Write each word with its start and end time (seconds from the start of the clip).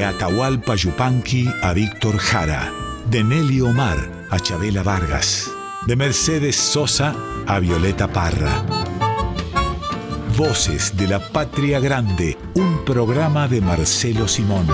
De 0.00 0.06
Atahualpa 0.06 0.76
Yupanqui 0.76 1.46
a 1.60 1.74
Víctor 1.74 2.18
Jara. 2.18 2.72
De 3.10 3.22
Nelly 3.22 3.60
Omar 3.60 3.98
a 4.30 4.38
Chabela 4.38 4.82
Vargas. 4.82 5.50
De 5.86 5.94
Mercedes 5.94 6.56
Sosa 6.56 7.14
a 7.46 7.58
Violeta 7.58 8.08
Parra. 8.08 8.64
Voces 10.38 10.96
de 10.96 11.06
la 11.06 11.18
Patria 11.18 11.80
Grande, 11.80 12.38
un 12.54 12.82
programa 12.86 13.46
de 13.46 13.60
Marcelo 13.60 14.26
Simón. 14.26 14.66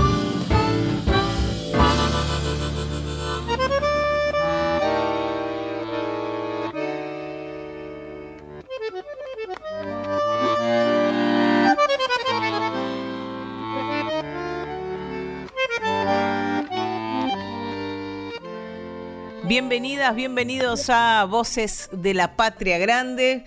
Bienvenidas, 20.06 20.16
bienvenidos 20.16 20.90
a 20.90 21.24
Voces 21.24 21.88
de 21.90 22.14
la 22.14 22.36
Patria 22.36 22.78
Grande. 22.78 23.44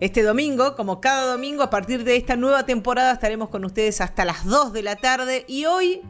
Este 0.00 0.24
domingo, 0.24 0.74
como 0.74 1.00
cada 1.00 1.30
domingo, 1.30 1.62
a 1.62 1.70
partir 1.70 2.02
de 2.02 2.16
esta 2.16 2.34
nueva 2.34 2.66
temporada 2.66 3.12
estaremos 3.12 3.48
con 3.48 3.64
ustedes 3.64 4.00
hasta 4.00 4.24
las 4.24 4.44
2 4.44 4.72
de 4.72 4.82
la 4.82 4.96
tarde 4.96 5.44
y 5.46 5.66
hoy 5.66 6.00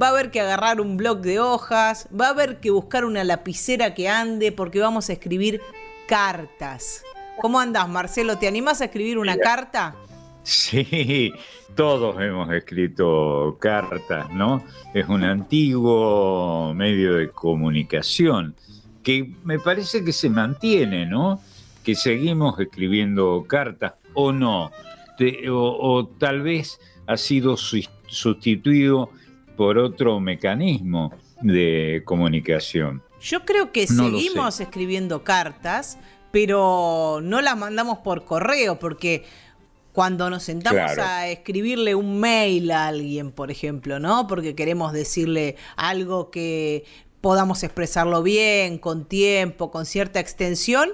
va 0.00 0.08
a 0.08 0.10
haber 0.10 0.32
que 0.32 0.40
agarrar 0.40 0.80
un 0.80 0.96
bloc 0.96 1.20
de 1.20 1.38
hojas, 1.38 2.08
va 2.18 2.26
a 2.26 2.30
haber 2.30 2.58
que 2.58 2.72
buscar 2.72 3.04
una 3.04 3.22
lapicera 3.22 3.94
que 3.94 4.08
ande 4.08 4.50
porque 4.50 4.80
vamos 4.80 5.08
a 5.08 5.12
escribir 5.12 5.60
cartas. 6.08 7.04
¿Cómo 7.40 7.60
andas, 7.60 7.88
Marcelo? 7.88 8.38
¿Te 8.38 8.48
animas 8.48 8.80
a 8.80 8.86
escribir 8.86 9.18
una 9.18 9.36
carta? 9.36 9.94
Sí, 10.42 11.32
todos 11.76 12.20
hemos 12.20 12.52
escrito 12.52 13.56
cartas, 13.60 14.30
¿no? 14.30 14.64
Es 14.94 15.08
un 15.08 15.22
antiguo 15.22 16.74
medio 16.74 17.14
de 17.14 17.30
comunicación 17.30 18.56
que 19.04 19.30
me 19.44 19.58
parece 19.60 20.02
que 20.02 20.12
se 20.12 20.30
mantiene, 20.30 21.06
¿no? 21.06 21.40
Que 21.84 21.94
seguimos 21.94 22.58
escribiendo 22.58 23.44
cartas 23.46 23.92
o 24.14 24.32
no, 24.32 24.72
o, 25.50 26.08
tal 26.18 26.42
vez 26.42 26.80
ha 27.06 27.16
sido 27.16 27.56
sustituido 27.56 29.10
por 29.56 29.78
otro 29.78 30.18
mecanismo 30.18 31.12
de 31.42 32.02
comunicación. 32.04 33.02
Yo 33.20 33.44
creo 33.44 33.70
que 33.70 33.86
seguimos 33.86 34.60
escribiendo 34.60 35.22
cartas, 35.22 35.98
pero 36.32 37.20
no 37.22 37.42
las 37.42 37.56
mandamos 37.56 37.98
por 37.98 38.24
correo, 38.24 38.78
porque 38.78 39.24
cuando 39.94 40.28
nos 40.28 40.42
sentamos 40.42 40.98
a 40.98 41.28
escribirle 41.28 41.94
un 41.94 42.18
mail 42.18 42.72
a 42.72 42.88
alguien, 42.88 43.30
por 43.30 43.52
ejemplo, 43.52 44.00
¿no? 44.00 44.26
Porque 44.26 44.56
queremos 44.56 44.92
decirle 44.92 45.54
algo 45.76 46.32
que 46.32 46.84
podamos 47.24 47.62
expresarlo 47.62 48.22
bien, 48.22 48.76
con 48.76 49.06
tiempo, 49.06 49.70
con 49.70 49.86
cierta 49.86 50.20
extensión, 50.20 50.90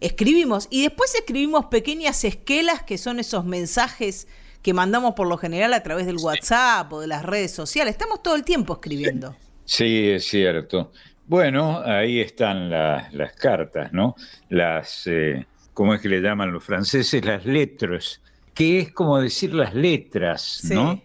escribimos. 0.00 0.66
Y 0.72 0.82
después 0.82 1.14
escribimos 1.14 1.66
pequeñas 1.66 2.24
esquelas 2.24 2.82
que 2.82 2.98
son 2.98 3.20
esos 3.20 3.44
mensajes 3.44 4.26
que 4.60 4.74
mandamos 4.74 5.14
por 5.14 5.28
lo 5.28 5.38
general 5.38 5.72
a 5.74 5.84
través 5.84 6.06
del 6.06 6.16
WhatsApp 6.16 6.92
o 6.92 7.00
de 7.00 7.06
las 7.06 7.24
redes 7.24 7.52
sociales. 7.52 7.92
Estamos 7.92 8.24
todo 8.24 8.34
el 8.34 8.42
tiempo 8.42 8.72
escribiendo. 8.72 9.36
Sí, 9.66 10.10
es 10.10 10.26
cierto. 10.26 10.90
Bueno, 11.28 11.80
ahí 11.84 12.18
están 12.18 12.70
las 12.70 13.32
cartas, 13.34 13.92
¿no? 13.92 14.16
Las, 14.48 15.06
eh, 15.06 15.46
¿cómo 15.74 15.94
es 15.94 16.00
que 16.00 16.08
le 16.08 16.20
llaman 16.20 16.50
los 16.50 16.64
franceses? 16.64 17.24
Las 17.24 17.46
letras, 17.46 18.20
que 18.52 18.80
es 18.80 18.92
como 18.92 19.20
decir 19.20 19.54
las 19.54 19.74
letras, 19.74 20.60
¿no? 20.64 21.00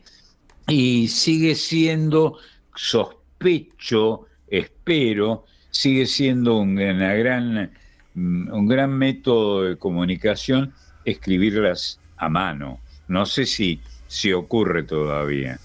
Y 0.68 1.10
sigue 1.10 1.54
siendo 1.54 2.40
sospecho 2.74 4.26
espero, 4.54 5.46
sigue 5.72 6.06
siendo 6.06 6.58
una 6.58 7.14
gran, 7.16 7.72
mm, 8.14 8.54
un 8.54 8.68
gran 8.68 8.92
método 8.92 9.64
de 9.64 9.78
comunicación 9.78 10.74
escribirlas 11.06 12.00
a 12.18 12.30
mano. 12.30 12.80
No 13.08 13.26
sé 13.26 13.46
si, 13.46 13.82
si 14.08 14.32
ocurre 14.32 14.84
todavía. 14.84 15.60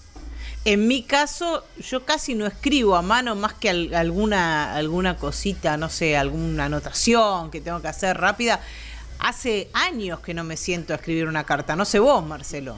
En 0.65 0.87
mi 0.87 1.03
caso, 1.03 1.63
yo 1.79 2.03
casi 2.03 2.35
no 2.35 2.45
escribo 2.45 2.95
a 2.95 3.01
mano 3.01 3.35
más 3.35 3.53
que 3.53 3.69
alguna, 3.69 4.75
alguna 4.75 5.15
cosita, 5.15 5.77
no 5.77 5.87
sé, 5.87 6.17
alguna 6.17 6.65
anotación 6.65 7.49
que 7.49 7.61
tengo 7.61 7.81
que 7.81 7.87
hacer 7.87 8.17
rápida. 8.17 8.59
Hace 9.19 9.69
años 9.73 10.19
que 10.19 10.33
no 10.33 10.43
me 10.43 10.57
siento 10.57 10.93
a 10.93 10.97
escribir 10.97 11.27
una 11.27 11.43
carta. 11.45 11.75
No 11.75 11.85
sé 11.85 11.99
vos, 11.99 12.25
Marcelo. 12.25 12.75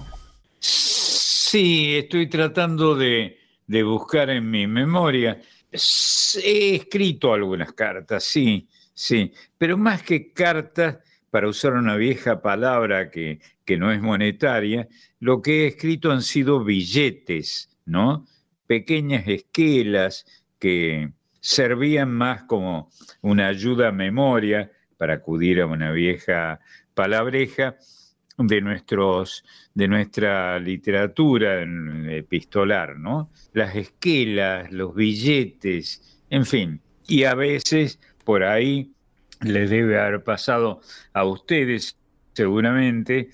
Sí, 0.59 1.95
estoy 1.95 2.29
tratando 2.29 2.95
de, 2.95 3.39
de 3.66 3.83
buscar 3.83 4.29
en 4.29 4.49
mi 4.49 4.67
memoria. 4.67 5.41
He 5.71 6.75
escrito 6.75 7.33
algunas 7.33 7.73
cartas, 7.73 8.23
sí, 8.23 8.67
sí, 8.93 9.31
pero 9.57 9.77
más 9.77 10.03
que 10.03 10.31
cartas, 10.33 10.97
para 11.29 11.47
usar 11.47 11.73
una 11.73 11.95
vieja 11.95 12.41
palabra 12.41 13.09
que, 13.09 13.39
que 13.63 13.77
no 13.77 13.91
es 13.91 14.01
monetaria, 14.01 14.87
lo 15.19 15.41
que 15.41 15.63
he 15.63 15.67
escrito 15.67 16.11
han 16.11 16.21
sido 16.21 16.63
billetes, 16.63 17.77
¿no? 17.85 18.27
Pequeñas 18.67 19.25
esquelas 19.27 20.25
que 20.59 21.13
servían 21.39 22.11
más 22.11 22.43
como 22.43 22.91
una 23.21 23.47
ayuda 23.47 23.87
a 23.87 23.91
memoria 23.93 24.71
para 24.97 25.15
acudir 25.15 25.61
a 25.61 25.67
una 25.67 25.91
vieja 25.91 26.59
palabreja 26.93 27.77
de, 28.47 28.62
nuestros, 28.62 29.44
de 29.74 29.88
nuestra 29.88 30.59
literatura 30.59 31.63
epistolar, 32.09 32.97
¿no? 32.97 33.29
Las 33.53 33.75
esquelas, 33.75 34.72
los 34.72 34.96
billetes, 34.96 36.19
en 36.29 36.46
fin. 36.46 36.81
Y 37.07 37.24
a 37.24 37.35
veces 37.35 38.00
por 38.24 38.44
ahí 38.44 38.91
les 39.41 39.69
debe 39.69 40.00
haber 40.00 40.24
pasado 40.24 40.81
a 41.13 41.25
ustedes 41.25 41.97
seguramente 42.34 43.29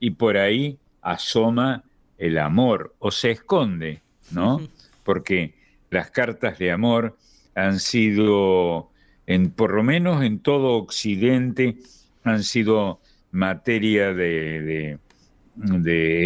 y 0.00 0.10
por 0.10 0.36
ahí 0.36 0.78
asoma 1.00 1.84
el 2.18 2.38
amor 2.38 2.94
o 2.98 3.10
se 3.10 3.32
esconde, 3.32 4.02
¿no? 4.30 4.60
Porque 5.04 5.54
las 5.90 6.10
cartas 6.10 6.58
de 6.58 6.70
amor 6.70 7.16
han 7.54 7.80
sido, 7.80 8.90
en, 9.26 9.50
por 9.50 9.74
lo 9.74 9.82
menos 9.82 10.22
en 10.22 10.38
todo 10.38 10.76
Occidente, 10.76 11.76
han 12.24 12.42
sido 12.42 13.00
materia 13.32 14.12
de, 14.12 14.98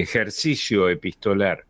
ejercicio 0.01 0.91
epistolar. 0.91 1.65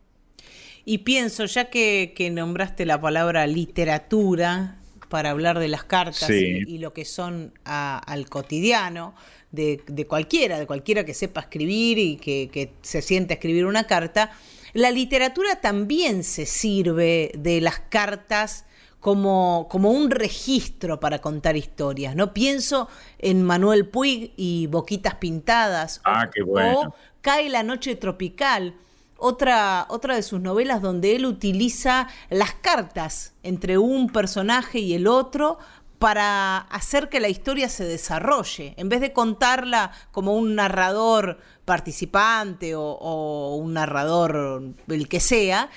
Y 0.85 0.99
pienso, 0.99 1.45
ya 1.45 1.71
que, 1.71 2.31
nombraste 2.33 2.85
la 2.87 3.01
palabra 3.01 3.47
literatura 3.47 4.79
para 5.09 5.31
hablar 5.31 5.59
de 5.61 5.69
las 5.69 5.85
cartas 5.85 6.29
y, 6.31 6.79
lo 6.79 6.93
que 6.93 7.05
son 7.05 7.53
al 7.65 8.29
cotidiano 8.29 9.15
de, 9.53 10.07
cualquiera, 10.09 10.59
de 10.59 10.67
cualquiera 10.67 11.05
que 11.05 11.15
sepa 11.15 11.43
escribir 11.43 11.99
y 11.99 12.17
que, 12.17 12.51
que 12.53 12.73
se 12.83 13.03
sienta 13.03 13.35
a 13.35 13.37
escribir 13.37 13.67
una 13.67 13.87
carta, 13.87 14.33
la 14.73 14.91
literatura 14.91 15.61
también 15.61 16.25
se 16.25 16.45
sirve 16.45 17.33
de 17.39 17.61
las 17.61 17.81
cartas 17.81 18.66
como, 19.01 19.69
como 19.71 19.91
un 19.91 20.11
registro 20.11 20.99
para 21.01 21.21
contar 21.21 21.57
historias. 21.57 22.17
No 22.17 22.33
pienso 22.33 22.89
en 23.19 23.43
Manuel 23.43 23.87
Puig 23.89 24.33
y 24.37 24.67
Boquitas 24.67 25.15
Pintadas. 25.17 26.01
Ah, 26.05 26.29
qué 26.33 26.43
bueno. 26.43 26.95
Cae 27.21 27.49
la 27.49 27.63
noche 27.63 27.95
tropical. 27.97 28.75
Otra, 29.19 29.87
otra 29.89 30.15
de 30.15 30.23
sus 30.23 30.41
novelas 30.41 30.83
donde 30.83 31.17
él 31.17 31.25
utiliza 31.25 32.09
las 32.29 32.53
cartas 32.53 33.33
entre 33.43 33.79
un 33.79 34.11
personaje 34.11 34.79
y 34.79 34.93
el 34.95 35.07
otro 35.07 35.59
para 35.99 36.59
hacer 36.59 37.09
que 37.09 37.21
la 37.21 37.29
historia 37.29 37.71
se 37.71 37.85
desarrolle. 37.85 38.75
En 38.77 38.91
vez 38.91 39.01
de 39.01 39.13
contarla 39.13 39.93
como 40.13 40.35
un 40.35 40.55
narrador 40.55 41.39
participante 41.65 42.75
o, 42.75 42.83
o 42.83 43.57
un 43.57 43.73
narrador 43.73 44.63
el 44.89 45.09
que 45.09 45.21
sea, 45.21 45.71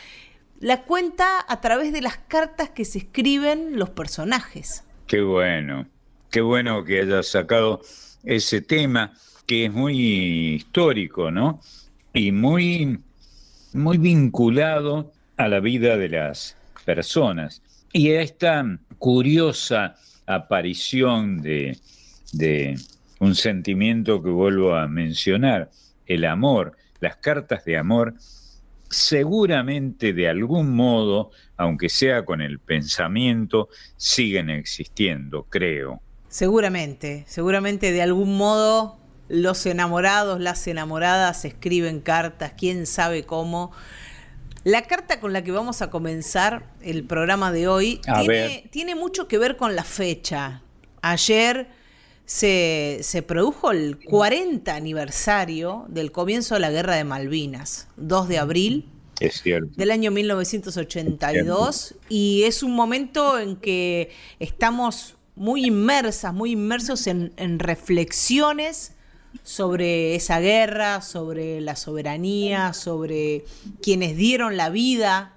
la 0.59 0.83
cuenta 0.83 1.45
a 1.47 1.61
través 1.61 1.93
de 1.93 2.01
las 2.01 2.17
cartas 2.17 2.69
que 2.69 2.85
se 2.85 2.99
escriben 2.99 3.79
los 3.79 3.89
personajes. 3.89 4.83
Qué 5.07 5.21
bueno, 5.21 5.87
qué 6.29 6.41
bueno 6.41 6.83
que 6.83 7.01
hayas 7.01 7.27
sacado 7.27 7.81
ese 8.23 8.61
tema 8.61 9.13
que 9.45 9.65
es 9.65 9.73
muy 9.73 10.55
histórico, 10.55 11.31
¿no? 11.31 11.61
Y 12.13 12.31
muy, 12.31 12.99
muy 13.73 13.97
vinculado 13.97 15.11
a 15.37 15.47
la 15.47 15.59
vida 15.59 15.97
de 15.97 16.09
las 16.09 16.57
personas. 16.85 17.61
Y 17.93 18.11
a 18.11 18.21
esta 18.21 18.79
curiosa 18.97 19.95
aparición 20.27 21.41
de, 21.41 21.79
de 22.33 22.75
un 23.19 23.33
sentimiento 23.33 24.21
que 24.21 24.29
vuelvo 24.29 24.75
a 24.75 24.87
mencionar, 24.87 25.71
el 26.05 26.25
amor, 26.25 26.75
las 26.99 27.15
cartas 27.15 27.65
de 27.65 27.77
amor 27.77 28.15
seguramente 28.89 30.13
de 30.13 30.29
algún 30.29 30.75
modo, 30.75 31.31
aunque 31.57 31.89
sea 31.89 32.25
con 32.25 32.41
el 32.41 32.59
pensamiento, 32.59 33.69
siguen 33.97 34.49
existiendo, 34.49 35.43
creo. 35.49 36.01
Seguramente, 36.27 37.25
seguramente 37.27 37.91
de 37.91 38.01
algún 38.01 38.37
modo 38.37 38.99
los 39.29 39.65
enamorados, 39.65 40.39
las 40.39 40.65
enamoradas 40.67 41.45
escriben 41.45 42.01
cartas, 42.01 42.53
quién 42.57 42.85
sabe 42.85 43.23
cómo. 43.23 43.71
La 44.63 44.81
carta 44.83 45.19
con 45.19 45.33
la 45.33 45.43
que 45.43 45.51
vamos 45.51 45.81
a 45.81 45.89
comenzar 45.89 46.65
el 46.81 47.05
programa 47.05 47.51
de 47.51 47.67
hoy 47.67 48.01
tiene, 48.03 48.69
tiene, 48.71 48.95
mucho 48.95 49.27
que 49.27 49.37
ver 49.37 49.55
con 49.55 49.75
la 49.75 49.83
fecha. 49.83 50.63
Ayer 51.01 51.67
se, 52.29 52.99
se, 53.01 53.23
produjo 53.23 53.71
el 53.71 53.97
40 54.05 54.75
aniversario 54.75 55.85
del 55.87 56.11
comienzo 56.11 56.53
de 56.53 56.59
la 56.59 56.69
Guerra 56.69 56.95
de 56.95 57.03
Malvinas, 57.03 57.87
2 57.97 58.27
de 58.27 58.37
abril 58.37 58.85
es 59.19 59.41
del 59.43 59.89
año 59.89 60.11
1982, 60.11 61.95
y 62.07 62.43
es 62.43 62.61
un 62.61 62.75
momento 62.75 63.39
en 63.39 63.55
que 63.55 64.11
estamos 64.39 65.15
muy 65.35 65.65
inmersas, 65.65 66.31
muy 66.31 66.51
inmersos 66.51 67.07
en, 67.07 67.33
en 67.35 67.57
reflexiones 67.57 68.93
sobre 69.41 70.13
esa 70.13 70.39
guerra, 70.39 71.01
sobre 71.01 71.61
la 71.61 71.75
soberanía, 71.75 72.73
sobre 72.73 73.43
quienes 73.81 74.15
dieron 74.15 74.55
la 74.55 74.69
vida 74.69 75.33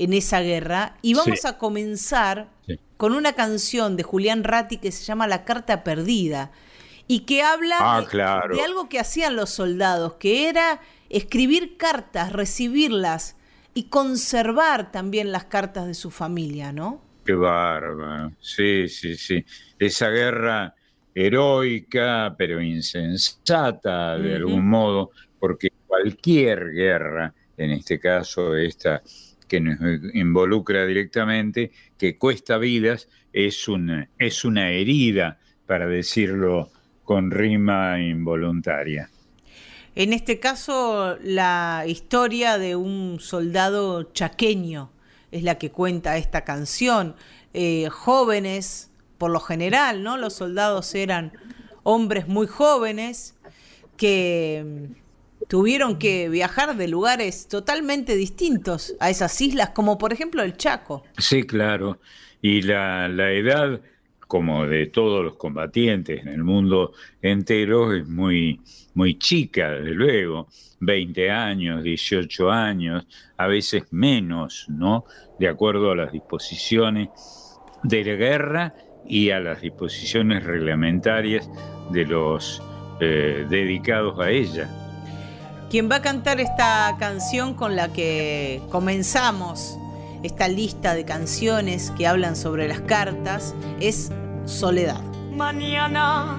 en 0.00 0.14
esa 0.14 0.40
guerra. 0.40 0.96
Y 1.02 1.12
vamos 1.12 1.44
a 1.44 1.58
comenzar 1.58 2.48
con 2.96 3.12
una 3.12 3.34
canción 3.34 3.96
de 3.96 4.02
Julián 4.02 4.44
Ratti 4.44 4.78
que 4.78 4.92
se 4.92 5.04
llama 5.04 5.26
La 5.26 5.44
Carta 5.44 5.84
Perdida 5.84 6.50
y 7.06 7.20
que 7.20 7.42
habla 7.42 7.76
ah, 7.80 8.48
de, 8.50 8.62
algo 8.62 8.88
que 8.88 8.98
hacían 8.98 9.36
los 9.36 9.50
soldados, 9.50 10.14
que 10.14 10.48
era 10.48 10.80
escribir 11.10 11.76
cartas, 11.76 12.32
recibirlas 12.32 13.36
y 13.74 13.84
conservar 13.84 14.90
también 14.90 15.32
las 15.32 15.44
cartas 15.44 15.86
de 15.86 15.94
su 15.94 16.10
familia, 16.10 16.72
¿no? 16.72 17.02
Qué 17.24 17.34
bárbaro. 17.34 18.32
Sí, 18.40 18.88
sí, 18.88 19.16
sí. 19.16 19.44
Esa 19.78 20.08
guerra 20.08 20.74
heroica, 21.14 22.34
pero 22.38 22.62
insensata 22.62 24.16
de 24.16 24.36
algún 24.36 24.66
modo, 24.66 25.10
porque 25.38 25.68
cualquier 25.86 26.70
guerra, 26.70 27.34
en 27.58 27.72
este 27.72 27.98
caso 28.00 28.56
esta 28.56 29.02
que 29.50 29.60
nos 29.60 29.78
involucra 30.14 30.86
directamente, 30.86 31.72
que 31.98 32.16
cuesta 32.16 32.56
vidas, 32.56 33.08
es 33.32 33.66
una, 33.66 34.08
es 34.16 34.44
una 34.44 34.70
herida, 34.70 35.40
para 35.66 35.86
decirlo 35.86 36.70
con 37.04 37.32
rima 37.32 38.00
involuntaria. 38.00 39.10
En 39.96 40.12
este 40.12 40.38
caso, 40.38 41.18
la 41.20 41.82
historia 41.86 42.58
de 42.58 42.76
un 42.76 43.18
soldado 43.18 44.12
chaqueño 44.12 44.92
es 45.32 45.42
la 45.42 45.58
que 45.58 45.72
cuenta 45.72 46.16
esta 46.16 46.44
canción. 46.44 47.16
Eh, 47.52 47.88
jóvenes 47.90 48.92
por 49.18 49.32
lo 49.32 49.40
general, 49.40 50.04
¿no? 50.04 50.16
Los 50.16 50.34
soldados 50.34 50.94
eran 50.94 51.32
hombres 51.82 52.28
muy 52.28 52.46
jóvenes 52.46 53.34
que 53.96 54.90
tuvieron 55.48 55.98
que 55.98 56.28
viajar 56.28 56.76
de 56.76 56.88
lugares 56.88 57.48
totalmente 57.48 58.16
distintos 58.16 58.94
a 59.00 59.10
esas 59.10 59.40
islas, 59.40 59.70
como 59.70 59.98
por 59.98 60.12
ejemplo 60.12 60.42
el 60.42 60.56
Chaco. 60.56 61.04
Sí, 61.18 61.44
claro. 61.44 61.98
Y 62.42 62.62
la, 62.62 63.06
edad, 63.32 63.80
como 64.26 64.66
de 64.66 64.86
todos 64.86 65.24
los 65.24 65.36
combatientes 65.36 66.20
en 66.20 66.28
el 66.28 66.44
mundo 66.44 66.92
entero, 67.20 67.92
es 67.94 68.06
muy, 68.08 68.60
muy 68.94 69.18
chica, 69.18 69.70
desde 69.70 69.94
luego. 69.94 70.48
20 70.80 71.30
años, 71.30 71.82
18 71.82 72.50
años, 72.50 73.06
a 73.36 73.46
veces 73.46 73.84
menos, 73.90 74.66
¿no? 74.68 75.04
De 75.38 75.48
acuerdo 75.48 75.90
a 75.90 75.96
las 75.96 76.12
disposiciones 76.12 77.10
de 77.82 78.04
la 78.04 78.14
guerra 78.14 78.74
y 79.06 79.30
a 79.30 79.40
las 79.40 79.60
disposiciones 79.60 80.44
reglamentarias 80.44 81.50
de 81.90 82.06
los 82.06 82.62
eh, 83.00 83.46
dedicados 83.48 84.18
a 84.20 84.30
ella. 84.30 84.89
Quien 85.70 85.88
va 85.88 85.96
a 85.96 86.02
cantar 86.02 86.40
esta 86.40 86.96
canción 86.98 87.54
con 87.54 87.76
la 87.76 87.92
que 87.92 88.60
comenzamos 88.72 89.78
esta 90.24 90.48
lista 90.48 90.94
de 90.94 91.04
canciones 91.04 91.92
que 91.96 92.08
hablan 92.08 92.34
sobre 92.34 92.66
las 92.66 92.80
cartas 92.80 93.54
es 93.78 94.10
Soledad. 94.46 95.00
Mañana 95.30 96.36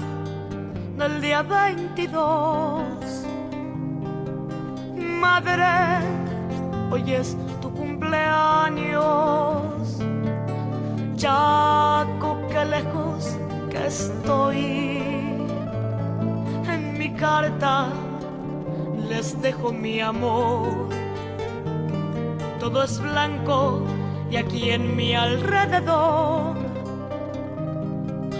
del 0.98 1.22
día 1.22 1.44
22, 1.44 2.84
madre, 4.98 6.06
hoy 6.92 7.14
es 7.14 7.38
tu 7.62 7.72
cumpleaños 7.72 9.98
Chaco, 11.16 12.38
qué 12.50 12.66
lejos 12.66 13.38
que 13.70 13.88
estoy. 13.88 14.58
En 16.68 16.98
mi 16.98 17.14
carta 17.14 17.88
dejo 19.42 19.72
mi 19.72 20.02
amor. 20.02 20.90
Todo 22.60 22.84
es 22.84 23.00
blanco 23.00 23.86
y 24.32 24.38
aquí 24.38 24.72
en 24.72 24.96
mi 24.96 25.14
alrededor 25.14 26.56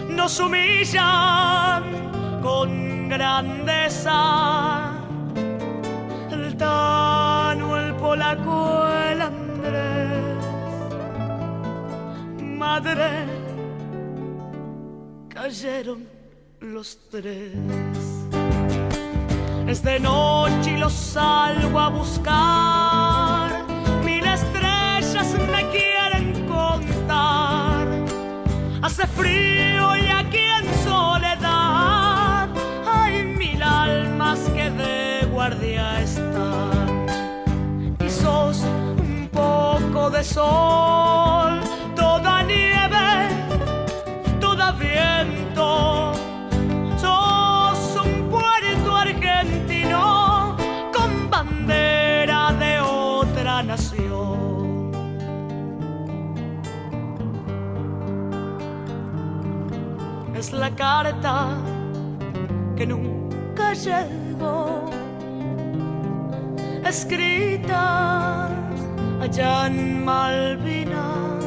nos 0.10 0.40
humillan 0.40 1.84
con 2.42 3.10
grandeza. 3.10 4.92
El 6.32 6.58
Tano, 6.58 7.78
el 7.78 7.94
Polaco, 7.96 8.88
el 9.12 9.22
Andrés 9.22 10.22
madre 12.62 13.26
cayeron 15.30 16.08
los 16.60 17.10
tres. 17.10 18.11
Es 19.72 19.84
de 19.84 20.02
noche 20.02 20.72
y 20.72 20.78
los 20.78 20.92
salgo 20.92 21.80
a 21.80 21.88
buscar. 21.88 23.66
Mil 24.04 24.26
estrellas 24.26 25.34
me 25.50 25.66
quieren 25.70 26.46
contar. 26.46 27.88
Hace 28.82 29.08
frío 29.08 29.96
y 29.96 30.10
aquí 30.10 30.44
en 30.60 30.66
soledad 30.84 32.50
hay 32.86 33.24
mil 33.24 33.64
almas 33.64 34.40
que 34.54 34.70
de 34.72 35.26
guardia 35.28 36.02
están. 36.02 37.06
Y 38.06 38.10
sos 38.10 38.64
un 38.64 39.30
poco 39.32 40.10
de 40.10 40.22
sol 40.22 41.61
carta 60.82 61.38
que 62.76 62.86
nunca 62.88 63.74
llegó, 63.74 64.90
escrita 66.84 68.50
allá 69.22 69.68
en 69.68 70.04
Malvinas 70.04 71.44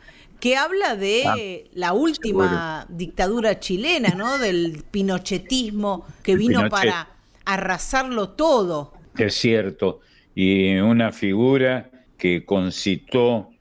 que 0.44 0.58
habla 0.58 0.94
de 0.94 1.22
ah, 1.24 1.36
la 1.72 1.94
última 1.94 2.84
dictadura 2.90 3.60
chilena, 3.60 4.10
¿no? 4.10 4.36
Del 4.46 4.84
pinochetismo 4.90 6.04
que 6.22 6.36
vino 6.36 6.68
para 6.68 7.08
arrasarlo 7.46 8.28
todo. 8.28 8.92
Es 9.16 9.36
cierto, 9.36 10.00
y 10.34 10.74
una 10.76 11.12
figura 11.12 11.90
que 12.18 12.44
concitó 12.44 13.52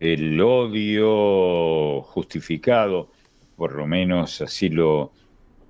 el 0.00 0.40
odio 0.40 2.00
justificado, 2.00 3.10
por 3.54 3.74
lo 3.74 3.86
menos 3.86 4.40
así 4.40 4.70
lo, 4.70 5.12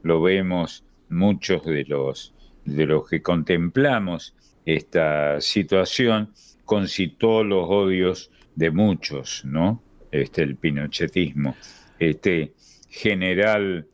lo 0.04 0.22
vemos 0.22 0.84
muchos 1.08 1.64
de 1.64 1.84
los, 1.86 2.34
de 2.64 2.86
los 2.86 3.08
que 3.08 3.20
contemplamos 3.20 4.36
esta 4.64 5.40
situación, 5.40 6.32
concitó 6.64 7.42
los 7.42 7.66
odios 7.68 8.30
de 8.54 8.70
muchos, 8.70 9.44
¿no? 9.44 9.82
Este, 10.12 10.42
el 10.42 10.56
pinochetismo, 10.56 11.56
este 11.98 12.52
general 12.88 13.86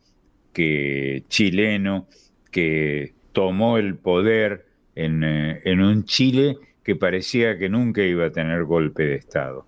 que, 0.53 1.23
chileno 1.29 2.07
que 2.51 3.13
tomó 3.31 3.77
el 3.77 3.95
poder 3.95 4.65
en, 4.95 5.23
eh, 5.23 5.61
en 5.63 5.81
un 5.81 6.03
Chile 6.03 6.57
que 6.83 6.95
parecía 6.95 7.57
que 7.57 7.69
nunca 7.69 8.03
iba 8.03 8.25
a 8.25 8.31
tener 8.31 8.65
golpe 8.65 9.03
de 9.03 9.15
Estado. 9.15 9.65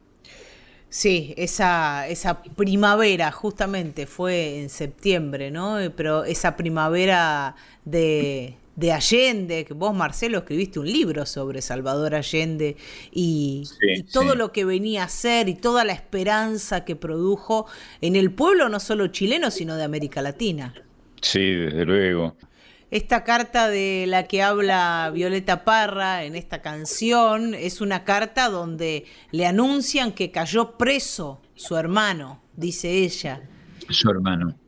Sí, 0.90 1.34
esa, 1.38 2.06
esa 2.10 2.44
primavera 2.44 3.32
justamente 3.32 4.06
fue 4.06 4.60
en 4.60 4.70
septiembre, 4.70 5.50
¿no? 5.50 5.78
Pero 5.96 6.26
esa 6.26 6.58
primavera 6.58 7.56
de, 7.86 8.56
de 8.76 8.92
Allende, 8.92 9.66
que 9.66 9.74
vos 9.74 9.94
Marcelo 9.94 10.40
escribiste 10.40 10.80
un 10.80 10.92
libro 10.92 11.26
sobre 11.26 11.62
Salvador 11.62 12.16
Allende 12.16 12.78
y, 13.12 13.64
todo 14.12 14.36
lo 14.36 14.52
que 14.52 14.66
venía 14.66 15.04
a 15.04 15.10
ser 15.10 15.50
y 15.50 15.56
toda 15.56 15.84
la 15.84 15.94
esperanza 15.94 16.86
que 16.86 16.96
produjo 16.96 17.68
en 18.02 18.16
el 18.16 18.32
pueblo 18.32 18.70
no 18.70 18.80
solo 18.80 19.08
chileno, 19.08 19.52
sino 19.52 19.76
de 19.76 19.84
América 19.84 20.22
Latina. 20.22 20.74
Sí, 21.22 21.54
desde 21.54 21.86
luego. 21.86 22.36
Esta 22.90 23.24
carta 23.24 23.70
de 23.70 24.06
la 24.08 24.28
que 24.28 24.44
habla 24.44 25.10
Violeta 25.14 25.64
Parra 25.64 26.26
en 26.26 26.36
esta 26.36 26.62
canción 26.62 27.54
es 27.54 27.80
una 27.80 28.04
carta 28.04 28.50
donde 28.50 29.06
le 29.32 29.46
anuncian 29.46 30.12
que 30.12 30.32
cayó 30.32 30.78
preso 30.78 31.42
su 31.56 31.78
hermano, 31.78 32.42
dice 32.58 32.90
ella. 32.90 33.42
Su 33.90 34.10
hermano. 34.10 34.61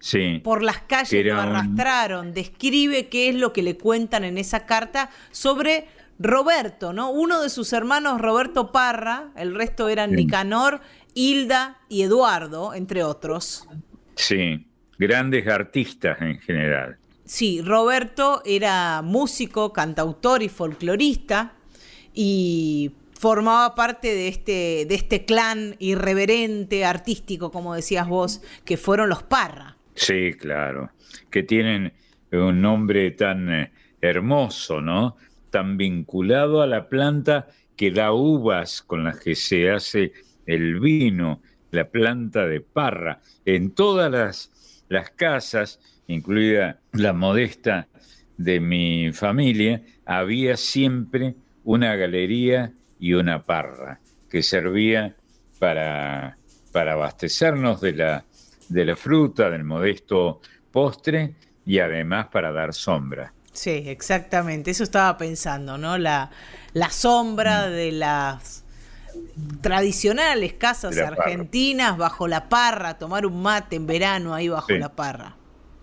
Sí. 0.00 0.40
Por 0.42 0.62
las 0.62 0.80
calles 0.80 1.24
lo 1.26 1.40
arrastraron. 1.40 2.32
Describe 2.32 3.08
qué 3.08 3.28
es 3.28 3.36
lo 3.36 3.52
que 3.52 3.62
le 3.62 3.76
cuentan 3.76 4.24
en 4.24 4.38
esa 4.38 4.66
carta 4.66 5.10
sobre 5.30 5.86
Roberto, 6.18 6.92
¿no? 6.92 7.10
Uno 7.10 7.40
de 7.42 7.50
sus 7.50 7.72
hermanos, 7.72 8.20
Roberto 8.20 8.72
Parra, 8.72 9.30
el 9.36 9.54
resto 9.54 9.88
eran 9.88 10.12
Nicanor, 10.12 10.80
Hilda 11.14 11.78
y 11.88 12.02
Eduardo, 12.02 12.74
entre 12.74 13.04
otros. 13.04 13.66
Sí, 14.16 14.66
grandes 14.98 15.46
artistas 15.48 16.20
en 16.20 16.38
general. 16.40 16.98
Sí, 17.24 17.62
Roberto 17.62 18.42
era 18.44 19.02
músico, 19.02 19.72
cantautor 19.72 20.42
y 20.42 20.48
folclorista 20.48 21.54
y 22.12 22.92
formaba 23.18 23.74
parte 23.74 24.08
de 24.08 24.28
este, 24.28 24.86
de 24.86 24.94
este 24.94 25.24
clan 25.24 25.76
irreverente, 25.78 26.84
artístico, 26.84 27.50
como 27.50 27.74
decías 27.74 28.08
vos, 28.08 28.42
que 28.64 28.76
fueron 28.76 29.08
los 29.08 29.22
Parra. 29.22 29.76
Sí, 30.00 30.32
claro, 30.32 30.90
que 31.30 31.42
tienen 31.42 31.92
un 32.32 32.62
nombre 32.62 33.10
tan 33.10 33.52
eh, 33.52 33.70
hermoso, 34.00 34.80
¿no? 34.80 35.18
Tan 35.50 35.76
vinculado 35.76 36.62
a 36.62 36.66
la 36.66 36.88
planta 36.88 37.48
que 37.76 37.90
da 37.90 38.10
uvas 38.14 38.80
con 38.80 39.04
las 39.04 39.20
que 39.20 39.34
se 39.34 39.70
hace 39.70 40.14
el 40.46 40.80
vino, 40.80 41.42
la 41.70 41.90
planta 41.90 42.46
de 42.46 42.62
parra. 42.62 43.20
En 43.44 43.72
todas 43.72 44.10
las, 44.10 44.84
las 44.88 45.10
casas 45.10 45.80
incluida 46.06 46.80
la 46.92 47.12
modesta 47.12 47.86
de 48.38 48.58
mi 48.58 49.12
familia, 49.12 49.82
había 50.06 50.56
siempre 50.56 51.34
una 51.62 51.94
galería 51.94 52.72
y 52.98 53.12
una 53.12 53.44
parra 53.44 54.00
que 54.30 54.42
servía 54.42 55.14
para, 55.58 56.38
para 56.72 56.94
abastecernos 56.94 57.82
de 57.82 57.92
la, 57.92 58.24
de 58.70 58.84
la 58.84 58.96
fruta, 58.96 59.50
del 59.50 59.64
modesto 59.64 60.40
postre 60.72 61.34
y 61.66 61.78
además 61.78 62.28
para 62.28 62.52
dar 62.52 62.72
sombra. 62.72 63.34
Sí, 63.52 63.82
exactamente, 63.86 64.70
eso 64.70 64.84
estaba 64.84 65.18
pensando, 65.18 65.76
¿no? 65.76 65.98
La, 65.98 66.30
la 66.72 66.90
sombra 66.90 67.66
mm. 67.66 67.70
de 67.72 67.92
las 67.92 68.64
tradicionales 69.60 70.52
casas 70.54 70.96
argentinas 70.98 71.96
bajo 71.96 72.28
la 72.28 72.48
parra, 72.48 72.96
tomar 72.96 73.26
un 73.26 73.42
mate 73.42 73.76
en 73.76 73.86
verano 73.86 74.34
ahí 74.34 74.48
bajo 74.48 74.72
la 74.72 74.94
parra. 74.94 75.36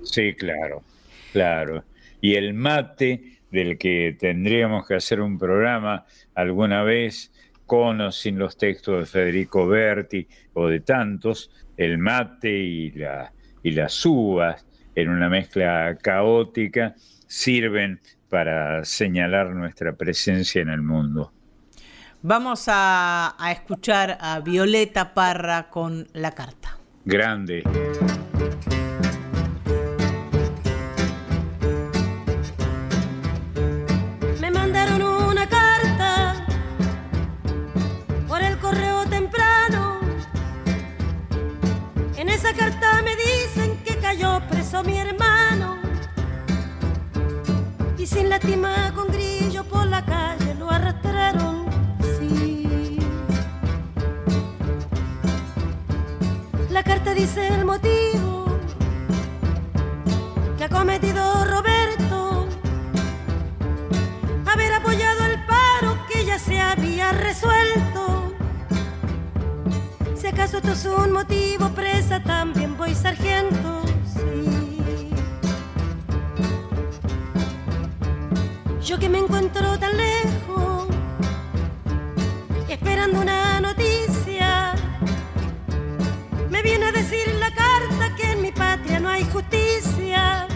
Sí, 0.04 0.34
claro, 0.34 0.82
claro. 1.34 1.84
Y 2.22 2.36
el 2.36 2.54
mate, 2.54 3.40
del 3.52 3.78
que 3.78 4.16
tendríamos 4.18 4.88
que 4.88 4.96
hacer 4.96 5.22
un 5.22 5.38
programa 5.38 6.06
alguna 6.36 6.84
vez, 6.84 7.32
con 7.66 8.00
o 8.00 8.12
sin 8.12 8.40
los 8.40 8.58
textos 8.58 9.00
de 9.00 9.06
Federico 9.06 9.68
Berti 9.68 10.28
o 10.54 10.68
de 10.68 10.80
tantos, 10.80 11.52
el 11.78 11.98
mate 11.98 12.52
y, 12.52 12.92
la, 12.92 13.32
y 13.64 13.72
las 13.72 14.06
uvas 14.06 14.66
en 14.96 15.10
una 15.10 15.30
mezcla 15.30 15.98
caótica 16.02 16.96
sirven 17.28 18.02
para 18.30 18.84
señalar 18.84 19.52
nuestra 19.52 19.94
presencia 19.96 20.62
en 20.62 20.70
el 20.70 20.82
mundo. 20.82 21.32
Vamos 22.24 22.66
a, 22.68 23.36
a 23.38 23.52
escuchar 23.52 24.18
a 24.20 24.40
Violeta 24.40 25.14
Parra 25.14 25.70
con 25.70 26.08
la 26.14 26.32
carta. 26.32 26.78
Grande. 27.06 27.64
Carta 42.54 43.02
me 43.04 43.16
dicen 43.16 43.78
que 43.84 43.98
cayó 43.98 44.42
preso 44.50 44.84
mi 44.84 44.98
hermano 44.98 45.78
y 47.98 48.06
sin 48.06 48.30
lástima 48.30 48.92
con 48.96 49.08
grillo 49.08 49.64
por 49.66 49.86
la 49.88 50.06
calle 50.06 50.56
lo 50.56 50.70
arrastraron. 50.70 51.66
Sí. 52.18 53.00
La 56.70 56.84
carta 56.84 57.14
dice 57.14 57.48
el 57.48 57.66
motivo 57.66 58.46
que 60.58 60.64
ha 60.64 60.70
cometido 60.70 61.46
Roberto, 61.46 62.48
haber 64.46 64.74
apoyado 64.74 65.26
el 65.26 65.46
paro 65.46 65.98
que 66.10 66.26
ya 66.26 66.40
se 66.40 66.60
había 66.60 67.12
resuelto 67.12 68.07
acaso 70.38 70.58
esto 70.58 70.72
es 70.74 70.86
un 70.86 71.14
motivo, 71.14 71.70
presa 71.70 72.22
también 72.22 72.78
voy 72.78 72.94
sargento, 72.94 73.82
sí. 74.14 75.10
Yo 78.84 79.00
que 79.00 79.10
me 79.10 79.18
encuentro 79.18 79.80
tan 79.80 79.98
lejos, 79.98 80.90
esperando 82.70 83.22
una 83.22 83.60
noticia, 83.62 84.76
me 86.52 86.62
viene 86.62 86.86
a 86.86 86.92
decir 86.92 87.34
la 87.40 87.50
carta 87.56 88.16
que 88.16 88.34
en 88.34 88.42
mi 88.44 88.52
patria 88.52 89.00
no 89.00 89.10
hay 89.10 89.24
justicia. 89.24 90.48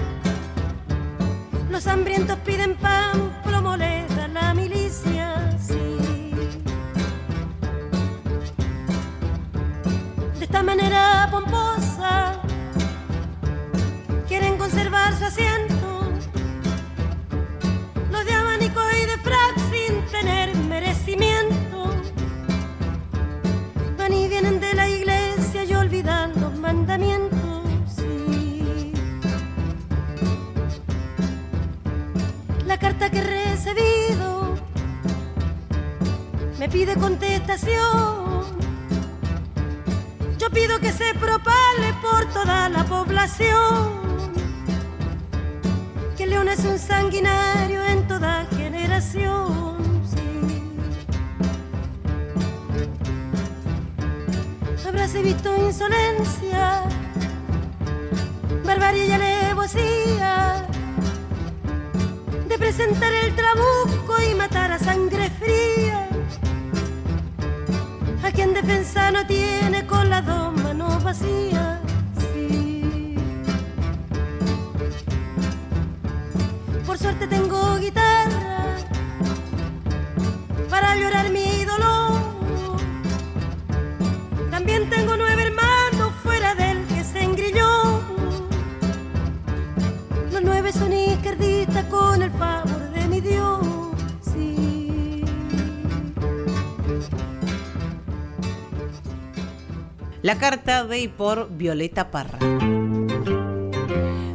Los 1.71 1.87
hambrientos 1.87 2.37
piden 2.45 2.75
pan, 2.75 3.35
promoleta 3.43 4.27
la 4.27 4.53
milicia. 4.53 4.80
Esta 10.51 10.63
manera 10.63 11.29
pomposa 11.31 12.41
quieren 14.27 14.57
conservar 14.57 15.17
su 15.17 15.23
asiento. 15.23 16.11
Los 18.11 18.25
de 18.25 18.33
abanico 18.33 18.81
y 19.01 19.05
de 19.05 19.17
frac 19.23 19.55
sin 19.71 20.05
tener 20.11 20.53
merecimiento. 20.57 21.95
Van 23.97 24.11
y 24.11 24.27
vienen 24.27 24.59
de 24.59 24.73
la 24.73 24.89
iglesia 24.89 25.63
y 25.63 25.73
olvidan 25.73 26.33
los 26.41 26.53
mandamientos. 26.59 27.39
La 32.65 32.77
carta 32.77 33.09
que 33.09 33.19
he 33.19 33.23
recibido 33.23 34.55
me 36.59 36.67
pide 36.67 36.95
contestación 36.95 38.20
pido 40.53 40.79
que 40.79 40.91
se 40.91 41.13
propale 41.15 41.93
por 42.01 42.25
toda 42.33 42.69
la 42.69 42.83
población. 42.83 44.01
Que 46.17 46.27
León 46.27 46.47
es 46.49 46.63
un 46.65 46.77
sanguinario 46.77 47.83
en 47.83 48.07
toda 48.07 48.45
generación. 48.57 49.81
Habrás 54.87 55.13
visto 55.13 55.55
insolencia, 55.55 56.83
barbarie 58.65 59.05
y 59.05 59.11
alevosía 59.13 60.67
de 62.47 62.57
presentar 62.57 63.13
el 63.13 63.33
trabuco 63.33 64.21
y 64.29 64.35
matar 64.35 64.73
a 64.73 64.79
sangre 64.79 65.29
fría. 65.29 66.10
A 68.31 68.33
quien 68.33 68.53
defensa 68.53 69.11
no 69.11 69.27
tiene 69.27 69.85
con 69.85 70.09
las 70.09 70.25
dos 70.25 70.53
manos 70.63 71.03
vacías. 71.03 71.79
Por 76.85 76.97
suerte 76.97 77.27
tengo 77.27 77.75
guitarra 77.75 77.90
La 100.31 100.37
carta 100.37 100.85
de 100.85 101.01
y 101.01 101.07
por 101.09 101.49
Violeta 101.57 102.09
Parra. 102.09 102.39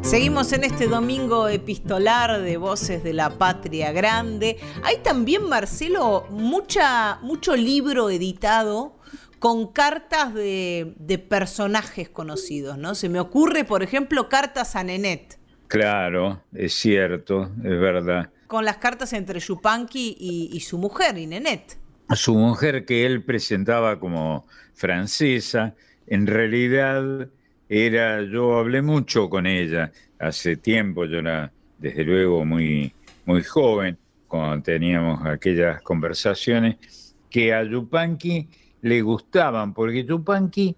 Seguimos 0.02 0.52
en 0.52 0.64
este 0.64 0.88
domingo 0.88 1.48
epistolar 1.48 2.42
de 2.42 2.58
Voces 2.58 3.02
de 3.02 3.14
la 3.14 3.30
Patria 3.30 3.92
Grande. 3.92 4.58
Hay 4.82 4.98
también, 4.98 5.48
Marcelo, 5.48 6.26
mucha, 6.28 7.16
mucho 7.22 7.56
libro 7.56 8.10
editado 8.10 8.98
con 9.38 9.72
cartas 9.72 10.34
de, 10.34 11.26
personajes 11.30 12.10
conocidos, 12.10 12.76
¿no? 12.76 12.94
Se 12.94 13.08
me 13.08 13.18
ocurre, 13.18 13.64
por 13.64 13.82
ejemplo, 13.82 14.28
cartas 14.28 14.76
a 14.76 14.84
Nenet. 14.84 15.38
Claro, 15.66 16.42
es 16.52 16.74
cierto, 16.74 17.44
es 17.64 17.80
verdad. 17.80 18.28
Con 18.48 18.66
las 18.66 18.76
cartas 18.76 19.14
entre 19.14 19.40
Yupanqui 19.40 20.14
y, 20.20 20.50
y 20.52 20.60
su 20.60 20.76
mujer, 20.76 21.16
y 21.16 21.26
Nenet. 21.26 21.78
Su 22.14 22.34
mujer 22.34 22.84
que 22.84 23.06
él 23.06 23.24
presentaba 23.24 23.98
como 23.98 24.46
francesa, 24.74 25.74
en 26.06 26.26
realidad 26.26 27.28
era, 27.68 28.22
yo 28.22 28.58
hablé 28.58 28.82
mucho 28.82 29.28
con 29.28 29.46
ella 29.46 29.90
hace 30.18 30.56
tiempo, 30.56 31.04
yo 31.04 31.18
era 31.18 31.52
desde 31.78 32.04
luego 32.04 32.44
muy, 32.44 32.92
muy 33.24 33.42
joven, 33.42 33.98
cuando 34.28 34.62
teníamos 34.62 35.24
aquellas 35.26 35.82
conversaciones, 35.82 37.14
que 37.30 37.52
a 37.52 37.62
Yupanqui 37.64 38.48
le 38.82 39.02
gustaban, 39.02 39.74
porque 39.74 40.04
Yupanqui 40.04 40.76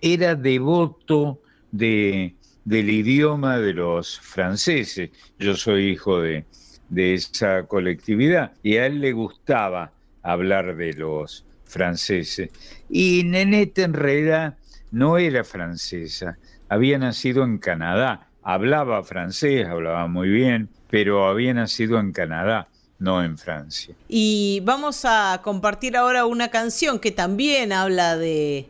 era 0.00 0.34
devoto 0.34 1.40
de, 1.70 2.34
del 2.64 2.90
idioma 2.90 3.58
de 3.58 3.72
los 3.72 4.20
franceses. 4.20 5.10
Yo 5.38 5.56
soy 5.56 5.90
hijo 5.90 6.20
de, 6.20 6.44
de 6.88 7.14
esa 7.14 7.66
colectividad 7.66 8.52
y 8.62 8.76
a 8.76 8.86
él 8.86 9.00
le 9.00 9.12
gustaba 9.12 9.92
hablar 10.22 10.76
de 10.76 10.92
los 10.94 11.44
franceses. 11.74 12.50
Y 12.88 13.24
Nenette 13.24 13.80
en 13.80 13.92
realidad 13.92 14.56
no 14.92 15.18
era 15.18 15.42
francesa, 15.42 16.38
había 16.68 16.98
nacido 16.98 17.42
en 17.42 17.58
Canadá, 17.58 18.28
hablaba 18.42 19.02
francés, 19.02 19.66
hablaba 19.66 20.06
muy 20.06 20.28
bien, 20.28 20.68
pero 20.88 21.26
había 21.26 21.52
nacido 21.52 21.98
en 21.98 22.12
Canadá, 22.12 22.68
no 23.00 23.24
en 23.24 23.36
Francia. 23.36 23.94
Y 24.08 24.62
vamos 24.64 25.04
a 25.04 25.40
compartir 25.42 25.96
ahora 25.96 26.26
una 26.26 26.48
canción 26.48 27.00
que 27.00 27.10
también 27.10 27.72
habla 27.72 28.16
de, 28.16 28.68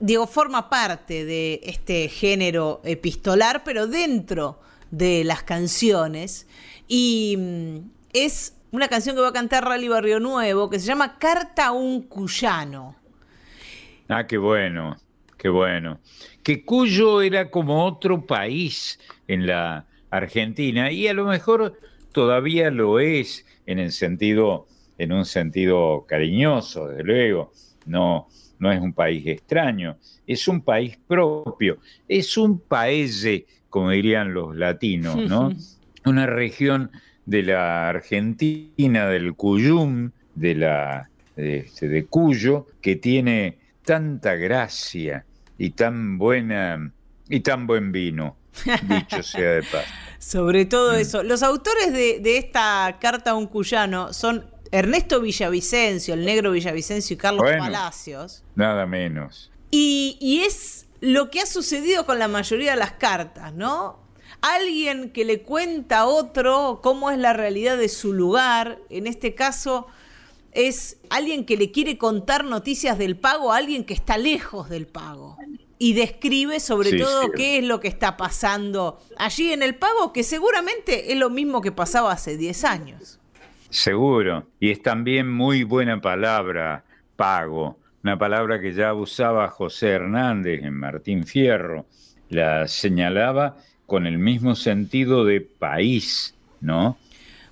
digo, 0.00 0.26
forma 0.26 0.68
parte 0.68 1.24
de 1.24 1.60
este 1.62 2.08
género 2.08 2.80
epistolar, 2.84 3.62
pero 3.64 3.86
dentro 3.86 4.60
de 4.90 5.22
las 5.22 5.44
canciones. 5.44 6.48
Y 6.88 7.36
mm, 7.38 7.76
es 8.12 8.54
una 8.72 8.88
canción 8.88 9.14
que 9.14 9.22
va 9.22 9.28
a 9.28 9.32
cantar 9.32 9.64
Rally 9.64 9.88
Barrio 9.88 10.18
Nuevo, 10.18 10.68
que 10.68 10.80
se 10.80 10.86
llama 10.86 11.18
Carta 11.18 11.66
a 11.66 11.72
un 11.72 12.02
Cuyano. 12.08 12.96
Ah, 14.08 14.26
qué 14.26 14.38
bueno. 14.38 14.96
Qué 15.36 15.48
bueno. 15.48 16.00
Que 16.42 16.64
Cuyo 16.64 17.20
era 17.20 17.50
como 17.50 17.84
otro 17.84 18.26
país 18.26 18.98
en 19.28 19.46
la 19.46 19.86
Argentina 20.10 20.90
y 20.90 21.08
a 21.08 21.14
lo 21.14 21.26
mejor 21.26 21.78
todavía 22.12 22.70
lo 22.70 22.98
es 22.98 23.44
en 23.66 23.78
el 23.78 23.92
sentido, 23.92 24.66
en 24.98 25.12
un 25.12 25.24
sentido 25.24 26.06
cariñoso, 26.08 26.88
desde 26.88 27.04
luego. 27.04 27.52
No, 27.86 28.28
no 28.58 28.72
es 28.72 28.80
un 28.80 28.92
país 28.92 29.26
extraño, 29.26 29.96
es 30.26 30.46
un 30.48 30.62
país 30.62 30.96
propio, 31.08 31.78
es 32.06 32.36
un 32.36 32.60
paese, 32.60 33.46
como 33.68 33.90
dirían 33.90 34.32
los 34.32 34.56
latinos, 34.56 35.16
¿no? 35.16 35.52
Una 36.04 36.26
región 36.26 36.90
de 37.26 37.42
la 37.42 37.88
Argentina, 37.88 39.08
del 39.08 39.34
Cuyum, 39.34 40.10
de 40.34 40.54
la 40.54 41.08
este, 41.36 41.88
de 41.88 42.06
Cuyo, 42.06 42.66
que 42.80 42.96
tiene 42.96 43.58
tanta 43.84 44.34
gracia, 44.34 45.24
y 45.62 45.70
tan 45.70 46.18
buena 46.18 46.92
y 47.28 47.40
tan 47.40 47.68
buen 47.68 47.92
vino, 47.92 48.36
dicho 48.88 49.22
sea 49.22 49.52
de 49.52 49.62
paz. 49.62 49.84
Sobre 50.18 50.66
todo 50.66 50.94
mm. 50.94 50.96
eso. 50.96 51.22
Los 51.22 51.44
autores 51.44 51.92
de, 51.92 52.36
esta 52.36 52.98
carta 53.00 53.30
a 53.30 53.34
un 53.34 53.46
cuyano 53.46 54.12
son 54.12 54.44
Ernesto 54.72 55.20
Villavicencio, 55.20 56.14
el 56.14 56.24
negro 56.24 56.50
Villavicencio 56.50 57.14
y 57.14 57.16
Carlos 57.16 57.44
Palacios. 57.58 58.42
Nada 58.56 58.86
menos. 58.86 59.52
Y, 59.70 60.18
y 60.20 60.40
es 60.40 60.86
lo 61.00 61.30
que 61.30 61.40
ha 61.40 61.46
sucedido 61.46 62.06
con 62.06 62.18
la 62.18 62.26
mayoría 62.26 62.72
de 62.72 62.78
las 62.78 62.92
cartas, 62.92 63.52
¿no? 63.54 64.01
Alguien 64.42 65.10
que 65.10 65.24
le 65.24 65.42
cuenta 65.42 66.00
a 66.00 66.06
otro 66.06 66.80
cómo 66.82 67.10
es 67.10 67.18
la 67.18 67.32
realidad 67.32 67.78
de 67.78 67.88
su 67.88 68.12
lugar, 68.12 68.78
en 68.90 69.06
este 69.06 69.34
caso 69.34 69.86
es 70.52 70.98
alguien 71.10 71.44
que 71.44 71.56
le 71.56 71.70
quiere 71.70 71.96
contar 71.96 72.44
noticias 72.44 72.98
del 72.98 73.16
pago 73.16 73.52
a 73.52 73.56
alguien 73.56 73.84
que 73.84 73.94
está 73.94 74.18
lejos 74.18 74.68
del 74.68 74.86
pago. 74.86 75.36
Y 75.78 75.94
describe 75.94 76.60
sobre 76.60 76.98
todo 76.98 77.32
qué 77.32 77.58
es 77.58 77.64
lo 77.64 77.80
que 77.80 77.88
está 77.88 78.16
pasando 78.16 79.00
allí 79.16 79.52
en 79.52 79.62
el 79.62 79.74
pago, 79.74 80.12
que 80.12 80.22
seguramente 80.22 81.12
es 81.12 81.18
lo 81.18 81.30
mismo 81.30 81.60
que 81.60 81.72
pasaba 81.72 82.12
hace 82.12 82.36
10 82.36 82.64
años. 82.64 83.18
Seguro. 83.70 84.46
Y 84.60 84.70
es 84.70 84.82
también 84.82 85.32
muy 85.32 85.64
buena 85.64 86.00
palabra, 86.00 86.84
pago. 87.16 87.78
Una 88.04 88.18
palabra 88.18 88.60
que 88.60 88.74
ya 88.74 88.92
usaba 88.94 89.48
José 89.48 89.88
Hernández 89.90 90.62
en 90.62 90.74
Martín 90.74 91.24
Fierro. 91.24 91.86
La 92.28 92.68
señalaba 92.68 93.56
con 93.92 94.06
el 94.06 94.16
mismo 94.16 94.54
sentido 94.54 95.26
de 95.26 95.42
país, 95.42 96.34
¿no? 96.62 96.96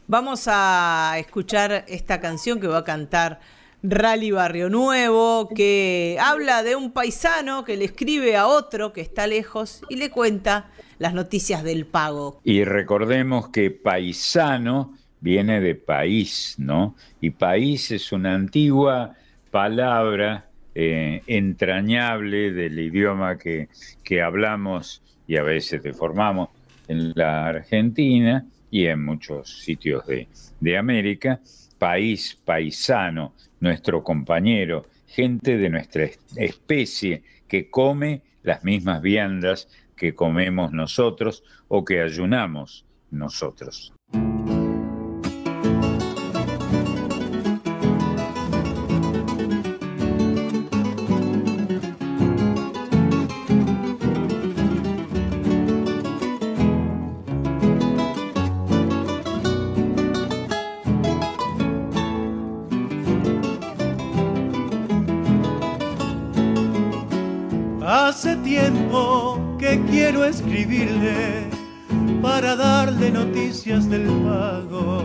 Vamos 0.06 0.44
a 0.46 1.16
escuchar 1.18 1.84
esta 1.86 2.18
canción 2.18 2.58
que 2.60 2.66
va 2.66 2.78
a 2.78 2.84
cantar 2.84 3.40
Rally 3.82 4.30
Barrio 4.30 4.70
Nuevo, 4.70 5.50
que 5.54 6.16
habla 6.18 6.62
de 6.62 6.76
un 6.76 6.92
paisano 6.92 7.62
que 7.62 7.76
le 7.76 7.84
escribe 7.84 8.38
a 8.38 8.46
otro 8.46 8.94
que 8.94 9.02
está 9.02 9.26
lejos 9.26 9.82
y 9.90 9.96
le 9.96 10.08
cuenta 10.08 10.70
las 10.98 11.12
noticias 11.12 11.62
del 11.62 11.84
pago. 11.84 12.40
Y 12.42 12.64
recordemos 12.64 13.50
que 13.50 13.70
paisano 13.70 14.94
viene 15.20 15.60
de 15.60 15.74
país, 15.74 16.54
¿no? 16.56 16.96
Y 17.20 17.32
país 17.32 17.90
es 17.90 18.12
una 18.12 18.34
antigua 18.34 19.14
palabra 19.50 20.46
eh, 20.74 21.20
entrañable 21.26 22.50
del 22.50 22.78
idioma 22.78 23.36
que, 23.36 23.68
que 24.02 24.22
hablamos 24.22 25.02
y 25.30 25.36
a 25.36 25.44
veces 25.44 25.80
deformamos 25.80 26.48
en 26.88 27.12
la 27.14 27.46
Argentina 27.46 28.44
y 28.68 28.86
en 28.86 29.04
muchos 29.04 29.60
sitios 29.60 30.04
de, 30.08 30.26
de 30.58 30.76
América, 30.76 31.40
país, 31.78 32.36
paisano, 32.44 33.34
nuestro 33.60 34.02
compañero, 34.02 34.86
gente 35.06 35.56
de 35.56 35.70
nuestra 35.70 36.08
especie 36.34 37.22
que 37.46 37.70
come 37.70 38.22
las 38.42 38.64
mismas 38.64 39.02
viandas 39.02 39.68
que 39.94 40.14
comemos 40.14 40.72
nosotros 40.72 41.44
o 41.68 41.84
que 41.84 42.02
ayunamos 42.02 42.84
nosotros. 43.12 43.92
Del 73.50 74.06
pago. 74.22 75.02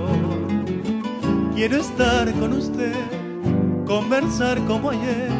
Quiero 1.55 1.77
estar 1.77 2.31
con 2.33 2.53
usted, 2.53 2.93
conversar 3.87 4.59
como 4.65 4.91
ayer 4.91 5.31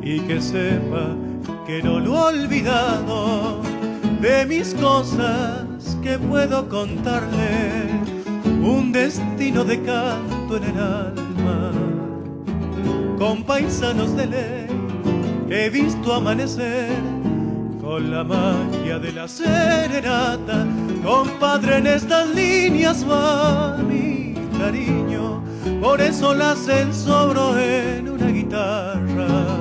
y 0.00 0.20
que 0.20 0.40
sepa 0.40 1.14
que 1.66 1.82
no 1.82 2.00
lo 2.00 2.14
he 2.14 2.34
olvidado 2.34 3.60
de 4.22 4.46
mis 4.46 4.72
cosas 4.74 5.66
que 6.02 6.18
puedo 6.18 6.66
contarle, 6.66 7.90
un 8.62 8.90
destino 8.90 9.62
de 9.62 9.82
canto 9.82 10.56
en 10.56 10.64
el 10.64 10.78
alma, 10.78 11.72
con 13.18 13.44
paisanos 13.44 14.16
de 14.16 14.26
ley 14.26 14.66
he 15.50 15.68
visto 15.68 16.14
amanecer 16.14 16.96
con 17.82 18.10
la 18.10 18.24
magia 18.24 18.98
de 18.98 19.12
la 19.12 19.26
serenata, 19.26 20.64
compadre 21.02 21.78
en 21.78 21.86
estas 21.86 22.28
líneas 22.28 23.04
va 23.08 23.76
mi 23.78 24.34
cariño, 24.58 25.42
por 25.80 26.00
eso 26.00 26.34
la 26.34 26.54
sobro 26.56 27.58
en 27.58 28.08
una 28.08 28.26
guitarra. 28.26 29.56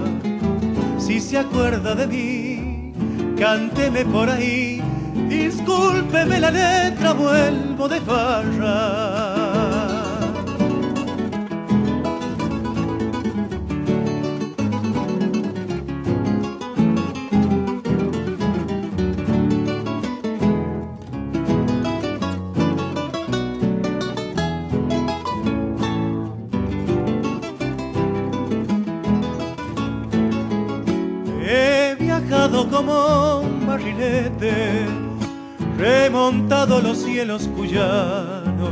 Si 0.98 1.20
se 1.20 1.38
acuerda 1.38 1.96
de 1.96 2.08
mí, 2.08 2.94
cánteme 3.38 4.06
por 4.06 4.30
ahí, 4.30 4.82
discúlpeme 5.28 6.40
la 6.40 6.52
letra, 6.52 7.14
vuelvo 7.14 7.88
de 7.88 8.02
farra. 8.02 9.29
Como 32.80 33.42
un 33.42 33.68
barrilete, 33.68 34.86
remontado 35.78 36.80
los 36.80 37.00
cielos 37.00 37.50
cuyanos, 37.54 38.72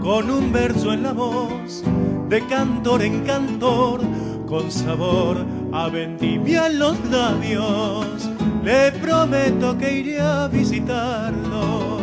con 0.00 0.30
un 0.30 0.52
verso 0.52 0.92
en 0.92 1.02
la 1.02 1.12
voz, 1.12 1.82
de 2.28 2.46
cantor 2.46 3.02
en 3.02 3.24
cantor, 3.24 4.02
con 4.46 4.70
sabor 4.70 5.44
a 5.72 5.88
vendimia 5.88 6.68
en 6.68 6.78
los 6.78 6.96
labios. 7.10 8.30
Le 8.62 8.92
prometo 8.92 9.76
que 9.76 9.98
iré 9.98 10.20
a 10.20 10.46
visitarlo, 10.46 11.98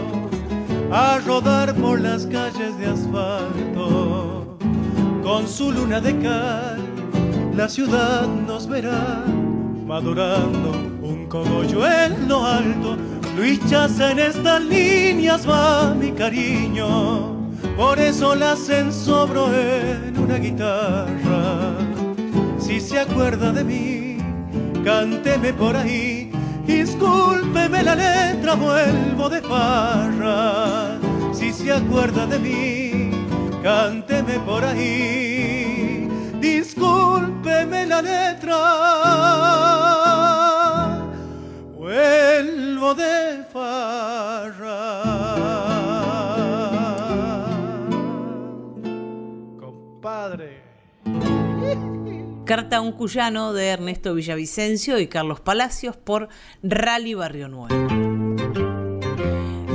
a 0.91 1.17
rodar 1.25 1.73
por 1.75 2.01
las 2.01 2.25
calles 2.25 2.77
de 2.77 2.87
asfalto, 2.87 4.57
con 5.23 5.47
su 5.47 5.71
luna 5.71 6.01
de 6.01 6.19
cal, 6.19 6.81
la 7.55 7.69
ciudad 7.69 8.27
nos 8.27 8.67
verá 8.67 9.23
madurando 9.91 10.71
un 11.01 11.27
cogollo 11.27 11.85
en 11.85 12.29
lo 12.29 12.45
alto. 12.45 12.95
Luis 13.35 13.59
en 13.99 14.19
estas 14.19 14.61
líneas 14.63 15.45
va 15.45 15.93
mi 15.93 16.11
cariño, 16.13 17.35
por 17.75 17.99
eso 17.99 18.33
la 18.33 18.55
sobro 18.55 19.53
en 19.53 20.17
una 20.17 20.37
guitarra. 20.37 21.75
Si 22.57 22.79
se 22.79 22.99
acuerda 22.99 23.51
de 23.51 23.65
mí, 23.65 24.17
cánteme 24.85 25.51
por 25.51 25.75
ahí, 25.75 26.31
discúlpeme 26.65 27.83
la 27.83 27.95
letra, 27.95 28.55
vuelvo 28.55 29.27
de 29.27 29.41
farra. 29.41 30.99
Si 31.33 31.51
se 31.51 31.73
acuerda 31.73 32.25
de 32.27 32.39
mí, 32.39 33.11
cánteme 33.61 34.39
por 34.39 34.63
ahí, 34.63 35.30
discúlpeme 36.41 37.85
la 37.85 38.01
letra 38.01 38.57
vuelvo 41.77 42.93
de 42.95 43.43
farra. 43.51 45.01
Compadre. 49.59 50.61
Carta 52.45 52.77
a 52.77 52.81
un 52.81 52.91
cuyano 52.93 53.53
de 53.53 53.67
Ernesto 53.67 54.13
Villavicencio 54.13 54.99
y 54.99 55.07
Carlos 55.07 55.39
Palacios 55.39 55.95
por 55.95 56.29
Rally 56.63 57.13
Barrio 57.13 57.47
Nuevo. 57.47 58.00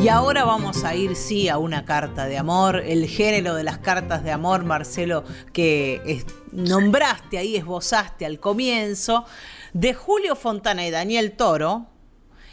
Y 0.07 0.09
ahora 0.09 0.45
vamos 0.45 0.85
a 0.85 0.95
ir, 0.95 1.17
sí, 1.17 1.49
a 1.49 1.59
una 1.59 1.85
carta 1.85 2.27
de 2.27 2.39
amor, 2.39 2.77
el 2.87 3.09
género 3.09 3.57
de 3.57 3.65
las 3.65 3.79
cartas 3.79 4.23
de 4.23 4.31
amor, 4.31 4.63
Marcelo, 4.63 5.25
que 5.53 6.23
nombraste 6.53 7.39
ahí, 7.39 7.57
esbozaste 7.57 8.25
al 8.25 8.39
comienzo, 8.39 9.27
de 9.73 9.95
Julio 9.95 10.37
Fontana 10.37 10.87
y 10.87 10.93
Daniel 10.93 11.33
Toro, 11.33 11.89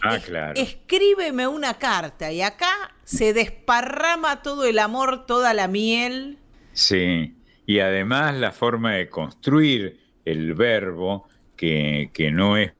Ah, 0.01 0.17
claro. 0.17 0.59
Escríbeme 0.59 1.47
una 1.47 1.75
carta 1.75 2.31
y 2.31 2.41
acá 2.41 2.95
se 3.03 3.33
desparrama 3.33 4.41
todo 4.41 4.65
el 4.65 4.79
amor, 4.79 5.27
toda 5.27 5.53
la 5.53 5.67
miel. 5.67 6.39
Sí, 6.71 7.35
y 7.67 7.79
además 7.79 8.33
la 8.33 8.51
forma 8.51 8.95
de 8.95 9.09
construir 9.09 9.99
el 10.25 10.55
verbo 10.55 11.29
que, 11.55 12.09
no 12.33 12.57
es 12.57 12.71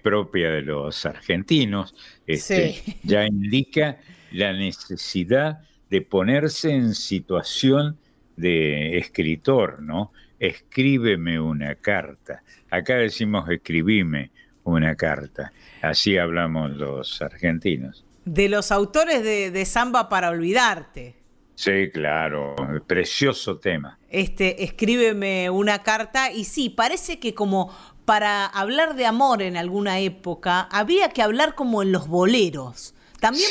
propia 0.00 0.52
de 0.52 0.62
los 0.62 1.04
argentinos, 1.06 1.96
este, 2.24 2.82
ya 3.02 3.26
indica 3.26 3.98
la 4.32 4.52
necesidad 4.52 5.60
de 5.90 6.00
ponerse 6.02 6.70
en 6.70 6.94
situación 6.94 7.98
de 8.36 8.98
escritor, 8.98 9.82
¿no? 9.82 10.12
Escríbeme 10.38 11.38
una 11.38 11.74
carta. 11.76 12.42
Acá 12.70 12.96
decimos 12.96 13.48
escribime 13.50 14.30
una 14.64 14.94
carta. 14.94 15.52
Así 15.82 16.16
hablamos 16.16 16.70
los 16.72 17.20
argentinos. 17.22 18.04
De 18.24 18.48
los 18.48 18.72
autores 18.72 19.22
de, 19.22 19.64
Samba 19.66 20.08
para 20.08 20.30
Olvidarte. 20.30 21.16
Sí, 21.54 21.90
claro, 21.92 22.56
precioso 22.86 23.58
tema. 23.58 23.98
Este, 24.08 24.64
escríbeme 24.64 25.50
una 25.50 25.82
carta 25.82 26.32
y 26.32 26.44
sí, 26.44 26.70
parece 26.70 27.20
que 27.20 27.34
como 27.34 27.72
para 28.04 28.46
hablar 28.46 28.94
de 28.94 29.06
amor 29.06 29.42
en 29.42 29.56
alguna 29.56 30.00
época 30.00 30.62
había 30.72 31.10
que 31.10 31.22
hablar 31.22 31.54
como 31.54 31.82
en 31.82 31.92
los 31.92 32.08
boleros. 32.08 32.94
También 33.22 33.48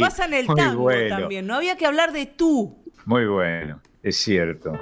pasa, 0.00 0.24
en 0.24 0.34
el 0.34 0.46
tango 0.48 0.90
también, 1.08 1.46
no 1.46 1.54
había 1.54 1.76
que 1.76 1.86
hablar 1.86 2.12
de 2.12 2.26
tú. 2.26 2.82
Muy 3.04 3.26
bueno, 3.26 3.80
es 4.02 4.16
cierto. 4.16 4.72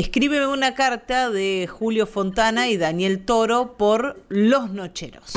Escríbeme 0.00 0.46
una 0.46 0.74
carta 0.74 1.28
de 1.28 1.68
Julio 1.70 2.06
Fontana 2.06 2.68
y 2.68 2.78
Daniel 2.78 3.22
Toro 3.22 3.76
por 3.76 4.24
Los 4.30 4.70
Nocheros. 4.70 5.34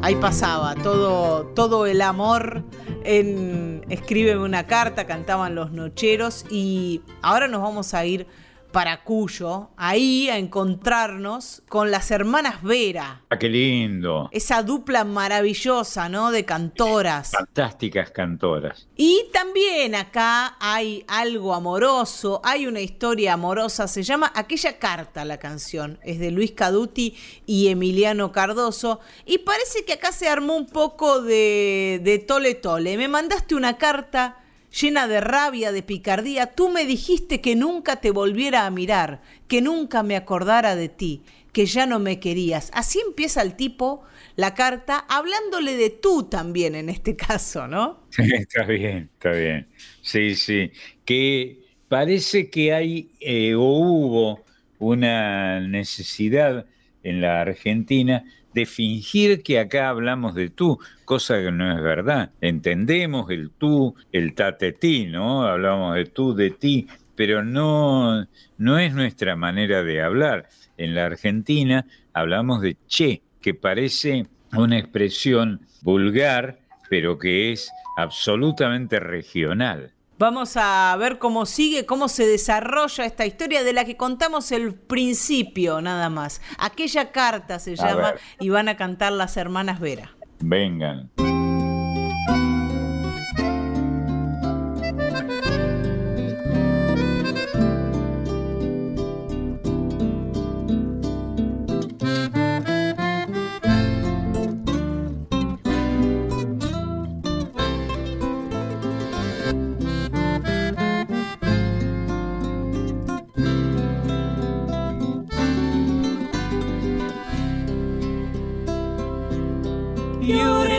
Ahí 0.00 0.14
pasaba 0.14 0.76
todo, 0.76 1.46
todo 1.56 1.86
el 1.86 2.00
amor 2.00 2.62
en 3.02 3.84
Escríbeme 3.88 4.44
una 4.44 4.68
carta, 4.68 5.08
cantaban 5.08 5.56
Los 5.56 5.72
Nocheros 5.72 6.46
y 6.52 7.02
ahora 7.20 7.48
nos 7.48 7.62
vamos 7.62 7.94
a 7.94 8.06
ir 8.06 8.28
para 8.72 9.02
Cuyo, 9.02 9.70
ahí 9.76 10.28
a 10.28 10.36
encontrarnos 10.36 11.62
con 11.68 11.90
las 11.90 12.10
hermanas 12.10 12.62
Vera, 12.62 13.22
Ah, 13.30 13.38
qué 13.38 13.48
lindo. 13.48 14.28
esa 14.32 14.62
dupla 14.62 15.04
maravillosa, 15.04 16.08
¿no? 16.08 16.30
De 16.30 16.44
cantoras. 16.44 17.30
Fantásticas 17.32 18.10
cantoras. 18.10 18.86
Y 18.96 19.24
también 19.32 19.94
acá 19.94 20.56
hay 20.60 21.04
algo 21.08 21.54
amoroso, 21.54 22.40
hay 22.44 22.66
una 22.66 22.80
historia 22.80 23.34
amorosa, 23.34 23.88
se 23.88 24.02
llama 24.02 24.30
Aquella 24.34 24.78
carta 24.78 25.24
la 25.24 25.38
canción, 25.38 25.98
es 26.02 26.18
de 26.18 26.30
Luis 26.30 26.52
Caduti 26.52 27.16
y 27.46 27.68
Emiliano 27.68 28.32
Cardoso, 28.32 29.00
y 29.24 29.38
parece 29.38 29.84
que 29.84 29.94
acá 29.94 30.12
se 30.12 30.28
armó 30.28 30.54
un 30.56 30.66
poco 30.66 31.22
de, 31.22 32.00
de 32.04 32.18
tole 32.18 32.54
tole. 32.54 32.96
Me 32.96 33.08
mandaste 33.08 33.54
una 33.54 33.78
carta 33.78 34.38
llena 34.80 35.08
de 35.08 35.20
rabia, 35.20 35.72
de 35.72 35.82
picardía, 35.82 36.54
tú 36.54 36.68
me 36.68 36.84
dijiste 36.84 37.40
que 37.40 37.56
nunca 37.56 37.96
te 37.96 38.10
volviera 38.10 38.66
a 38.66 38.70
mirar, 38.70 39.22
que 39.48 39.60
nunca 39.60 40.02
me 40.02 40.16
acordara 40.16 40.76
de 40.76 40.88
ti, 40.88 41.22
que 41.52 41.66
ya 41.66 41.86
no 41.86 41.98
me 41.98 42.20
querías. 42.20 42.70
Así 42.74 43.00
empieza 43.06 43.42
el 43.42 43.54
tipo 43.56 44.02
la 44.36 44.54
carta, 44.54 45.04
hablándole 45.08 45.76
de 45.76 45.90
tú 45.90 46.28
también 46.28 46.74
en 46.74 46.88
este 46.88 47.16
caso, 47.28 47.66
¿no? 47.66 48.04
Está 48.18 48.64
bien, 48.64 49.10
está 49.14 49.32
bien. 49.32 49.66
Sí, 50.02 50.34
sí. 50.34 50.70
Que 51.04 51.58
parece 51.88 52.50
que 52.50 52.72
hay 52.72 53.10
eh, 53.20 53.54
o 53.54 53.62
hubo 53.62 54.44
una 54.78 55.60
necesidad 55.60 56.66
en 57.02 57.20
la 57.20 57.40
Argentina 57.40 58.24
de 58.58 58.66
fingir 58.66 59.44
que 59.44 59.60
acá 59.60 59.88
hablamos 59.88 60.34
de 60.34 60.50
tú, 60.50 60.80
cosa 61.04 61.38
que 61.40 61.52
no 61.52 61.70
es 61.70 61.80
verdad. 61.80 62.32
Entendemos 62.40 63.30
el 63.30 63.50
tú, 63.50 63.94
el 64.10 64.34
tatetí, 64.34 65.06
¿no? 65.06 65.44
Hablamos 65.44 65.94
de 65.94 66.06
tú, 66.06 66.34
de 66.34 66.50
ti, 66.50 66.88
pero 67.14 67.44
no, 67.44 68.26
no 68.56 68.78
es 68.80 68.92
nuestra 68.94 69.36
manera 69.36 69.84
de 69.84 70.02
hablar. 70.02 70.48
En 70.76 70.96
la 70.96 71.06
Argentina 71.06 71.86
hablamos 72.12 72.60
de 72.60 72.76
che, 72.88 73.22
que 73.40 73.54
parece 73.54 74.26
una 74.52 74.76
expresión 74.76 75.60
vulgar, 75.82 76.58
pero 76.90 77.16
que 77.16 77.52
es 77.52 77.70
absolutamente 77.96 78.98
regional. 78.98 79.92
Vamos 80.18 80.56
a 80.56 80.96
ver 80.98 81.18
cómo 81.18 81.46
sigue, 81.46 81.86
cómo 81.86 82.08
se 82.08 82.26
desarrolla 82.26 83.04
esta 83.04 83.24
historia 83.24 83.62
de 83.62 83.72
la 83.72 83.84
que 83.84 83.96
contamos 83.96 84.50
el 84.50 84.74
principio 84.74 85.80
nada 85.80 86.10
más. 86.10 86.40
Aquella 86.58 87.12
carta 87.12 87.58
se 87.60 87.72
A 87.72 87.74
llama 87.76 88.12
ver. 88.12 88.20
y 88.40 88.48
van 88.48 88.68
a 88.68 88.76
cantar 88.76 89.12
las 89.12 89.36
hermanas 89.36 89.78
Vera. 89.78 90.16
Vengan. 90.40 91.10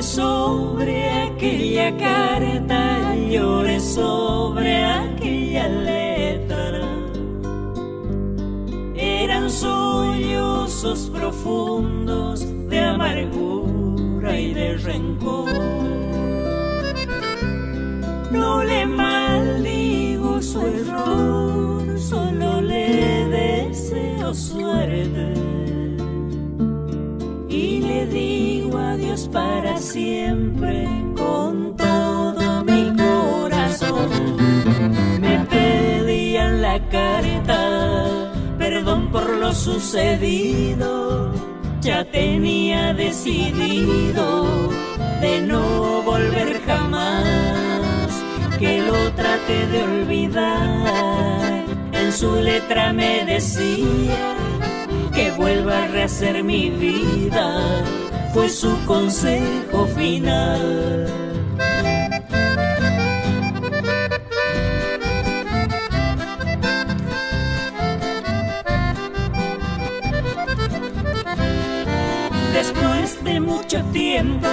Sobre 0.01 1.09
aquella 1.23 1.91
carta, 1.97 3.15
lloré 3.15 3.81
sobre 3.81 4.81
aquella 4.81 5.67
letra. 5.67 6.87
Eran 8.95 9.49
sollozos 9.49 11.09
profundos 11.13 12.45
de 12.69 12.79
amargura 12.79 13.58
sucedido, 39.73 41.31
ya 41.81 42.03
tenía 42.03 42.93
decidido 42.93 44.69
de 45.21 45.41
no 45.41 46.01
volver 46.01 46.61
jamás, 46.65 48.09
que 48.57 48.81
lo 48.81 49.11
trate 49.13 49.67
de 49.67 49.83
olvidar. 49.83 51.65
En 51.91 52.11
su 52.11 52.35
letra 52.35 52.93
me 52.93 53.25
decía 53.25 54.35
que 55.13 55.31
vuelva 55.31 55.83
a 55.83 55.87
rehacer 55.87 56.43
mi 56.43 56.69
vida, 56.69 57.83
fue 58.33 58.49
su 58.49 58.73
consejo 58.85 59.85
final. 59.95 61.28
Mucho 73.69 73.85
tiempo, 73.91 74.47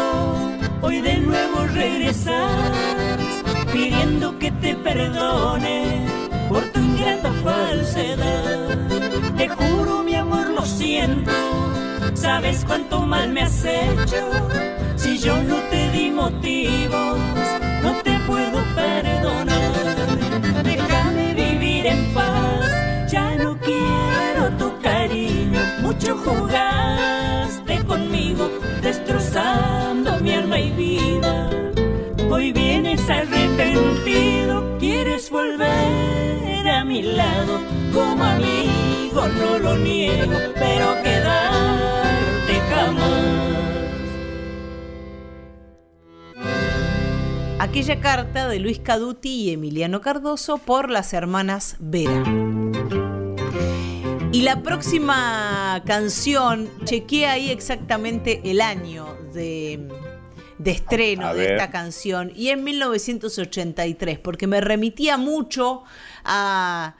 hoy 0.83 1.01
de 1.01 1.17
nuevo 1.17 1.67
regresas, 1.73 2.53
pidiendo 3.73 4.39
que 4.39 4.51
te 4.51 4.75
perdone 4.75 6.05
por 6.51 6.63
tu 6.65 6.81
ingrata 6.81 7.33
falsedad. 7.43 8.77
Te 9.39 9.49
juro, 9.49 10.03
mi 10.03 10.17
amor, 10.17 10.51
lo 10.51 10.67
siento. 10.67 11.33
Sabes 12.13 12.63
cuánto 12.67 13.01
mal 13.01 13.31
me 13.31 13.41
has 13.41 13.65
hecho. 13.65 14.29
Si 14.97 15.17
yo 15.17 15.43
no 15.45 15.57
te 15.71 15.91
di 15.93 16.11
motivos, 16.11 17.19
no 17.83 17.95
te 18.05 18.19
puedo 18.27 18.63
perdonar. 18.75 20.63
Déjame 20.63 21.33
vivir 21.33 21.87
en 21.87 22.13
paz. 22.13 23.11
Ya 23.11 23.35
no 23.37 23.57
quiero 23.61 24.51
tu 24.59 24.79
cariño. 24.83 25.61
Mucho 25.81 26.19
jugaste 26.19 27.66
Hoy 32.37 32.53
vienes 32.53 33.01
arrepentido, 33.09 34.77
quieres 34.79 35.31
volver 35.31 36.69
a 36.69 36.85
mi 36.85 37.01
lado 37.01 37.61
como 37.95 38.23
amigo, 38.23 39.27
no 39.27 39.59
lo 39.59 39.79
niego, 39.79 40.35
pero 40.55 41.03
quedarte 41.03 42.61
jamás. 42.69 43.57
Aquella 47.59 48.01
carta 48.01 48.49
de 48.49 48.61
Luis 48.61 48.81
Caduti 48.81 49.45
y 49.45 49.53
Emiliano 49.53 50.03
Cardoso 50.03 50.59
por 50.59 50.91
las 50.91 51.15
hermanas 51.15 51.77
Vera. 51.79 52.23
Y 54.31 54.43
la 54.43 54.63
próxima 54.63 55.83
canción, 55.87 56.69
chequeé 56.85 57.29
ahí 57.29 57.51
exactamente 57.51 58.43
el 58.45 58.61
año 58.61 59.07
de, 59.33 59.89
de 60.59 60.71
estreno 60.71 61.35
de 61.35 61.53
esta 61.53 61.71
canción 61.71 62.33
y 62.35 62.49
en 62.49 62.65
1983, 62.65 64.19
porque 64.19 64.47
me 64.47 64.61
remitía 64.61 65.17
mucho 65.17 65.85
a, 66.25 66.97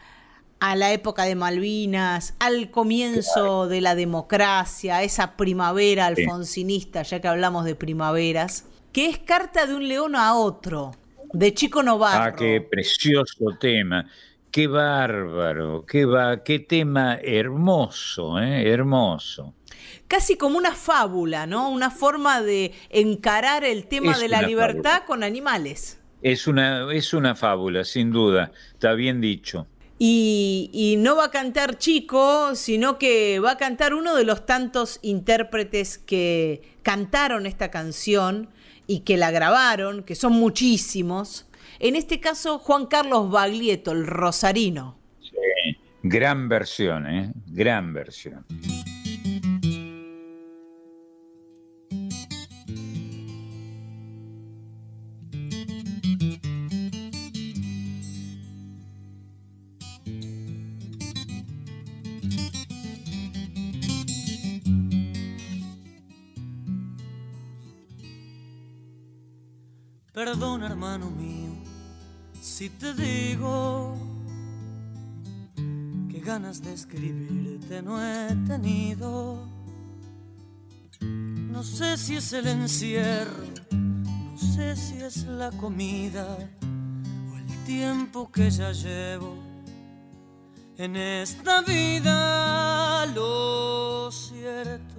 a 0.61 0.77
la 0.77 0.93
época 0.93 1.25
de 1.25 1.35
Malvinas, 1.35 2.35
al 2.39 2.71
comienzo 2.71 3.69
de 3.69 3.81
la 3.81 3.95
democracia, 3.95 5.03
esa 5.03 5.37
primavera 5.37 6.07
alfonsinista, 6.07 7.03
ya 7.03 7.21
que 7.21 7.29
hablamos 7.29 7.65
de 7.65 7.75
primaveras, 7.75 8.67
que 8.93 9.09
es 9.09 9.19
Carta 9.19 9.67
de 9.67 9.75
un 9.75 9.89
león 9.89 10.17
a 10.17 10.35
otro, 10.35 10.93
de 11.33 11.55
Chico 11.55 11.83
Novarro. 11.83 12.25
Ah, 12.25 12.37
qué 12.37 12.61
precioso 12.61 13.45
tema. 13.59 14.07
Qué 14.51 14.69
bárbaro, 14.69 15.85
qué, 15.85 16.07
va, 16.07 16.43
qué 16.43 16.61
tema 16.61 17.19
hermoso, 17.23 18.39
¿eh? 18.41 18.71
hermoso 18.71 19.53
casi 20.09 20.37
como 20.37 20.59
una 20.59 20.75
fábula, 20.75 21.47
¿no? 21.47 21.71
Una 21.71 21.91
forma 21.91 22.43
de 22.43 22.73
encarar 22.91 23.65
el 23.65 23.87
tema 23.87 24.19
de 24.19 24.29
la 24.29 24.43
libertad 24.43 25.03
con 25.07 25.23
animales. 25.23 26.01
Es 26.23 26.47
una, 26.47 26.93
es 26.93 27.13
una 27.13 27.35
fábula, 27.35 27.85
sin 27.85 28.11
duda, 28.11 28.53
está 28.73 28.95
bien 28.95 29.21
dicho. 29.21 29.67
Y, 29.99 30.71
y, 30.75 30.97
no 30.97 31.17
va 31.17 31.27
a 31.27 31.31
cantar 31.31 31.79
Chico, 31.79 32.55
sino 32.55 32.99
que 32.99 33.41
va 33.41 33.53
a 33.53 33.57
cantar 33.57 33.95
uno 33.95 34.15
de 34.15 34.25
los 34.25 34.45
tantos 34.45 34.99
intérpretes 35.01 35.97
que 35.97 36.61
cantaron 36.83 37.47
esta 37.47 37.71
canción 37.71 38.51
y 38.87 39.01
que 39.01 39.17
la 39.17 39.31
grabaron, 39.31 40.03
que 40.03 40.15
son 40.15 40.35
muchísimos. 40.35 41.47
En 41.79 41.97
este 41.97 42.21
caso, 42.21 42.59
Juan 42.59 42.87
Carlos 42.87 43.31
Baglietto, 43.31 43.93
el 43.93 44.07
rosarino. 44.07 44.99
Sí, 45.21 45.79
gran 46.03 46.49
versión, 46.49 47.07
¿eh? 47.07 47.33
Gran 47.47 47.95
versión. 47.95 48.45
Perdona, 70.17 70.65
hermano 70.65 71.11
mío, 71.11 71.51
si 72.41 72.71
te 72.71 72.95
digo 72.95 73.95
que 76.09 76.21
ganas 76.21 76.63
de 76.63 76.73
escribirte 76.73 77.83
no 77.83 78.03
he 78.03 78.35
tenido. 78.47 79.47
No 81.03 81.63
sé 81.63 81.99
si 81.99 82.17
es 82.17 82.33
el 82.33 82.47
encierro, 82.47 83.45
no 83.71 84.39
sé 84.39 84.75
si 84.75 84.97
es 85.03 85.27
la 85.27 85.51
comida 85.51 86.39
o 87.31 87.37
el 87.37 87.65
tiempo 87.67 88.33
que 88.33 88.51
ya 88.51 88.73
llevo 88.73 89.37
en 90.79 90.97
esta 90.97 91.61
vida. 91.61 93.05
Lo 93.15 94.11
cierto 94.11 94.97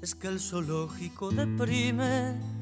es 0.00 0.14
que 0.14 0.28
el 0.28 0.38
zoológico 0.38 1.32
deprime 1.32 2.59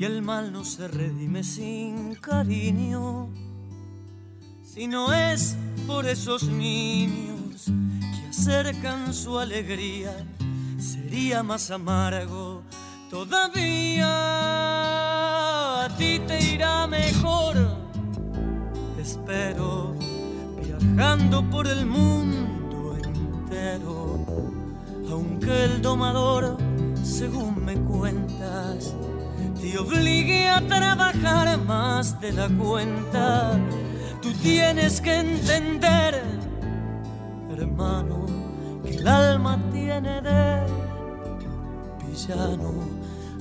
y 0.00 0.04
el 0.06 0.22
mal 0.22 0.50
no 0.50 0.64
se 0.64 0.88
redime 0.88 1.44
sin 1.44 2.14
cariño. 2.14 3.28
Si 4.64 4.86
no 4.86 5.12
es 5.12 5.58
por 5.86 6.06
esos 6.06 6.44
niños 6.44 7.66
que 7.66 8.28
acercan 8.30 9.12
su 9.12 9.38
alegría, 9.38 10.16
sería 10.78 11.42
más 11.42 11.70
amargo 11.70 12.62
todavía. 13.10 14.06
A 15.84 15.88
ti 15.98 16.18
te 16.26 16.54
irá 16.54 16.86
mejor, 16.86 17.58
espero, 18.98 19.94
viajando 20.64 21.44
por 21.50 21.66
el 21.66 21.84
mundo 21.84 22.96
entero. 23.04 24.24
Aunque 25.10 25.64
el 25.66 25.82
domador, 25.82 26.56
según 27.02 27.62
me 27.66 27.74
cuentas, 27.74 28.94
te 29.60 29.78
obligue 29.78 30.48
a 30.48 30.60
trabajar 30.66 31.58
más 31.64 32.18
de 32.20 32.32
la 32.32 32.48
cuenta. 32.48 33.52
Tú 34.22 34.32
tienes 34.42 35.00
que 35.00 35.14
entender, 35.16 36.22
hermano, 37.50 38.26
que 38.82 38.96
el 38.96 39.06
alma 39.06 39.58
tiene 39.70 40.22
de 40.22 40.66
villano 42.06 42.72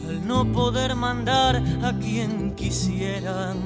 al 0.07 0.28
no 0.28 0.45
poder 0.51 0.95
mandar 0.95 1.63
a 1.84 1.93
quien 1.93 2.53
quisieran. 2.55 3.57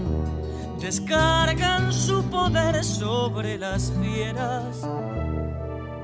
Descargan 0.80 1.92
su 1.92 2.24
poder 2.26 2.84
sobre 2.84 3.58
las 3.58 3.92
fieras. 4.02 4.88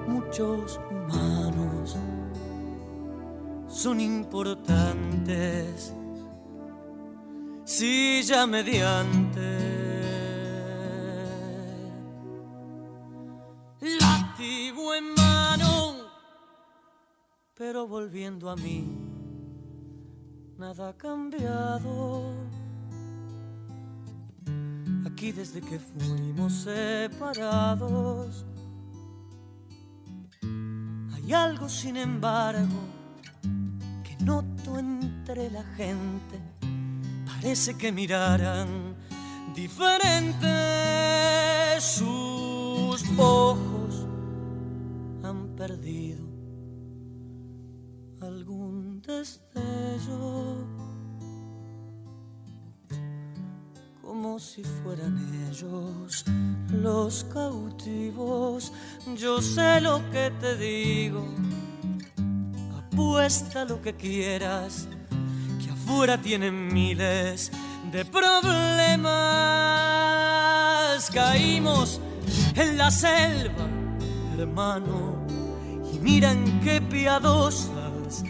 Muchos 0.07 0.79
humanos 0.89 1.97
son 3.67 3.99
importantes 3.99 5.93
silla 7.69 8.47
mediante. 8.47 9.47
Látigo 13.79 14.95
en 14.95 15.13
mano, 15.13 15.93
pero 17.53 17.87
volviendo 17.87 18.49
a 18.49 18.55
mí, 18.55 18.87
nada 20.57 20.89
ha 20.89 20.97
cambiado. 20.97 22.33
Aquí 25.05 25.31
desde 25.31 25.61
que 25.61 25.79
fuimos 25.79 26.53
separados, 26.63 28.45
hay 31.13 31.33
algo, 31.33 31.69
sin 31.69 31.97
embargo, 31.97 32.79
que 34.03 34.17
noto 34.25 34.79
entre 34.79 35.51
la 35.51 35.63
gente. 35.75 36.48
Parece 37.41 37.77
que 37.77 37.89
miraran 37.89 38.97
diferente 39.55 40.49
sus 41.79 43.01
ojos 43.17 44.05
han 45.23 45.55
perdido 45.55 46.25
algún 48.19 49.01
destello 49.01 50.67
como 54.01 54.37
si 54.37 54.61
fueran 54.65 55.17
ellos 55.49 56.25
los 56.73 57.23
cautivos. 57.23 58.73
Yo 59.15 59.41
sé 59.41 59.79
lo 59.79 60.01
que 60.11 60.29
te 60.41 60.57
digo, 60.57 61.25
apuesta 62.77 63.63
lo 63.63 63.81
que 63.81 63.95
quieras, 63.95 64.89
afuera 65.89 66.21
tienen 66.21 66.71
miles 66.71 67.51
de 67.91 68.05
problemas. 68.05 69.09
Caímos 71.11 71.99
en 72.55 72.77
la 72.77 72.91
selva, 72.91 73.67
hermano, 74.37 75.25
y 75.91 75.97
miran 75.97 76.61
qué 76.63 76.79
piadosas 76.79 78.23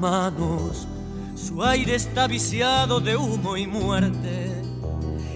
manos. 0.00 0.88
Su 1.36 1.62
aire 1.62 1.94
está 1.94 2.26
viciado 2.26 2.98
de 2.98 3.16
humo 3.16 3.56
y 3.56 3.68
muerte. 3.68 4.50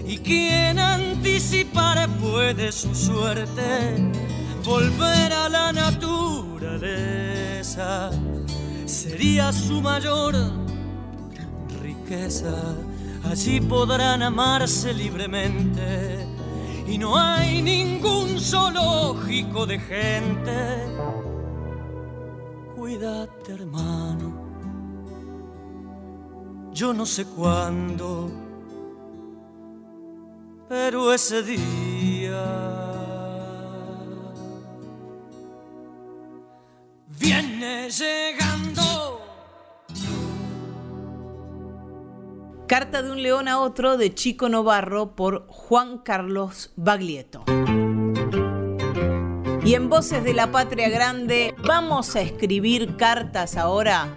Y 0.05 0.17
quien 0.17 0.77
anticipar 0.77 2.09
puede 2.19 2.73
su 2.73 2.93
suerte, 2.93 4.11
volver 4.65 5.31
a 5.31 5.47
la 5.47 5.71
naturaleza 5.71 6.51
sería 8.85 9.53
su 9.53 9.81
mayor 9.81 10.35
riqueza. 12.11 12.75
Allí 13.23 13.61
podrán 13.61 14.21
amarse 14.23 14.93
libremente. 14.93 16.27
Y 16.87 16.97
no 16.97 17.17
hay 17.17 17.61
ningún 17.61 18.39
zoológico 18.39 19.65
de 19.65 19.79
gente. 19.79 20.57
Cuídate 22.75 23.53
hermano, 23.53 24.33
yo 26.73 26.93
no 26.93 27.05
sé 27.05 27.25
cuándo, 27.25 28.29
pero 30.67 31.13
ese 31.13 31.43
día... 31.43 32.43
Viene 37.19 37.87
llegando 37.89 38.70
Carta 42.71 43.01
de 43.01 43.11
un 43.11 43.21
león 43.21 43.49
a 43.49 43.59
otro 43.59 43.97
de 43.97 44.15
Chico 44.15 44.47
Novarro 44.47 45.13
por 45.13 45.45
Juan 45.47 45.97
Carlos 45.97 46.71
Baglietto. 46.77 47.43
Y 49.65 49.73
en 49.73 49.89
Voces 49.89 50.23
de 50.23 50.33
la 50.33 50.51
Patria 50.53 50.87
Grande 50.87 51.53
vamos 51.65 52.15
a 52.15 52.21
escribir 52.21 52.95
cartas 52.95 53.57
ahora. 53.57 54.15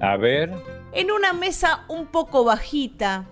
A 0.00 0.16
ver. 0.16 0.54
En 0.94 1.10
una 1.10 1.34
mesa 1.34 1.84
un 1.88 2.06
poco 2.06 2.44
bajita, 2.44 3.26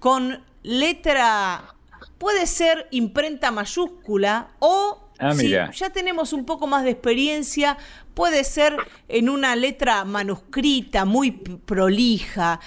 con 0.00 0.44
letra, 0.62 1.74
puede 2.18 2.46
ser 2.46 2.88
imprenta 2.90 3.50
mayúscula 3.52 4.50
o 4.58 5.08
ah, 5.18 5.32
si 5.32 5.48
ya 5.48 5.90
tenemos 5.94 6.34
un 6.34 6.44
poco 6.44 6.66
más 6.66 6.84
de 6.84 6.90
experiencia, 6.90 7.78
puede 8.12 8.44
ser 8.44 8.76
en 9.08 9.30
una 9.30 9.56
letra 9.56 10.04
manuscrita, 10.04 11.06
muy 11.06 11.30
prolija 11.30 12.60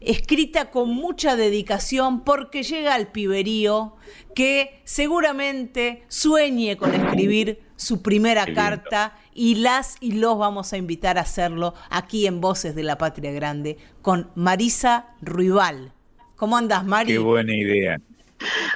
escrita 0.00 0.70
con 0.70 0.90
mucha 0.90 1.36
dedicación 1.36 2.22
porque 2.24 2.62
llega 2.62 2.94
al 2.94 3.08
piberío 3.08 3.96
que 4.34 4.80
seguramente 4.84 6.04
sueñe 6.08 6.76
con 6.76 6.94
escribir 6.94 7.60
su 7.76 8.02
primera 8.02 8.46
carta 8.54 9.16
y 9.34 9.56
las 9.56 9.96
y 10.00 10.12
los 10.12 10.38
vamos 10.38 10.72
a 10.72 10.76
invitar 10.76 11.18
a 11.18 11.22
hacerlo 11.22 11.74
aquí 11.90 12.26
en 12.26 12.40
Voces 12.40 12.74
de 12.74 12.82
la 12.82 12.98
Patria 12.98 13.32
Grande 13.32 13.78
con 14.02 14.30
Marisa 14.34 15.14
Ruibal. 15.20 15.92
¿Cómo 16.36 16.56
andas, 16.56 16.84
Mari? 16.84 17.12
Qué 17.12 17.18
buena 17.18 17.54
idea. 17.54 18.00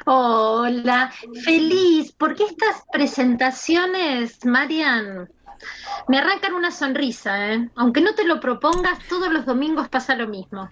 Hola, 0.05 1.11
feliz, 1.43 2.13
porque 2.13 2.45
estas 2.45 2.85
presentaciones, 2.93 4.45
Marian, 4.45 5.31
me 6.09 6.19
arrancan 6.19 6.53
una 6.53 6.71
sonrisa, 6.71 7.55
¿eh? 7.55 7.71
Aunque 7.77 8.03
no 8.03 8.15
te 8.15 8.27
lo 8.27 8.41
propongas, 8.41 8.99
todos 9.09 9.33
los 9.33 9.47
domingos 9.47 9.89
pasa 9.89 10.15
lo 10.15 10.29
mismo 10.29 10.69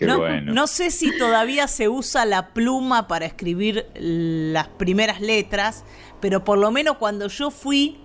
no, 0.00 0.66
sé 0.66 0.90
si 0.90 1.16
todavía 1.16 1.68
se 1.68 1.88
usa 1.88 2.24
la 2.24 2.48
pluma 2.48 3.08
para 3.08 3.26
escribir 3.26 3.86
las 3.94 4.68
primeras 4.68 5.20
letras, 5.20 5.84
pero 6.20 6.44
por 6.44 6.58
lo 6.58 6.70
menos 6.70 6.96
cuando 6.96 7.28
yo 7.28 7.50
fui 7.50 7.98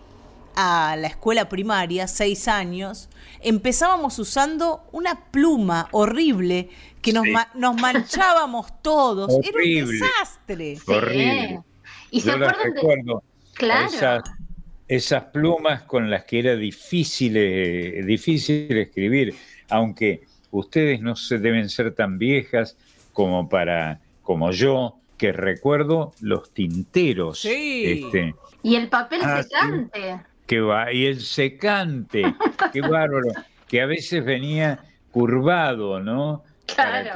a 0.56 0.96
la 0.98 1.08
escuela 1.08 1.50
primaria, 1.50 2.08
seis 2.08 2.48
años, 2.48 3.10
empezábamos 3.42 4.20
usando 4.20 4.88
una 4.92 5.26
pluma 5.32 5.88
horrible 5.92 6.70
que 7.02 7.14
nos, 7.14 7.26
nos 7.54 7.76
manchábamos 7.76 8.68
todos. 8.82 9.32
Era 9.44 9.58
un 9.58 9.92
desastre. 9.92 10.78
Horrible. 10.88 11.62
¿Y 12.12 12.22
se 12.22 12.36
recuerdo. 12.36 13.24
Claro. 13.54 14.24
Esas, 14.88 15.24
plumas 15.26 15.84
con 15.84 16.10
las 16.10 16.26
que 16.26 16.40
era 16.40 16.56
difícil, 16.56 17.34
difícil 18.06 18.78
escribir, 18.78 19.34
aunque 19.70 20.26
ustedes 20.60 21.02
no 21.02 21.16
se 21.16 21.38
deben 21.38 21.70
ser 21.70 21.94
tan 21.94 22.18
viejas 22.18 22.78
como 23.14 23.50
para 23.50 24.00
como 24.24 24.52
yo 24.52 24.98
que 25.18 25.32
recuerdo 25.32 26.14
los 26.22 26.52
tinteros. 26.52 27.40
Sí. 27.40 28.04
Este, 28.06 28.36
y 28.64 28.76
el 28.76 28.90
papel 28.90 29.22
ah, 29.24 29.44
secante. 29.44 30.20
que 30.46 30.60
va, 30.60 30.92
y 30.92 31.06
el 31.06 31.22
secante, 31.22 32.24
qué 32.74 32.82
bárbaro, 32.82 33.30
que 33.68 33.82
a 33.82 33.86
veces 33.86 34.26
venía 34.26 34.80
curvado, 35.12 36.00
¿no? 36.00 36.44
Claro. 36.66 37.12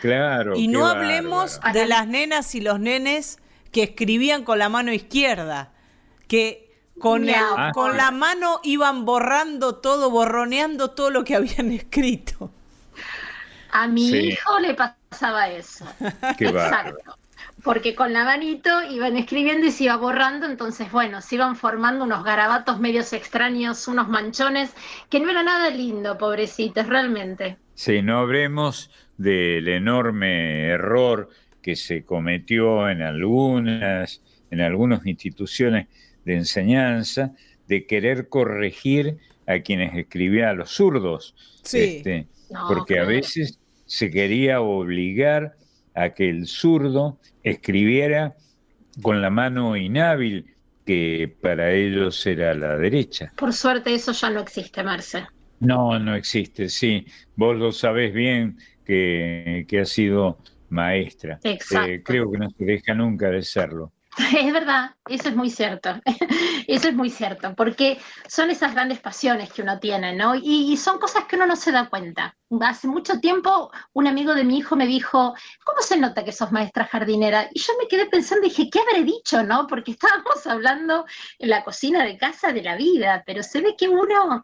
claro. 0.00 0.56
Y 0.56 0.68
no 0.68 0.86
hablemos 0.86 1.60
de 1.72 1.86
las 1.86 2.08
nenas 2.08 2.54
y 2.54 2.60
los 2.60 2.80
nenes 2.80 3.38
que 3.70 3.82
escribían 3.82 4.44
con 4.44 4.58
la 4.58 4.68
mano 4.68 4.92
izquierda, 4.92 5.72
que 6.28 6.63
con, 6.98 7.28
ah. 7.28 7.70
con 7.74 7.96
la 7.96 8.10
mano 8.10 8.60
iban 8.62 9.04
borrando 9.04 9.76
todo, 9.76 10.10
borroneando 10.10 10.90
todo 10.90 11.10
lo 11.10 11.24
que 11.24 11.34
habían 11.34 11.72
escrito. 11.72 12.50
A 13.72 13.88
mi 13.88 14.08
hijo 14.08 14.60
le 14.60 14.74
pasaba 14.74 15.48
eso. 15.50 15.84
Exacto. 16.38 17.16
Porque 17.62 17.94
con 17.94 18.12
la 18.12 18.24
manito 18.24 18.70
iban 18.90 19.16
escribiendo 19.16 19.66
y 19.66 19.70
se 19.70 19.84
iba 19.84 19.96
borrando, 19.96 20.46
entonces, 20.46 20.92
bueno, 20.92 21.22
se 21.22 21.36
iban 21.36 21.56
formando 21.56 22.04
unos 22.04 22.22
garabatos 22.22 22.78
medios 22.78 23.12
extraños, 23.14 23.88
unos 23.88 24.08
manchones, 24.08 24.74
que 25.08 25.18
no 25.18 25.30
era 25.30 25.42
nada 25.42 25.70
lindo, 25.70 26.18
pobrecitos, 26.18 26.86
realmente. 26.86 27.56
Sí, 27.74 28.02
no 28.02 28.18
hablemos 28.18 28.90
del 29.16 29.66
enorme 29.68 30.66
error 30.66 31.30
que 31.62 31.74
se 31.74 32.04
cometió 32.04 32.88
en 32.90 33.00
algunas, 33.00 34.20
en 34.50 34.60
algunas 34.60 35.06
instituciones 35.06 35.88
de 36.24 36.34
enseñanza, 36.34 37.34
de 37.68 37.86
querer 37.86 38.28
corregir 38.28 39.18
a 39.46 39.60
quienes 39.60 39.94
escribían 39.94 40.48
a 40.48 40.54
los 40.54 40.70
zurdos. 40.70 41.34
Este, 41.64 42.26
porque 42.68 42.98
a 42.98 43.04
veces 43.04 43.58
se 43.86 44.10
quería 44.10 44.60
obligar 44.60 45.56
a 45.94 46.10
que 46.10 46.28
el 46.28 46.46
zurdo 46.46 47.18
escribiera 47.42 48.36
con 49.02 49.22
la 49.22 49.30
mano 49.30 49.76
inhábil, 49.76 50.54
que 50.84 51.34
para 51.40 51.72
ellos 51.72 52.26
era 52.26 52.54
la 52.54 52.76
derecha. 52.76 53.32
Por 53.36 53.52
suerte 53.52 53.94
eso 53.94 54.12
ya 54.12 54.30
no 54.30 54.40
existe, 54.40 54.82
Marce. 54.82 55.26
No, 55.60 55.98
no 55.98 56.14
existe, 56.14 56.68
sí. 56.68 57.06
Vos 57.36 57.56
lo 57.56 57.72
sabés 57.72 58.12
bien 58.12 58.58
que, 58.84 59.64
que 59.66 59.80
has 59.80 59.88
sido 59.88 60.38
maestra. 60.68 61.40
Exacto. 61.42 61.90
Eh, 61.90 62.02
creo 62.02 62.30
que 62.30 62.38
no 62.38 62.50
se 62.50 62.64
deja 62.64 62.94
nunca 62.94 63.30
de 63.30 63.42
serlo. 63.42 63.92
Es 64.38 64.52
verdad, 64.52 64.94
eso 65.08 65.28
es 65.28 65.36
muy 65.36 65.50
cierto, 65.50 66.00
eso 66.68 66.88
es 66.88 66.94
muy 66.94 67.10
cierto, 67.10 67.54
porque 67.54 67.98
son 68.28 68.50
esas 68.50 68.74
grandes 68.74 69.00
pasiones 69.00 69.52
que 69.52 69.62
uno 69.62 69.78
tiene, 69.80 70.14
¿no? 70.14 70.34
Y, 70.34 70.76
son 70.76 70.98
cosas 70.98 71.24
que 71.24 71.36
uno 71.36 71.46
no 71.46 71.56
se 71.56 71.72
da 71.72 71.88
cuenta. 71.88 72.36
Hace 72.60 72.86
mucho 72.88 73.18
tiempo 73.20 73.72
un 73.94 74.06
amigo 74.06 74.34
de 74.34 74.44
mi 74.44 74.58
hijo 74.58 74.76
me 74.76 74.86
dijo, 74.86 75.34
¿cómo 75.64 75.82
se 75.82 75.96
nota 75.96 76.24
que 76.24 76.30
sos 76.30 76.52
maestra 76.52 76.84
jardinera? 76.84 77.48
Y 77.52 77.58
yo 77.58 77.72
me 77.80 77.88
quedé 77.88 78.06
pensando, 78.06 78.44
dije, 78.46 78.68
¿qué 78.70 78.80
habré 78.80 79.02
dicho, 79.02 79.42
no? 79.42 79.66
Porque 79.66 79.92
estábamos 79.92 80.46
hablando 80.46 81.06
en 81.38 81.50
la 81.50 81.64
cocina 81.64 82.04
de 82.04 82.16
casa 82.16 82.52
de 82.52 82.62
la 82.62 82.76
vida, 82.76 83.24
pero 83.26 83.42
se 83.42 83.60
ve 83.60 83.74
que 83.76 83.88
uno 83.88 84.42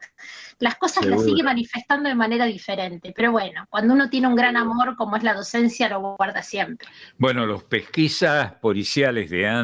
las 0.58 0.76
cosas 0.76 1.06
las 1.06 1.24
sigue 1.24 1.42
manifestando 1.42 2.08
de 2.08 2.14
manera 2.14 2.46
diferente. 2.46 3.12
Pero 3.14 3.32
bueno, 3.32 3.66
cuando 3.70 3.94
uno 3.94 4.10
tiene 4.10 4.26
un 4.26 4.34
gran 4.34 4.56
amor 4.56 4.96
como 4.96 5.16
es 5.16 5.22
la 5.22 5.34
docencia, 5.34 5.88
lo 5.88 6.16
guarda 6.16 6.42
siempre. 6.42 6.88
Bueno, 7.16 7.46
los 7.46 7.62
pesquisas 7.64 8.52
policiales 8.54 9.30
de 9.30 9.48
antes 9.48 9.59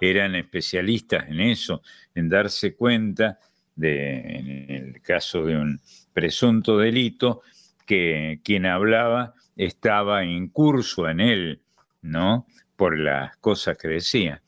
eran 0.00 0.34
especialistas 0.34 1.28
en 1.28 1.40
eso, 1.40 1.82
en 2.14 2.28
darse 2.28 2.74
cuenta 2.74 3.38
de, 3.74 4.20
en 4.20 4.70
el 4.70 5.02
caso 5.02 5.44
de 5.44 5.56
un 5.56 5.80
presunto 6.12 6.78
delito, 6.78 7.42
que 7.86 8.40
quien 8.44 8.66
hablaba 8.66 9.34
estaba 9.56 10.22
en 10.22 10.48
curso 10.48 11.08
en 11.08 11.20
él, 11.20 11.62
¿no? 12.00 12.46
Por 12.76 12.98
las 12.98 13.36
cosas 13.38 13.76
que 13.76 13.88
decía. 13.88 14.42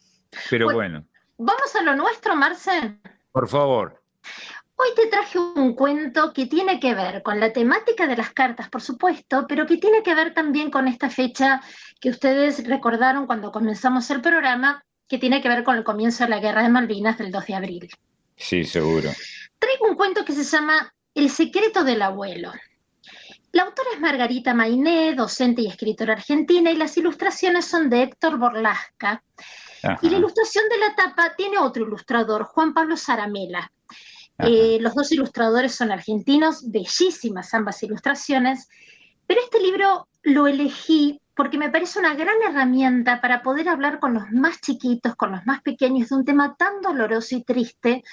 Pero 0.50 0.72
bueno. 0.72 1.04
Vamos 1.38 1.74
a 1.74 1.82
lo 1.82 1.96
nuestro, 1.96 2.36
Marcel. 2.36 2.98
Por 3.32 3.48
favor. 3.48 4.03
Hoy 4.76 4.88
te 4.96 5.06
traje 5.06 5.38
un 5.38 5.74
cuento 5.74 6.32
que 6.32 6.46
tiene 6.46 6.80
que 6.80 6.94
ver 6.94 7.22
con 7.22 7.38
la 7.38 7.52
temática 7.52 8.08
de 8.08 8.16
las 8.16 8.32
cartas, 8.32 8.68
por 8.68 8.82
supuesto, 8.82 9.46
pero 9.48 9.66
que 9.66 9.76
tiene 9.76 10.02
que 10.02 10.14
ver 10.14 10.34
también 10.34 10.70
con 10.70 10.88
esta 10.88 11.08
fecha 11.10 11.62
que 12.00 12.10
ustedes 12.10 12.66
recordaron 12.66 13.26
cuando 13.26 13.52
comenzamos 13.52 14.10
el 14.10 14.20
programa, 14.20 14.84
que 15.06 15.18
tiene 15.18 15.40
que 15.40 15.48
ver 15.48 15.62
con 15.62 15.76
el 15.76 15.84
comienzo 15.84 16.24
de 16.24 16.30
la 16.30 16.40
Guerra 16.40 16.62
de 16.62 16.70
Malvinas 16.70 17.18
del 17.18 17.30
2 17.30 17.46
de 17.46 17.54
abril. 17.54 17.88
Sí, 18.36 18.64
seguro. 18.64 19.10
Traigo 19.60 19.86
un 19.88 19.94
cuento 19.94 20.24
que 20.24 20.32
se 20.32 20.42
llama 20.42 20.92
El 21.14 21.30
secreto 21.30 21.84
del 21.84 22.02
abuelo. 22.02 22.52
La 23.52 23.62
autora 23.62 23.90
es 23.94 24.00
Margarita 24.00 24.54
Mainé, 24.54 25.14
docente 25.14 25.62
y 25.62 25.68
escritora 25.68 26.14
argentina, 26.14 26.72
y 26.72 26.76
las 26.76 26.96
ilustraciones 26.96 27.66
son 27.66 27.88
de 27.88 28.02
Héctor 28.02 28.38
Borlasca. 28.38 29.22
Y 30.02 30.10
la 30.10 30.16
ilustración 30.16 30.64
de 30.68 30.78
la 30.78 30.96
tapa 30.96 31.34
tiene 31.36 31.58
otro 31.58 31.84
ilustrador, 31.84 32.42
Juan 32.44 32.74
Pablo 32.74 32.96
Zaramela. 32.96 33.70
Eh, 34.38 34.78
los 34.80 34.94
dos 34.94 35.12
ilustradores 35.12 35.74
son 35.74 35.92
argentinos, 35.92 36.70
bellísimas 36.70 37.54
ambas 37.54 37.82
ilustraciones, 37.82 38.68
pero 39.26 39.40
este 39.40 39.60
libro 39.60 40.08
lo 40.22 40.46
elegí 40.46 41.20
porque 41.36 41.58
me 41.58 41.70
parece 41.70 41.98
una 41.98 42.14
gran 42.14 42.36
herramienta 42.48 43.20
para 43.20 43.42
poder 43.42 43.68
hablar 43.68 43.98
con 43.98 44.14
los 44.14 44.30
más 44.30 44.60
chiquitos, 44.60 45.16
con 45.16 45.32
los 45.32 45.44
más 45.46 45.62
pequeños, 45.62 46.08
de 46.08 46.14
un 46.14 46.24
tema 46.24 46.54
tan 46.56 46.80
doloroso 46.80 47.36
y 47.36 47.42
triste 47.42 48.04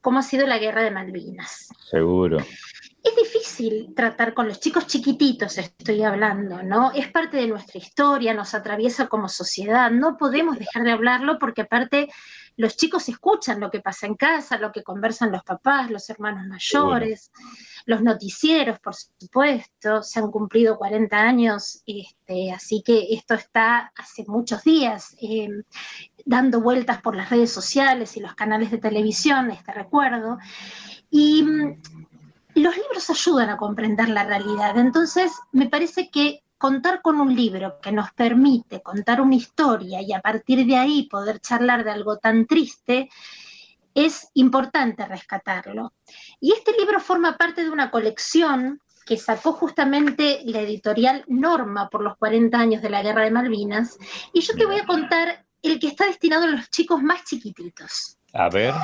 como 0.00 0.18
ha 0.18 0.22
sido 0.22 0.46
la 0.46 0.58
guerra 0.58 0.82
de 0.82 0.90
Malvinas. 0.90 1.68
Seguro. 1.90 2.38
Es 2.38 3.16
difícil 3.16 3.94
tratar 3.94 4.34
con 4.34 4.48
los 4.48 4.60
chicos 4.60 4.86
chiquititos, 4.86 5.58
estoy 5.58 6.02
hablando, 6.02 6.62
¿no? 6.62 6.92
Es 6.92 7.08
parte 7.08 7.38
de 7.38 7.46
nuestra 7.46 7.78
historia, 7.78 8.34
nos 8.34 8.54
atraviesa 8.54 9.08
como 9.08 9.28
sociedad, 9.28 9.90
no 9.90 10.16
podemos 10.16 10.58
dejar 10.58 10.84
de 10.84 10.92
hablarlo 10.92 11.38
porque 11.38 11.62
aparte 11.62 12.10
los 12.56 12.76
chicos 12.76 13.08
escuchan 13.08 13.60
lo 13.60 13.70
que 13.70 13.80
pasa 13.80 14.06
en 14.06 14.14
casa, 14.14 14.58
lo 14.58 14.72
que 14.72 14.82
conversan 14.82 15.32
los 15.32 15.42
papás, 15.42 15.90
los 15.90 16.08
hermanos 16.10 16.46
mayores, 16.46 17.30
los 17.86 18.02
noticieros, 18.02 18.78
por 18.80 18.94
supuesto, 18.94 20.02
se 20.02 20.20
han 20.20 20.30
cumplido 20.30 20.76
40 20.76 21.16
años, 21.16 21.82
este, 21.86 22.52
así 22.52 22.82
que 22.84 23.14
esto 23.14 23.34
está 23.34 23.92
hace 23.96 24.24
muchos 24.26 24.62
días 24.62 25.16
em, 25.20 25.62
dando 26.24 26.60
vueltas 26.60 27.00
por 27.00 27.16
las 27.16 27.30
redes 27.30 27.52
sociales 27.52 28.16
y 28.16 28.20
los 28.20 28.34
canales 28.34 28.70
de 28.70 28.78
televisión, 28.78 29.50
este 29.50 29.72
recuerdo. 29.72 30.38
Y 31.10 31.44
los 32.54 32.76
libros 32.76 33.10
ayudan 33.10 33.50
a 33.50 33.56
comprender 33.56 34.08
la 34.08 34.24
realidad. 34.24 34.76
Entonces, 34.78 35.32
me 35.52 35.68
parece 35.68 36.10
que 36.10 36.42
contar 36.60 37.00
con 37.00 37.18
un 37.22 37.34
libro 37.34 37.80
que 37.80 37.90
nos 37.90 38.12
permite 38.12 38.82
contar 38.82 39.22
una 39.22 39.34
historia 39.34 40.02
y 40.02 40.12
a 40.12 40.20
partir 40.20 40.66
de 40.66 40.76
ahí 40.76 41.08
poder 41.08 41.40
charlar 41.40 41.84
de 41.84 41.90
algo 41.90 42.18
tan 42.18 42.46
triste, 42.46 43.08
es 43.94 44.28
importante 44.34 45.06
rescatarlo. 45.06 45.94
Y 46.38 46.52
este 46.52 46.72
libro 46.78 47.00
forma 47.00 47.38
parte 47.38 47.64
de 47.64 47.70
una 47.70 47.90
colección 47.90 48.78
que 49.06 49.16
sacó 49.16 49.54
justamente 49.54 50.42
la 50.44 50.60
editorial 50.60 51.24
Norma 51.28 51.88
por 51.88 52.02
los 52.02 52.18
40 52.18 52.58
años 52.58 52.82
de 52.82 52.90
la 52.90 53.02
Guerra 53.02 53.22
de 53.22 53.30
Malvinas. 53.30 53.96
Y 54.34 54.42
yo 54.42 54.54
te 54.54 54.66
voy 54.66 54.78
a 54.78 54.86
contar 54.86 55.46
el 55.62 55.80
que 55.80 55.86
está 55.86 56.04
destinado 56.04 56.44
a 56.44 56.48
los 56.48 56.68
chicos 56.68 57.02
más 57.02 57.24
chiquititos. 57.24 58.18
A 58.34 58.50
ver. 58.50 58.74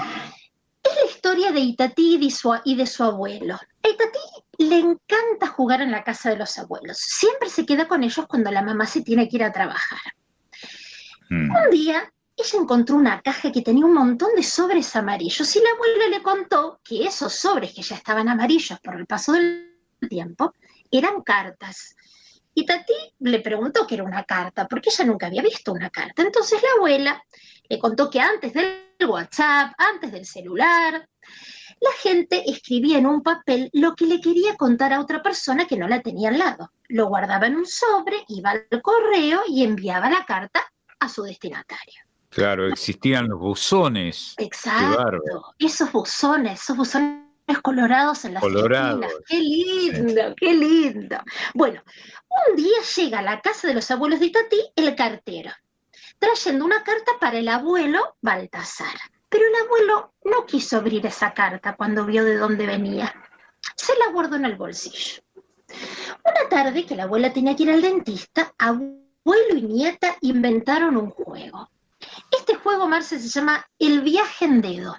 Historia 1.26 1.50
de 1.50 1.58
Itatí 1.58 2.20
y 2.64 2.76
de 2.76 2.86
su, 2.86 3.02
abuelo. 3.02 3.56
A 3.56 3.88
Itatí 3.88 4.18
le 4.58 4.78
encanta 4.78 5.48
jugar 5.48 5.80
en 5.80 5.90
la 5.90 6.04
casa 6.04 6.30
de 6.30 6.36
los 6.36 6.56
abuelos. 6.56 6.98
Siempre 6.98 7.48
se 7.48 7.66
queda 7.66 7.88
con 7.88 8.04
ellos 8.04 8.28
cuando 8.28 8.52
la 8.52 8.62
mamá 8.62 8.86
se 8.86 9.02
tiene 9.02 9.28
que 9.28 9.34
ir 9.34 9.42
a 9.42 9.50
trabajar. 9.50 9.98
Hmm. 11.28 11.50
Un 11.50 11.70
día 11.72 12.12
ella 12.36 12.58
encontró 12.60 12.94
una 12.94 13.20
caja 13.22 13.50
que 13.50 13.62
tenía 13.62 13.84
un 13.84 13.94
montón 13.94 14.36
de 14.36 14.44
sobres 14.44 14.94
amarillos 14.94 15.56
y 15.56 15.58
la 15.58 15.70
abuela 15.70 16.16
le 16.16 16.22
contó 16.22 16.78
que 16.84 17.04
esos 17.04 17.34
sobres 17.34 17.74
que 17.74 17.82
ya 17.82 17.96
estaban 17.96 18.28
amarillos 18.28 18.78
por 18.78 18.94
el 18.94 19.06
paso 19.06 19.32
del 19.32 19.80
tiempo 20.08 20.54
eran 20.92 21.22
cartas. 21.22 21.96
Y 22.54 22.64
Tati 22.64 22.94
le 23.18 23.40
preguntó 23.40 23.84
qué 23.84 23.96
era 23.96 24.04
una 24.04 24.22
carta, 24.22 24.68
porque 24.68 24.90
ella 24.90 25.04
nunca 25.04 25.26
había 25.26 25.42
visto 25.42 25.72
una 25.72 25.90
carta. 25.90 26.22
Entonces 26.22 26.62
la 26.62 26.68
abuela 26.76 27.24
le 27.68 27.78
contó 27.78 28.10
que 28.10 28.20
antes 28.20 28.52
del 28.52 28.86
WhatsApp, 29.06 29.72
antes 29.78 30.12
del 30.12 30.24
celular, 30.24 31.08
la 31.80 31.90
gente 31.98 32.48
escribía 32.50 32.98
en 32.98 33.06
un 33.06 33.22
papel 33.22 33.68
lo 33.72 33.94
que 33.94 34.06
le 34.06 34.20
quería 34.20 34.56
contar 34.56 34.92
a 34.92 35.00
otra 35.00 35.22
persona 35.22 35.66
que 35.66 35.76
no 35.76 35.88
la 35.88 36.00
tenía 36.00 36.30
al 36.30 36.38
lado. 36.38 36.72
Lo 36.88 37.06
guardaba 37.06 37.46
en 37.46 37.56
un 37.56 37.66
sobre, 37.66 38.24
iba 38.28 38.50
al 38.50 38.82
correo 38.82 39.42
y 39.46 39.64
enviaba 39.64 40.08
la 40.08 40.24
carta 40.24 40.60
a 40.98 41.08
su 41.08 41.22
destinatario. 41.22 42.00
Claro, 42.30 42.68
existían 42.68 43.28
los 43.28 43.38
buzones. 43.38 44.34
Exacto, 44.38 45.54
esos 45.58 45.90
buzones, 45.92 46.60
esos 46.60 46.76
buzones 46.76 47.22
colorados 47.62 48.24
en 48.24 48.34
las 48.34 48.42
esquinas. 48.42 49.12
Qué 49.26 49.38
lindo, 49.38 50.34
qué 50.36 50.54
lindo. 50.54 51.18
Bueno, 51.54 51.82
un 52.48 52.56
día 52.56 52.76
llega 52.96 53.20
a 53.20 53.22
la 53.22 53.40
casa 53.40 53.68
de 53.68 53.74
los 53.74 53.90
abuelos 53.90 54.20
de 54.20 54.30
Tati 54.30 54.56
el 54.74 54.94
cartero 54.94 55.52
trayendo 56.18 56.64
una 56.64 56.82
carta 56.82 57.12
para 57.20 57.38
el 57.38 57.48
abuelo 57.48 58.16
Baltasar. 58.20 58.96
Pero 59.28 59.44
el 59.46 59.66
abuelo 59.66 60.14
no 60.24 60.46
quiso 60.46 60.78
abrir 60.78 61.04
esa 61.06 61.34
carta 61.34 61.76
cuando 61.76 62.06
vio 62.06 62.24
de 62.24 62.36
dónde 62.36 62.66
venía. 62.66 63.14
Se 63.76 63.96
la 63.98 64.12
guardó 64.12 64.36
en 64.36 64.44
el 64.44 64.56
bolsillo. 64.56 65.22
Una 66.24 66.48
tarde 66.48 66.86
que 66.86 66.94
la 66.94 67.04
abuela 67.04 67.32
tenía 67.32 67.56
que 67.56 67.64
ir 67.64 67.70
al 67.70 67.82
dentista, 67.82 68.54
abuelo 68.58 69.56
y 69.56 69.62
nieta 69.62 70.16
inventaron 70.20 70.96
un 70.96 71.10
juego. 71.10 71.68
Este 72.30 72.54
juego, 72.54 72.86
Marce, 72.88 73.18
se 73.18 73.28
llama 73.28 73.66
El 73.78 74.02
viaje 74.02 74.44
en 74.44 74.60
dedo. 74.60 74.96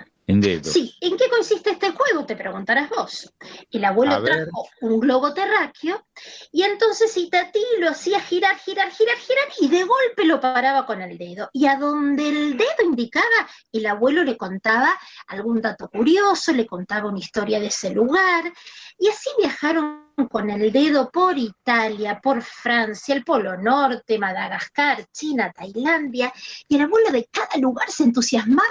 Sí, 0.69 0.93
¿en 0.99 1.15
qué 1.15 1.29
consiste 1.29 1.69
este 1.69 1.91
juego? 1.91 2.25
Te 2.25 2.35
preguntarás 2.35 2.89
vos. 2.89 3.33
El 3.71 3.85
abuelo 3.85 4.21
trajo 4.21 4.67
un 4.81 4.99
globo 4.99 5.33
terráqueo 5.33 6.05
y 6.51 6.63
entonces 6.63 7.15
Itatí 7.15 7.63
lo 7.79 7.89
hacía 7.89 8.19
girar, 8.19 8.57
girar, 8.57 8.91
girar, 8.91 9.17
girar 9.17 9.45
y 9.61 9.69
de 9.69 9.83
golpe 9.83 10.25
lo 10.25 10.41
paraba 10.41 10.85
con 10.85 11.01
el 11.01 11.17
dedo. 11.17 11.49
Y 11.53 11.65
a 11.65 11.77
donde 11.77 12.27
el 12.27 12.57
dedo 12.57 12.83
indicaba, 12.83 13.25
el 13.71 13.85
abuelo 13.85 14.25
le 14.25 14.35
contaba 14.35 14.99
algún 15.27 15.61
dato 15.61 15.87
curioso, 15.89 16.51
le 16.51 16.67
contaba 16.67 17.09
una 17.09 17.19
historia 17.19 17.61
de 17.61 17.67
ese 17.67 17.91
lugar 17.91 18.51
y 18.99 19.07
así 19.07 19.29
viajaron 19.37 20.07
con 20.31 20.49
el 20.49 20.71
dedo 20.71 21.11
por 21.11 21.37
Italia, 21.37 22.19
por 22.21 22.41
Francia, 22.41 23.13
el 23.13 23.23
Polo 23.23 23.55
Norte, 23.57 24.17
Madagascar, 24.17 25.05
China, 25.11 25.53
Tailandia, 25.55 26.33
y 26.67 26.75
el 26.75 26.81
abuelo 26.81 27.11
de 27.11 27.29
cada 27.31 27.55
lugar 27.57 27.91
se 27.91 28.03
entusiasmaba 28.03 28.67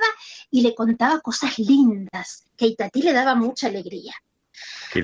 y 0.50 0.62
le 0.62 0.74
contaba 0.74 1.20
cosas 1.20 1.58
lindas, 1.58 2.46
que 2.56 2.64
a 2.64 2.68
Itatí 2.68 3.02
le 3.02 3.12
daba 3.12 3.36
mucha 3.36 3.68
alegría. 3.68 4.14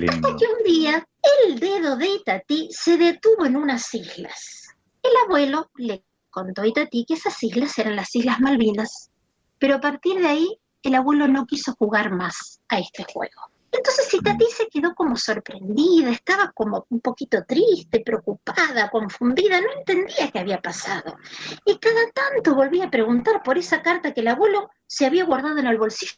Hasta 0.08 0.36
que 0.36 0.46
un 0.46 0.64
día 0.64 1.06
el 1.44 1.60
dedo 1.60 1.96
de 1.96 2.08
Itatí 2.08 2.68
se 2.72 2.96
detuvo 2.96 3.46
en 3.46 3.56
unas 3.56 3.94
islas. 3.94 4.74
El 5.02 5.12
abuelo 5.24 5.70
le 5.76 6.02
contó 6.30 6.62
a 6.62 6.66
Itatí 6.66 7.04
que 7.04 7.14
esas 7.14 7.40
islas 7.42 7.78
eran 7.78 7.94
las 7.94 8.14
Islas 8.16 8.40
Malvinas, 8.40 9.10
pero 9.58 9.76
a 9.76 9.80
partir 9.80 10.20
de 10.20 10.28
ahí 10.28 10.58
el 10.82 10.94
abuelo 10.94 11.28
no 11.28 11.46
quiso 11.46 11.74
jugar 11.74 12.10
más 12.10 12.60
a 12.68 12.78
este 12.80 13.04
juego. 13.04 13.51
Entonces 13.72 14.12
Itatí 14.12 14.44
se 14.54 14.68
quedó 14.68 14.94
como 14.94 15.16
sorprendida, 15.16 16.10
estaba 16.10 16.52
como 16.52 16.84
un 16.90 17.00
poquito 17.00 17.42
triste, 17.44 18.00
preocupada, 18.00 18.90
confundida, 18.90 19.60
no 19.60 19.72
entendía 19.78 20.30
qué 20.30 20.38
había 20.38 20.60
pasado. 20.60 21.16
Y 21.64 21.78
cada 21.78 22.10
tanto 22.10 22.54
volvía 22.54 22.84
a 22.84 22.90
preguntar 22.90 23.42
por 23.42 23.56
esa 23.56 23.82
carta 23.82 24.12
que 24.12 24.20
el 24.20 24.28
abuelo 24.28 24.70
se 24.86 25.06
había 25.06 25.24
guardado 25.24 25.58
en 25.58 25.66
el 25.66 25.78
bolsillo 25.78 26.12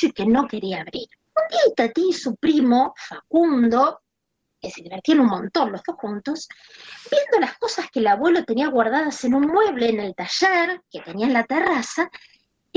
y 0.00 0.12
que 0.12 0.24
no 0.24 0.48
quería 0.48 0.80
abrir. 0.80 1.08
Un 1.36 1.48
día 1.50 1.60
Itatí 1.70 2.08
y 2.08 2.12
su 2.14 2.36
primo, 2.36 2.94
Facundo, 2.96 4.00
que 4.60 4.70
se 4.70 4.82
divertían 4.82 5.20
un 5.20 5.26
montón 5.26 5.72
los 5.72 5.82
dos 5.82 5.96
juntos, 5.96 6.48
viendo 7.10 7.38
las 7.38 7.58
cosas 7.58 7.90
que 7.90 8.00
el 8.00 8.06
abuelo 8.06 8.44
tenía 8.44 8.68
guardadas 8.68 9.22
en 9.24 9.34
un 9.34 9.46
mueble 9.46 9.90
en 9.90 10.00
el 10.00 10.14
taller 10.14 10.80
que 10.90 11.00
tenía 11.00 11.26
en 11.26 11.34
la 11.34 11.44
terraza, 11.44 12.08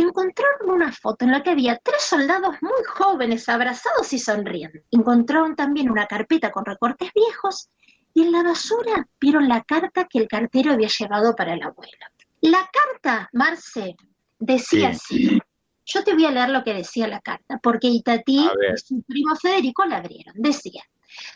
encontraron 0.02 0.70
una 0.70 0.92
foto 0.92 1.26
en 1.26 1.32
la 1.32 1.42
que 1.42 1.50
había 1.50 1.78
tres 1.78 2.04
soldados 2.04 2.56
muy 2.62 2.84
jóvenes 2.88 3.50
abrazados 3.50 4.14
y 4.14 4.20
sonriendo. 4.20 4.80
Encontraron 4.92 5.56
también 5.56 5.90
una 5.90 6.06
carpeta 6.06 6.52
con 6.52 6.66
recortes 6.66 7.12
viejos 7.14 7.70
y 8.14 8.24
en 8.24 8.32
la 8.32 8.44
basura 8.44 9.08
vieron 9.20 9.48
la 9.48 9.64
carta 9.64 10.06
que 10.06 10.20
el 10.20 10.28
cartero 10.28 10.72
había 10.72 10.88
llevado 10.88 11.36
para 11.36 11.54
el 11.54 11.64
abuelo. 11.64 12.06
La 12.42 12.70
carta, 12.72 13.30
Marce, 13.34 13.96
decía 14.40 14.90
así. 14.90 15.40
Yo 15.86 16.04
te 16.04 16.14
voy 16.14 16.26
a 16.26 16.32
leer 16.32 16.50
lo 16.50 16.64
que 16.64 16.74
decía 16.74 17.08
la 17.08 17.22
carta, 17.22 17.60
porque 17.64 17.88
Itatí 17.88 18.46
y 18.46 18.78
su 18.78 19.02
primo 19.04 19.36
Federico 19.36 19.86
la 19.86 19.98
abrieron. 19.98 20.36
Decía, 20.36 20.84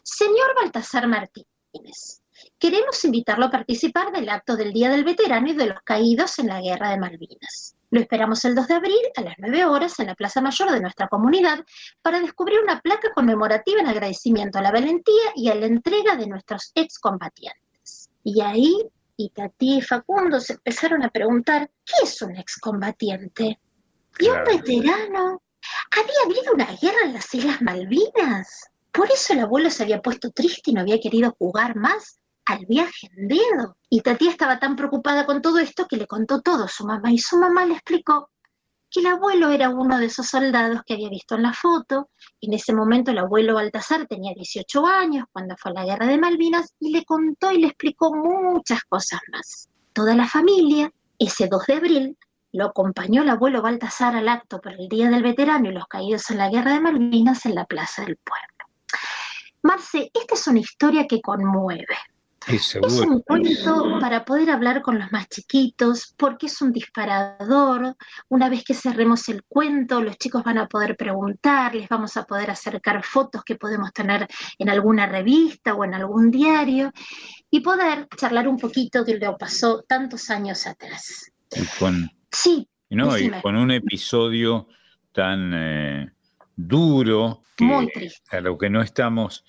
Señor 0.03 0.53
Baltasar 0.61 1.07
Martínez, 1.07 2.21
queremos 2.59 3.03
invitarlo 3.05 3.45
a 3.45 3.51
participar 3.51 4.11
del 4.11 4.29
acto 4.29 4.55
del 4.55 4.73
Día 4.73 4.89
del 4.89 5.03
Veterano 5.03 5.49
y 5.49 5.53
de 5.53 5.67
los 5.67 5.81
Caídos 5.83 6.37
en 6.39 6.47
la 6.47 6.61
Guerra 6.61 6.89
de 6.89 6.99
Malvinas. 6.99 7.77
Lo 7.91 7.99
esperamos 7.99 8.43
el 8.45 8.55
2 8.55 8.67
de 8.67 8.73
abril 8.73 9.01
a 9.17 9.21
las 9.21 9.35
9 9.37 9.65
horas 9.65 9.99
en 9.99 10.07
la 10.07 10.15
Plaza 10.15 10.39
Mayor 10.39 10.71
de 10.71 10.79
nuestra 10.79 11.09
comunidad 11.09 11.65
para 12.01 12.21
descubrir 12.21 12.61
una 12.61 12.79
placa 12.79 13.11
conmemorativa 13.13 13.81
en 13.81 13.87
agradecimiento 13.87 14.59
a 14.59 14.61
la 14.61 14.71
valentía 14.71 15.33
y 15.35 15.49
a 15.49 15.55
la 15.55 15.65
entrega 15.65 16.15
de 16.15 16.25
nuestros 16.25 16.71
excombatientes. 16.73 18.09
Y 18.23 18.39
ahí, 18.39 18.73
y 19.17 19.29
Tati 19.31 19.79
y 19.79 19.81
Facundo 19.81 20.39
se 20.39 20.53
empezaron 20.53 21.03
a 21.03 21.09
preguntar, 21.09 21.69
¿qué 21.83 22.05
es 22.05 22.21
un 22.21 22.37
excombatiente? 22.37 23.59
¿Y 24.19 24.29
un 24.29 24.43
veterano? 24.45 25.41
¿Había 25.91 26.21
habido 26.25 26.53
una 26.53 26.67
guerra 26.81 27.03
en 27.03 27.13
las 27.13 27.33
Islas 27.33 27.61
Malvinas? 27.61 28.71
Por 28.93 29.11
eso 29.11 29.33
el 29.33 29.39
abuelo 29.39 29.69
se 29.69 29.83
había 29.83 30.01
puesto 30.01 30.31
triste 30.31 30.71
y 30.71 30.73
no 30.75 30.81
había 30.81 30.99
querido 31.01 31.35
jugar 31.37 31.75
más 31.75 32.20
al 32.53 32.65
viaje 32.65 33.09
en 33.15 33.27
dedo. 33.27 33.77
Y 33.89 34.01
Tati 34.01 34.27
estaba 34.27 34.59
tan 34.59 34.75
preocupada 34.75 35.25
con 35.25 35.41
todo 35.41 35.59
esto 35.59 35.87
que 35.87 35.97
le 35.97 36.07
contó 36.07 36.41
todo 36.41 36.65
a 36.65 36.67
su 36.67 36.85
mamá 36.85 37.11
y 37.11 37.17
su 37.17 37.37
mamá 37.37 37.65
le 37.65 37.73
explicó 37.73 38.29
que 38.89 38.99
el 38.99 39.07
abuelo 39.07 39.49
era 39.51 39.69
uno 39.69 39.97
de 39.97 40.07
esos 40.07 40.27
soldados 40.27 40.81
que 40.85 40.95
había 40.95 41.09
visto 41.09 41.35
en 41.35 41.43
la 41.43 41.53
foto. 41.53 42.09
En 42.41 42.53
ese 42.53 42.73
momento 42.73 43.11
el 43.11 43.19
abuelo 43.19 43.55
Baltasar 43.55 44.05
tenía 44.05 44.33
18 44.35 44.85
años 44.85 45.25
cuando 45.31 45.55
fue 45.57 45.71
a 45.71 45.75
la 45.75 45.85
guerra 45.85 46.07
de 46.07 46.17
Malvinas 46.17 46.75
y 46.79 46.91
le 46.91 47.05
contó 47.05 47.51
y 47.51 47.59
le 47.59 47.67
explicó 47.67 48.13
muchas 48.13 48.83
cosas 48.83 49.21
más. 49.31 49.69
Toda 49.93 50.13
la 50.13 50.27
familia, 50.27 50.91
ese 51.17 51.47
2 51.47 51.65
de 51.67 51.73
abril, 51.73 52.17
lo 52.51 52.65
acompañó 52.65 53.21
el 53.21 53.29
abuelo 53.29 53.61
Baltasar 53.61 54.15
al 54.15 54.27
acto 54.27 54.59
por 54.59 54.73
el 54.73 54.89
Día 54.89 55.09
del 55.09 55.23
Veterano 55.23 55.69
y 55.69 55.73
los 55.73 55.87
caídos 55.87 56.29
en 56.29 56.37
la 56.37 56.49
guerra 56.49 56.73
de 56.73 56.81
Malvinas 56.81 57.45
en 57.45 57.55
la 57.55 57.65
Plaza 57.65 58.03
del 58.03 58.17
Pueblo. 58.17 58.51
Marce, 59.63 60.11
esta 60.13 60.33
es 60.33 60.47
una 60.47 60.59
historia 60.59 61.07
que 61.07 61.21
conmueve. 61.21 61.95
Es 62.47 62.75
un 62.75 63.21
cuento 63.21 63.99
para 63.99 64.25
poder 64.25 64.49
hablar 64.49 64.81
con 64.81 64.97
los 64.97 65.11
más 65.11 65.29
chiquitos, 65.29 66.13
porque 66.17 66.47
es 66.47 66.61
un 66.61 66.71
disparador. 66.71 67.95
Una 68.29 68.49
vez 68.49 68.63
que 68.63 68.73
cerremos 68.73 69.29
el 69.29 69.43
cuento, 69.43 70.01
los 70.01 70.17
chicos 70.17 70.43
van 70.43 70.57
a 70.57 70.67
poder 70.67 70.97
preguntar, 70.97 71.75
les 71.75 71.87
vamos 71.87 72.17
a 72.17 72.23
poder 72.23 72.49
acercar 72.49 73.03
fotos 73.03 73.43
que 73.43 73.55
podemos 73.55 73.93
tener 73.93 74.27
en 74.57 74.69
alguna 74.69 75.05
revista 75.05 75.75
o 75.75 75.85
en 75.85 75.93
algún 75.93 76.31
diario 76.31 76.91
y 77.49 77.59
poder 77.59 78.07
charlar 78.17 78.47
un 78.47 78.57
poquito 78.57 79.03
de 79.03 79.19
lo 79.19 79.31
que 79.31 79.37
pasó 79.39 79.83
tantos 79.87 80.29
años 80.31 80.65
atrás. 80.65 81.31
con, 81.77 82.09
sí. 82.31 82.67
No, 82.89 83.17
y 83.17 83.29
con 83.41 83.55
un 83.55 83.71
episodio 83.71 84.67
tan 85.13 85.51
eh, 85.53 86.11
duro 86.55 87.43
que, 87.55 88.09
a 88.31 88.41
lo 88.41 88.57
que 88.57 88.69
no 88.69 88.81
estamos 88.81 89.45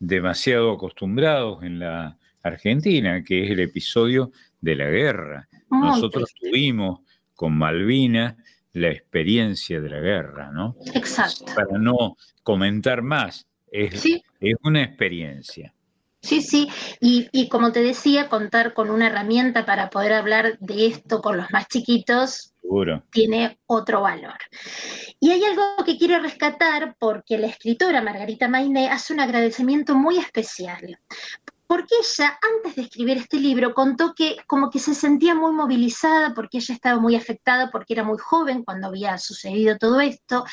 demasiado 0.00 0.72
acostumbrados 0.72 1.62
en 1.62 1.78
la 1.78 2.18
Argentina, 2.42 3.22
que 3.22 3.44
es 3.44 3.50
el 3.50 3.60
episodio 3.60 4.32
de 4.60 4.74
la 4.74 4.86
guerra. 4.86 5.48
Nosotros 5.70 6.34
tuvimos 6.34 7.00
con 7.34 7.56
Malvinas 7.56 8.34
la 8.72 8.88
experiencia 8.88 9.80
de 9.80 9.90
la 9.90 10.00
guerra, 10.00 10.50
¿no? 10.50 10.76
Exacto. 10.94 11.44
Para 11.54 11.78
no 11.78 12.16
comentar 12.42 13.02
más, 13.02 13.46
es, 13.70 14.04
es 14.40 14.54
una 14.62 14.82
experiencia. 14.82 15.72
Sí, 16.22 16.42
sí, 16.42 16.68
y, 17.00 17.28
y, 17.32 17.48
como 17.48 17.72
te 17.72 17.82
decía, 17.82 18.28
contar 18.28 18.74
con 18.74 18.90
una 18.90 19.06
herramienta 19.06 19.64
para 19.64 19.88
poder 19.88 20.12
hablar 20.12 20.58
de 20.58 20.86
esto 20.86 21.22
con 21.22 21.38
los 21.38 21.50
más 21.50 21.66
chiquitos 21.68 22.50
tiene 23.10 23.58
otro 23.66 24.02
valor. 24.02 24.38
Y 25.18 25.30
hay 25.30 25.44
algo 25.44 25.62
que 25.84 25.98
quiero 25.98 26.20
rescatar 26.20 26.96
porque 26.98 27.38
la 27.38 27.48
escritora 27.48 28.00
Margarita 28.00 28.48
Mainé 28.48 28.88
hace 28.88 29.12
un 29.12 29.20
agradecimiento 29.20 29.94
muy 29.94 30.18
especial. 30.18 30.98
Porque 31.66 31.94
ella, 32.00 32.36
antes 32.56 32.74
de 32.74 32.82
escribir 32.82 33.16
este 33.18 33.38
libro, 33.38 33.74
contó 33.74 34.12
que 34.14 34.36
como 34.46 34.70
que 34.70 34.80
se 34.80 34.94
sentía 34.94 35.36
muy 35.36 35.52
movilizada 35.52 36.34
porque 36.34 36.58
ella 36.58 36.74
estaba 36.74 37.00
muy 37.00 37.14
afectada 37.14 37.70
porque 37.70 37.92
era 37.92 38.02
muy 38.02 38.18
joven 38.18 38.64
cuando 38.64 38.88
había 38.88 39.18
sucedido 39.18 39.78
todo 39.78 40.00
esto. 40.00 40.44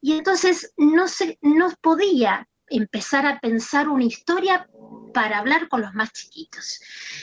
Y 0.00 0.14
entonces 0.14 0.72
no, 0.76 1.06
se, 1.06 1.38
no 1.40 1.70
podía 1.80 2.48
empezar 2.68 3.26
a 3.26 3.40
pensar 3.40 3.88
una 3.88 4.04
historia 4.04 4.68
para 5.12 5.38
hablar 5.38 5.68
con 5.68 5.80
los 5.80 5.94
más 5.94 6.12
chiquitos. 6.12 6.80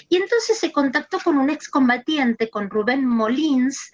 Y 0.10 0.18
entonces 0.18 0.58
se 0.58 0.72
contactó 0.72 1.20
con 1.20 1.38
un 1.38 1.50
excombatiente, 1.50 2.50
con 2.50 2.70
Rubén 2.70 3.06
Molins, 3.06 3.92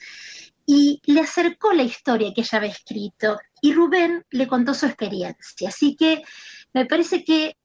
y 0.66 1.02
le 1.06 1.22
acercó 1.22 1.74
la 1.74 1.84
historia 1.84 2.32
que 2.34 2.41
ella 2.41 2.58
había 2.60 2.72
escrito. 2.72 3.39
Y 3.62 3.74
Rubén 3.74 4.24
le 4.30 4.47
contó 4.47 4.74
su 4.74 4.86
experiencia. 4.86 5.70
Así 5.70 5.95
que 5.95 6.24
me 6.74 6.86
parece 6.86 7.24
que 7.24 7.58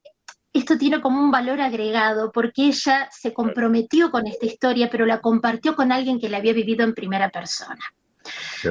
esto 0.55 0.79
tiene 0.79 1.01
como 1.01 1.21
un 1.21 1.31
valor 1.31 1.61
agregado 1.61 2.33
porque 2.33 2.67
ella 2.67 3.09
se 3.13 3.35
comprometió 3.35 4.11
con 4.11 4.27
esta 4.27 4.47
historia, 4.47 4.89
pero 4.91 5.05
la 5.05 5.21
compartió 5.21 5.77
con 5.77 5.93
alguien 5.93 6.19
que 6.19 6.29
la 6.29 6.39
había 6.39 6.53
vivido 6.53 6.85
en 6.85 6.95
primera 6.95 7.29
persona. 7.29 7.85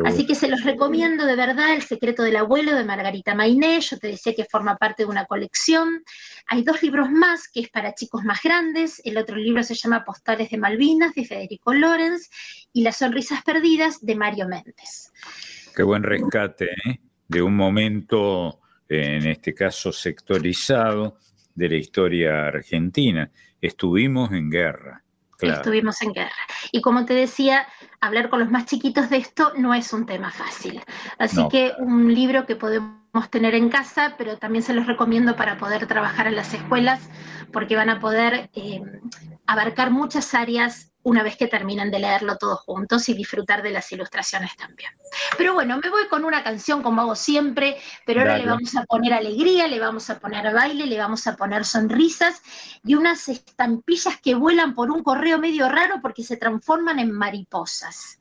Así 0.06 0.26
que 0.26 0.36
se 0.36 0.48
los 0.48 0.64
recomiendo 0.64 1.26
de 1.26 1.36
verdad, 1.36 1.74
El 1.74 1.84
secreto 1.84 2.24
del 2.24 2.36
abuelo 2.36 2.76
de 2.76 2.84
Margarita 2.84 3.36
Mainé, 3.36 3.80
yo 3.82 3.98
te 3.98 4.08
decía 4.08 4.34
que 4.34 4.46
forma 4.46 4.78
parte 4.78 5.04
de 5.04 5.10
una 5.10 5.26
colección. 5.26 6.04
Hay 6.48 6.64
dos 6.64 6.82
libros 6.82 7.10
más 7.12 7.48
que 7.48 7.62
es 7.62 7.70
para 7.70 7.94
chicos 7.94 8.24
más 8.24 8.42
grandes, 8.42 9.02
el 9.06 9.18
otro 9.18 9.36
libro 9.36 9.64
se 9.64 9.76
llama 9.76 10.04
Postales 10.04 10.50
de 10.50 10.58
Malvinas 10.58 11.14
de 11.14 11.26
Federico 11.26 11.74
Lorenz 11.74 12.30
y 12.72 12.84
Las 12.84 12.98
sonrisas 12.98 13.44
perdidas 13.44 14.00
de 14.02 14.16
Mario 14.16 14.48
Méndez. 14.48 15.12
Qué 15.76 15.84
buen 15.84 16.04
rescate 16.04 16.72
¿eh? 16.86 17.00
de 17.28 17.42
un 17.42 17.56
momento, 17.56 18.60
en 18.90 19.28
este 19.28 19.54
caso 19.54 19.92
sectorizado, 19.92 21.18
de 21.56 21.70
la 21.70 21.76
historia 21.76 22.48
argentina. 22.48 23.32
Estuvimos 23.62 24.32
en 24.32 24.50
guerra 24.50 25.03
Estuvimos 25.40 26.02
en 26.02 26.14
guerra. 26.14 26.32
Y 26.72 26.82
como 26.82 27.06
te 27.06 27.14
decía, 27.14 27.68
hablar 28.00 28.30
con 28.30 28.40
los 28.40 28.50
más 28.50 28.66
chiquitos 28.66 29.10
de 29.10 29.18
esto 29.18 29.52
no 29.58 29.74
es 29.74 29.92
un 29.94 30.06
tema 30.06 30.32
fácil. 30.32 30.82
Así 31.18 31.48
que 31.50 31.74
un 31.80 32.14
libro 32.14 32.46
que 32.46 32.56
podemos 32.56 33.30
tener 33.30 33.56
en 33.56 33.70
casa, 33.70 34.16
pero 34.18 34.38
también 34.38 34.64
se 34.64 34.74
los 34.74 34.88
recomiendo 34.88 35.36
para 35.36 35.58
poder 35.58 35.86
trabajar 35.88 36.28
en 36.28 36.36
las 36.36 36.54
escuelas, 36.54 37.10
porque 37.52 37.76
van 37.76 37.90
a 37.90 38.00
poder 38.00 38.50
eh, 38.54 38.82
abarcar 39.46 39.92
muchas 39.92 40.34
áreas 40.34 40.93
una 41.04 41.24
vez 41.24 41.38
que 41.38 41.48
terminan 41.48 41.92
de 41.92 42.00
leerlo 42.00 42.38
todos 42.38 42.62
juntos 42.62 43.08
y 43.10 43.14
disfrutar 43.14 43.62
de 43.62 43.72
las 43.72 43.92
ilustraciones 43.92 44.56
también. 44.56 44.92
Pero 45.38 45.54
bueno, 45.54 45.78
me 45.78 45.90
voy 45.90 46.08
con 46.08 46.26
una 46.26 46.44
canción 46.44 46.82
como 46.82 47.02
hago 47.02 47.16
siempre, 47.16 47.78
pero 48.06 48.22
ahora 48.22 48.38
le 48.38 48.46
vamos 48.46 48.76
a 48.76 48.84
poner 48.86 49.14
alegría, 49.14 49.68
le 49.68 49.80
vamos 49.80 50.10
a 50.10 50.20
poner 50.20 50.54
baile, 50.54 50.86
le 50.86 50.98
vamos 50.98 51.28
a 51.28 51.36
poner 51.36 51.66
sonrisas 51.66 52.42
y 52.84 52.96
unas 52.96 53.28
estampillas 53.30 54.20
que 54.22 54.36
vuelan 54.36 54.74
por 54.74 54.92
un 54.92 55.04
correo 55.04 55.38
medio 55.38 55.70
raro 55.70 55.96
porque 56.02 56.24
se 56.24 56.38
transforman 56.38 57.00
en 57.00 57.12
mariposas. 57.12 58.20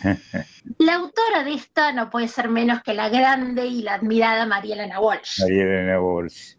La 0.78 0.94
autora 0.94 1.44
de 1.44 1.54
esta 1.54 1.92
no 1.92 2.10
puede 2.10 2.28
ser 2.28 2.48
menos 2.48 2.82
que 2.82 2.94
la 2.94 3.08
grande 3.08 3.66
y 3.66 3.82
la 3.82 3.94
admirada 3.94 4.46
María 4.46 4.74
Elena 4.74 5.00
Walsh. 5.00 5.40
María 5.40 5.62
Elena 5.62 6.00
Walsh. 6.00 6.54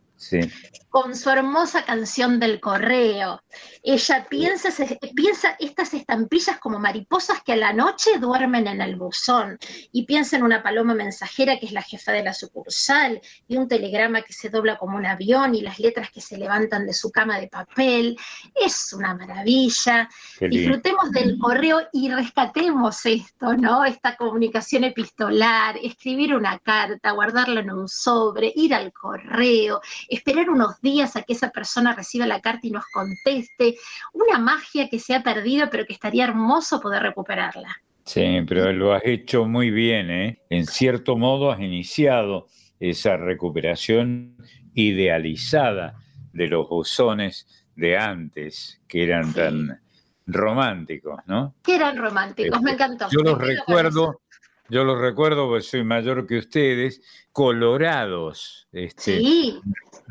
Con 0.92 1.16
su 1.16 1.30
hermosa 1.30 1.86
canción 1.86 2.38
del 2.38 2.60
correo. 2.60 3.42
Ella 3.82 4.28
piensa, 4.30 4.68
piensa 5.16 5.56
estas 5.58 5.94
estampillas 5.94 6.60
como 6.60 6.80
mariposas 6.80 7.42
que 7.44 7.54
a 7.54 7.56
la 7.56 7.72
noche 7.72 8.20
duermen 8.20 8.68
en 8.68 8.82
el 8.82 8.98
buzón 8.98 9.58
y 9.94 10.06
piensa 10.06 10.36
en 10.36 10.44
una 10.44 10.62
paloma 10.62 10.94
mensajera 10.94 11.58
que 11.58 11.68
es 11.68 11.72
la 11.72 11.82
jefa 11.82 12.12
de 12.12 12.24
la 12.24 12.34
sucursal 12.34 13.22
y 13.48 13.56
un 13.56 13.70
telegrama 13.70 14.22
que 14.22 14.34
se 14.34 14.50
dobla 14.50 14.78
como 14.78 14.98
un 14.98 15.06
avión 15.06 15.56
y 15.56 15.62
las 15.62 15.80
letras 15.80 16.12
que 16.12 16.20
se 16.20 16.38
levantan 16.38 16.86
de 16.86 16.94
su 16.94 17.10
cama 17.10 17.40
de 17.40 17.48
papel. 17.48 18.18
Es 18.54 18.92
una 18.92 19.16
maravilla. 19.16 20.10
Disfrutemos 20.42 21.10
del 21.12 21.40
correo 21.40 21.88
y 21.94 22.12
rescatemos 22.12 23.06
esto, 23.06 23.56
¿no? 23.56 23.86
Esta 23.86 24.18
comunicación 24.18 24.84
epistolar, 24.84 25.78
escribir 25.82 26.36
una 26.36 26.60
carta, 26.60 27.12
guardarla 27.12 27.62
en 27.62 27.72
un 27.72 27.88
sobre, 27.88 28.52
ir 28.58 28.76
al 28.76 28.92
correo, 28.92 29.80
esperar 30.10 30.50
unos 30.50 30.81
días 30.82 31.16
a 31.16 31.24
que 31.24 31.34
esa 31.34 31.50
persona 31.50 31.94
reciba 31.94 32.26
la 32.26 32.42
carta 32.42 32.68
y 32.68 32.72
nos 32.72 32.86
conteste, 32.88 33.76
una 34.14 34.40
magia 34.40 34.90
que 34.90 35.00
se 35.00 35.16
ha 35.16 35.24
perdido, 35.24 35.70
pero 35.70 35.86
que 35.86 35.94
estaría 35.94 36.26
hermoso 36.26 36.80
poder 36.80 37.04
recuperarla. 37.04 37.82
Sí, 38.06 38.42
pero 38.48 38.72
lo 38.74 38.94
has 38.94 39.04
hecho 39.06 39.46
muy 39.46 39.70
bien, 39.70 40.10
¿eh? 40.10 40.42
En 40.50 40.66
cierto 40.66 41.16
modo 41.18 41.52
has 41.52 41.60
iniciado 41.60 42.48
esa 42.80 43.16
recuperación 43.16 44.36
idealizada 44.74 45.96
de 46.34 46.48
los 46.48 46.68
buzones 46.68 47.48
de 47.76 47.98
antes, 47.98 48.82
que 48.88 49.04
eran 49.04 49.34
tan 49.34 49.82
románticos, 50.26 51.20
¿no? 51.26 51.56
Que 51.64 51.76
eran 51.76 51.98
románticos, 51.98 52.62
me 52.62 52.72
este, 52.72 52.84
encantó. 52.84 53.08
Yo 53.12 53.20
los 53.20 53.38
recuerdo, 53.38 54.22
yo 54.70 54.84
los 54.84 55.00
recuerdo 55.00 55.48
porque 55.48 55.64
soy 55.64 55.84
mayor 55.84 56.26
que 56.26 56.38
ustedes, 56.38 57.02
colorados, 57.32 58.68
este, 58.72 59.20
sí 59.20 59.62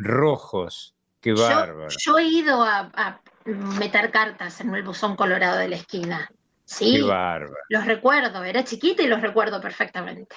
rojos. 0.00 0.94
Qué 1.20 1.32
bárbaro. 1.32 1.88
Yo, 1.98 2.18
he 2.18 2.24
ido 2.24 2.62
a, 2.62 3.20
meter 3.44 4.10
cartas 4.10 4.60
en 4.60 4.74
el 4.74 4.82
buzón 4.82 5.16
colorado 5.16 5.58
de 5.58 5.68
la 5.68 5.76
esquina. 5.76 6.30
Sí, 6.64 6.96
Qué 6.96 7.02
bárbaro. 7.02 7.54
los 7.68 7.84
recuerdo, 7.84 8.44
era 8.44 8.64
chiquita 8.64 9.02
y 9.02 9.08
los 9.08 9.20
recuerdo 9.20 9.60
perfectamente. 9.60 10.36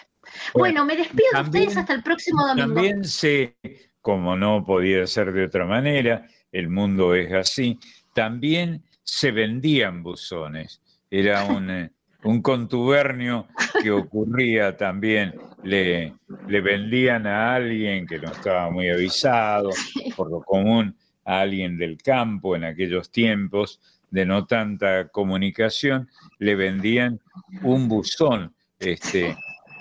Bueno, 0.54 0.84
me 0.84 0.96
despido 0.96 1.30
de 1.36 1.42
ustedes 1.42 1.78
hasta 1.78 1.94
el 1.94 2.04
próximo 2.04 2.48
domingo. 2.48 2.74
También 2.74 3.04
sé, 3.04 3.56
como 4.02 4.36
no 4.36 4.66
podía 4.66 5.06
ser 5.06 5.32
de 5.32 5.46
otra 5.46 5.66
manera, 5.66 6.28
el 6.52 6.70
mundo 6.70 7.14
es 7.14 7.32
así, 7.34 7.80
también 8.14 8.84
se 9.04 9.32
vendían 9.32 10.02
buzones. 10.02 10.82
Era 11.12 11.44
un, 11.46 11.92
un 12.24 12.42
contubernio 12.42 13.48
que 13.82 13.92
ocurría 13.92 14.78
también. 14.78 15.36
Le, 15.64 16.14
le 16.48 16.62
vendían 16.62 17.26
a 17.26 17.56
alguien 17.56 18.06
que 18.06 18.20
no 18.20 18.32
estaba 18.32 18.70
muy 18.70 18.90
avisado, 18.90 19.70
por 20.16 20.30
lo 20.30 20.42
común 20.42 20.96
a 21.26 21.42
alguien 21.42 21.78
del 21.78 21.98
campo 21.98 22.56
en 22.56 22.66
aquellos 22.66 23.12
tiempos 23.12 23.80
de 24.14 24.26
no 24.26 24.46
tanta 24.46 25.08
comunicación, 25.08 26.08
le 26.38 26.54
vendían 26.54 27.20
un 27.64 27.88
buzón, 27.88 28.54
este, 28.80 29.36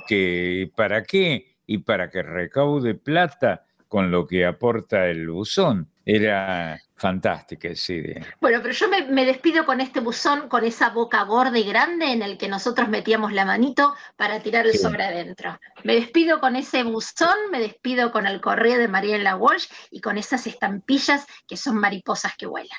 que 0.09 0.71
¿para 0.75 1.03
qué? 1.03 1.57
Y 1.67 1.79
para 1.79 2.11
que 2.11 2.23
recaude 2.23 2.95
plata 2.95 3.67
con 3.89 4.11
lo 4.11 4.27
que 4.27 4.47
aporta 4.47 5.07
el 5.09 5.29
buzón. 5.29 5.89
Era 6.07 6.81
fantástica 7.03 7.69
idea. 7.89 8.25
Bueno, 8.41 8.61
pero 8.63 8.73
yo 8.73 8.87
me, 8.89 9.25
despido 9.27 9.67
con 9.67 9.81
este 9.81 9.99
buzón, 9.99 10.49
con 10.49 10.65
esa 10.65 10.91
boca 10.91 11.25
gorda 11.25 11.59
y 11.59 11.65
grande 11.65 12.13
en 12.13 12.23
el 12.23 12.39
que 12.39 12.49
nosotros 12.49 12.89
metíamos 12.89 13.33
la 13.33 13.45
manito 13.45 13.95
para 14.17 14.39
tirar 14.39 14.67
el 14.67 14.79
sobre 14.79 15.03
adentro. 15.03 15.59
Me 15.83 15.97
despido 15.97 16.39
con 16.39 16.55
ese 16.55 16.85
buzón, 16.85 17.37
me 17.51 17.59
despido 17.59 18.13
con 18.13 18.29
el 18.29 18.41
correo 18.41 18.79
de 18.79 18.87
Mariela 18.87 19.35
Walsh 19.35 19.67
y 19.91 20.01
con 20.01 20.17
esas 20.17 20.47
estampillas 20.47 21.27
que 21.49 21.57
son 21.57 21.77
mariposas 21.77 22.37
que 22.37 22.47
vuelan. 22.47 22.79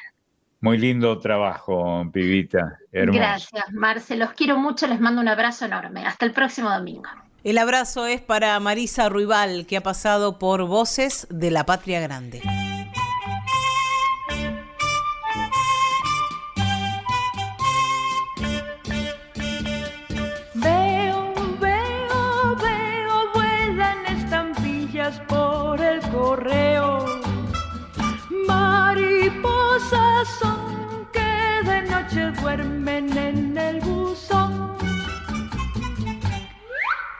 Muy 0.62 0.78
lindo 0.78 1.20
trabajo, 1.20 2.10
pibita. 2.14 2.80
Gracias, 2.94 3.66
Marce. 3.74 4.16
Los 4.16 4.32
quiero 4.32 4.58
mucho, 4.58 4.88
les 4.88 5.02
mando 5.02 5.20
un 5.20 5.28
abrazo 5.28 5.66
enorme. 5.66 6.06
Hasta 6.06 6.26
el 6.26 6.32
próximo 6.32 6.70
domingo. 6.70 7.10
El 7.44 7.58
abrazo 7.58 8.06
es 8.06 8.22
para 8.22 8.58
Marisa 8.62 9.10
Ruibal, 9.10 9.66
que 9.68 9.76
ha 9.76 9.84
pasado 9.84 10.40
por 10.40 10.66
Voces 10.66 11.28
de 11.30 11.52
la 11.52 11.66
Patria 11.66 12.00
Grande. 12.00 12.42
Duermen 32.44 33.18
en 33.18 33.58
el 33.58 33.80
buzón 33.80 34.54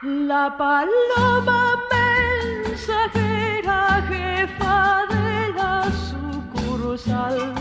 la 0.02 0.54
paloma 0.58 1.62
mensajera, 1.94 3.78
jefa 4.08 5.06
de 5.14 5.52
la 5.58 5.76
sucursal, 6.08 7.54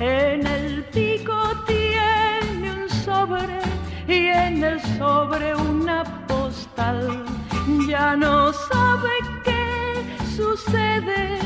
en 0.00 0.44
el 0.44 0.84
pico 0.92 1.36
tiene 1.66 2.66
un 2.78 2.88
sobre 3.04 3.60
y 4.08 4.26
en 4.46 4.64
el 4.64 4.80
sobre 4.98 5.54
una 5.54 6.02
postal. 6.26 7.24
Ya 7.88 8.16
no 8.16 8.52
sabe 8.52 9.14
qué 9.44 10.04
sucede 10.36 11.38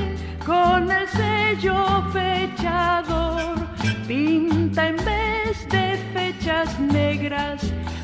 con 0.46 0.90
el 0.90 1.06
sello 1.08 1.76
fechador. 2.12 3.54
Pinta 4.06 4.88
en 4.88 4.96
de 5.66 5.96
fechas 6.12 6.78
negras 6.78 7.60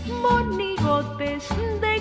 monigotes 0.06 1.48
de 1.80 1.93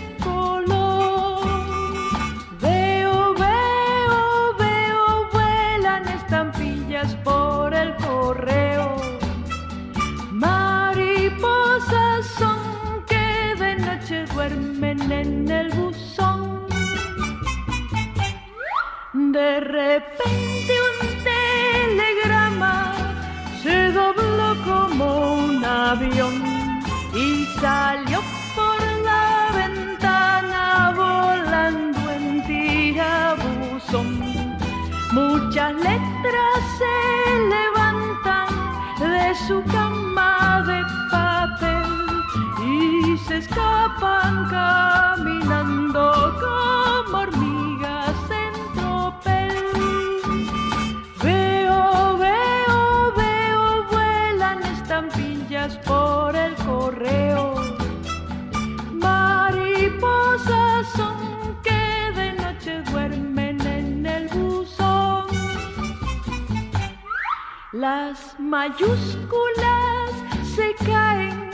Las 67.83 68.39
mayúsculas 68.39 70.11
se 70.55 70.73
caen 70.85 71.49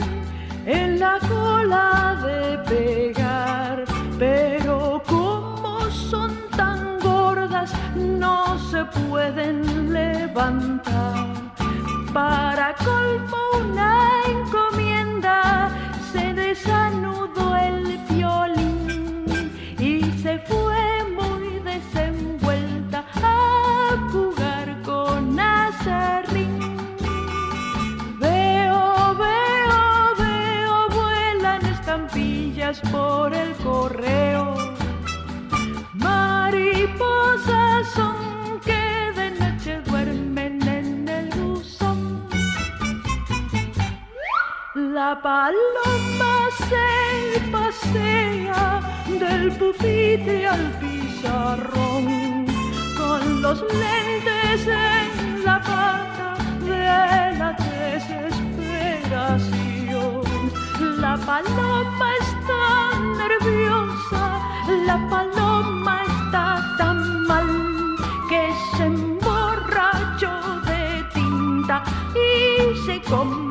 en 0.64 1.00
la 1.00 1.18
cola 1.28 2.16
de 2.24 2.58
pegar, 2.70 3.84
pero 4.16 5.02
como 5.08 5.90
son 5.90 6.30
tan 6.56 7.00
gordas 7.00 7.72
no 7.96 8.56
se 8.70 8.84
pueden 8.84 9.92
levantar. 9.92 11.26
Para 12.12 12.76
colmo 12.76 13.42
una 13.58 14.22
La 45.10 45.18
paloma 45.20 46.34
se 46.68 46.86
pasea 47.50 48.62
del 49.08 49.50
pupitre 49.58 50.46
al 50.46 50.70
pizarrón 50.78 52.46
con 52.96 53.42
los 53.42 53.60
lentes 53.60 54.68
en 54.68 55.44
la 55.44 55.60
pata 55.62 56.36
de 56.64 56.84
la 57.40 57.56
desesperación. 57.58 60.22
La 61.00 61.16
paloma 61.16 62.14
está 62.20 62.96
nerviosa, 63.18 64.38
la 64.86 64.96
paloma 65.10 66.04
está 66.04 66.46
tan 66.78 66.98
mal 67.26 67.48
que 68.28 68.42
se 68.76 68.84
emborrachó 68.84 70.60
de 70.68 71.02
tinta 71.12 71.82
y 72.14 72.76
se 72.86 73.02
come 73.10 73.49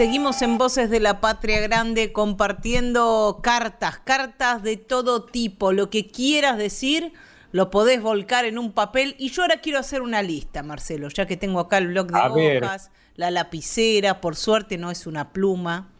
Seguimos 0.00 0.40
en 0.40 0.56
Voces 0.56 0.88
de 0.88 0.98
la 0.98 1.20
Patria 1.20 1.60
Grande 1.60 2.10
compartiendo 2.10 3.40
cartas, 3.42 3.98
cartas 3.98 4.62
de 4.62 4.78
todo 4.78 5.26
tipo. 5.26 5.72
Lo 5.72 5.90
que 5.90 6.06
quieras 6.06 6.56
decir 6.56 7.12
lo 7.52 7.68
podés 7.68 8.00
volcar 8.00 8.46
en 8.46 8.56
un 8.56 8.72
papel. 8.72 9.14
Y 9.18 9.28
yo 9.28 9.42
ahora 9.42 9.60
quiero 9.60 9.78
hacer 9.78 10.00
una 10.00 10.22
lista, 10.22 10.62
Marcelo, 10.62 11.10
ya 11.10 11.26
que 11.26 11.36
tengo 11.36 11.60
acá 11.60 11.76
el 11.76 11.88
blog 11.88 12.06
de 12.06 12.18
A 12.18 12.28
ver. 12.30 12.64
hojas, 12.64 12.90
la 13.14 13.30
lapicera. 13.30 14.22
Por 14.22 14.36
suerte 14.36 14.78
no 14.78 14.90
es 14.90 15.06
una 15.06 15.34
pluma 15.34 15.90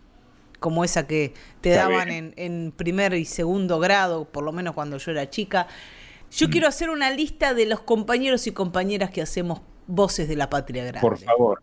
como 0.60 0.82
esa 0.82 1.06
que 1.06 1.34
te 1.60 1.72
Está 1.72 1.82
daban 1.82 2.08
en, 2.08 2.32
en 2.38 2.72
primer 2.74 3.12
y 3.12 3.26
segundo 3.26 3.80
grado, 3.80 4.24
por 4.24 4.44
lo 4.44 4.52
menos 4.52 4.72
cuando 4.72 4.96
yo 4.96 5.10
era 5.10 5.28
chica. 5.28 5.66
Yo 6.30 6.48
quiero 6.48 6.68
hacer 6.68 6.88
una 6.88 7.10
lista 7.10 7.52
de 7.52 7.66
los 7.66 7.80
compañeros 7.80 8.46
y 8.46 8.52
compañeras 8.52 9.10
que 9.10 9.20
hacemos 9.20 9.60
Voces 9.86 10.26
de 10.26 10.36
la 10.36 10.48
Patria 10.48 10.84
Grande. 10.84 11.06
Por 11.06 11.18
favor. 11.18 11.60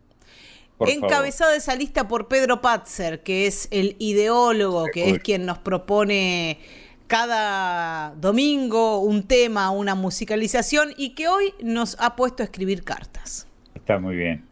Encabezado 0.79 1.53
esa 1.53 1.75
lista 1.75 2.07
por 2.07 2.27
Pedro 2.27 2.61
Patzer, 2.61 3.23
que 3.23 3.47
es 3.47 3.67
el 3.71 3.95
ideólogo, 3.99 4.85
que 4.93 5.09
es 5.09 5.19
quien 5.19 5.45
nos 5.45 5.57
propone 5.57 6.59
cada 7.07 8.13
domingo 8.15 8.99
un 8.99 9.23
tema, 9.23 9.71
una 9.71 9.95
musicalización 9.95 10.93
y 10.97 11.15
que 11.15 11.27
hoy 11.27 11.53
nos 11.61 11.95
ha 11.99 12.15
puesto 12.15 12.43
a 12.43 12.45
escribir 12.45 12.83
cartas. 12.83 13.47
Está 13.73 13.97
muy 13.97 14.15
bien. 14.15 14.45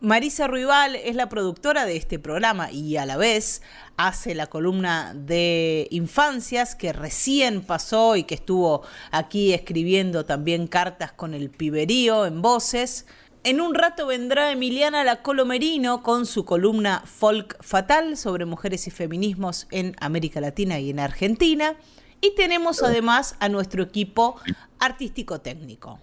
Marisa 0.00 0.46
Ruibal 0.46 0.94
es 0.94 1.16
la 1.16 1.30
productora 1.30 1.86
de 1.86 1.96
este 1.96 2.18
programa 2.18 2.70
y 2.70 2.98
a 2.98 3.06
la 3.06 3.16
vez 3.16 3.62
hace 3.96 4.34
la 4.34 4.46
columna 4.46 5.14
de 5.14 5.88
infancias 5.90 6.74
que 6.74 6.92
recién 6.92 7.62
pasó 7.62 8.14
y 8.14 8.24
que 8.24 8.34
estuvo 8.34 8.82
aquí 9.10 9.54
escribiendo 9.54 10.26
también 10.26 10.66
cartas 10.66 11.12
con 11.12 11.32
el 11.32 11.48
piberío 11.48 12.26
en 12.26 12.42
voces. 12.42 13.06
En 13.46 13.60
un 13.60 13.76
rato 13.76 14.08
vendrá 14.08 14.50
Emiliana 14.50 15.04
La 15.04 15.22
Colomerino 15.22 16.02
con 16.02 16.26
su 16.26 16.44
columna 16.44 17.04
Folk 17.06 17.62
Fatal 17.62 18.16
sobre 18.16 18.44
mujeres 18.44 18.88
y 18.88 18.90
feminismos 18.90 19.68
en 19.70 19.94
América 20.00 20.40
Latina 20.40 20.80
y 20.80 20.90
en 20.90 20.98
Argentina. 20.98 21.76
Y 22.20 22.34
tenemos 22.34 22.82
además 22.82 23.36
a 23.38 23.48
nuestro 23.48 23.84
equipo 23.84 24.34
artístico 24.80 25.40
técnico. 25.42 26.00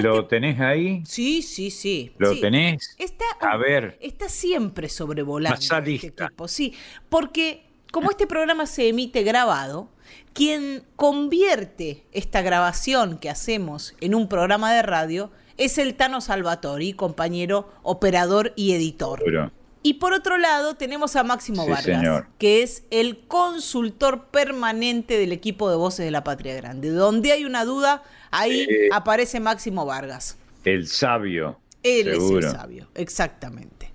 ¿Lo 0.00 0.20
este 0.20 0.36
tenés 0.36 0.60
ahí? 0.60 1.02
Sí, 1.04 1.42
sí, 1.42 1.70
sí. 1.70 2.14
¿Lo 2.16 2.40
tenés? 2.40 2.96
Está, 2.96 3.26
a 3.38 3.58
ver. 3.58 3.98
Está 4.00 4.30
siempre 4.30 4.88
sobrevolando 4.88 5.60
este 5.60 6.06
equipo, 6.06 6.48
sí. 6.48 6.72
Porque 7.10 7.66
como 7.92 8.10
este 8.10 8.26
programa 8.26 8.64
se 8.64 8.88
emite 8.88 9.24
grabado, 9.24 9.90
quien 10.32 10.84
convierte 10.96 12.06
esta 12.12 12.40
grabación 12.40 13.18
que 13.18 13.28
hacemos 13.28 13.94
en 14.00 14.14
un 14.14 14.26
programa 14.26 14.72
de 14.72 14.80
radio 14.80 15.30
es 15.58 15.76
el 15.78 15.94
Tano 15.94 16.20
Salvatori, 16.20 16.94
compañero 16.94 17.68
operador 17.82 18.52
y 18.56 18.72
editor. 18.72 19.52
Y 19.82 19.94
por 19.94 20.12
otro 20.12 20.38
lado 20.38 20.74
tenemos 20.74 21.14
a 21.16 21.22
Máximo 21.22 21.66
Vargas, 21.66 22.24
que 22.38 22.62
es 22.62 22.84
el 22.90 23.26
consultor 23.26 24.26
permanente 24.26 25.18
del 25.18 25.32
equipo 25.32 25.70
de 25.70 25.76
Voces 25.76 26.04
de 26.04 26.10
la 26.10 26.24
Patria 26.24 26.54
Grande. 26.54 26.90
Donde 26.90 27.32
hay 27.32 27.44
una 27.44 27.64
duda, 27.64 28.02
ahí 28.30 28.66
aparece 28.92 29.40
Máximo 29.40 29.86
Vargas. 29.86 30.36
El 30.64 30.86
sabio. 30.88 31.60
Él 31.82 32.08
es 32.08 32.30
el 32.30 32.42
sabio, 32.50 32.88
exactamente. 32.94 33.92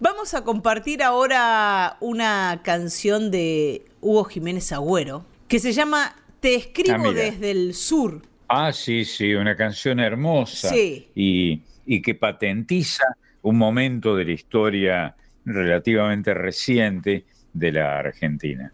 Vamos 0.00 0.34
a 0.34 0.44
compartir 0.44 1.02
ahora 1.02 1.96
una 2.00 2.62
canción 2.64 3.30
de 3.30 3.84
Hugo 4.00 4.24
Jiménez 4.24 4.72
Agüero 4.72 5.24
que 5.46 5.58
se 5.60 5.72
llama 5.72 6.16
Te 6.40 6.54
escribo 6.54 7.10
ah, 7.10 7.12
desde 7.12 7.50
el 7.50 7.74
sur. 7.74 8.22
Ah, 8.52 8.72
sí, 8.72 9.04
sí, 9.04 9.32
una 9.34 9.56
canción 9.56 10.00
hermosa 10.00 10.74
y, 10.74 11.62
y 11.86 12.02
que 12.02 12.16
patentiza 12.16 13.04
un 13.42 13.56
momento 13.56 14.16
de 14.16 14.24
la 14.24 14.32
historia 14.32 15.16
relativamente 15.44 16.34
reciente 16.34 17.26
de 17.52 17.72
la 17.72 18.00
Argentina. 18.00 18.72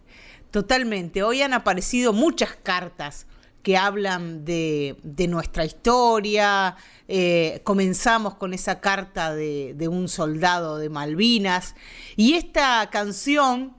Totalmente. 0.51 1.23
Hoy 1.23 1.43
han 1.43 1.53
aparecido 1.53 2.15
muchas 2.15 2.57
cartas 2.57 3.27
que 3.63 3.77
hablan 3.77 4.47
de, 4.47 4.97
nuestra 5.29 5.67
historia. 5.67 6.77
Eh, 7.07 7.61
comenzamos 7.65 8.37
con 8.37 8.55
esa 8.55 8.81
carta 8.81 9.35
de, 9.35 9.75
de, 9.75 9.89
un 9.89 10.09
soldado 10.09 10.79
de 10.79 10.89
Malvinas. 10.89 11.75
Y 12.17 12.33
esta 12.35 12.89
canción 12.91 13.75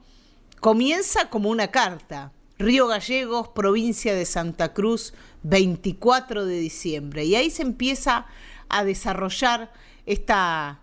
comienza 0.60 1.30
como 1.30 1.48
una 1.48 1.68
carta. 1.68 2.30
Río 2.58 2.86
Gallegos, 2.86 3.48
provincia 3.48 4.14
de 4.14 4.26
Santa 4.26 4.74
Cruz, 4.74 5.14
24 5.42 6.44
de 6.46 6.58
diciembre. 6.58 7.24
Y 7.24 7.34
ahí 7.34 7.50
se 7.50 7.62
empieza 7.62 8.26
a 8.68 8.84
desarrollar 8.84 9.72
esta, 10.06 10.80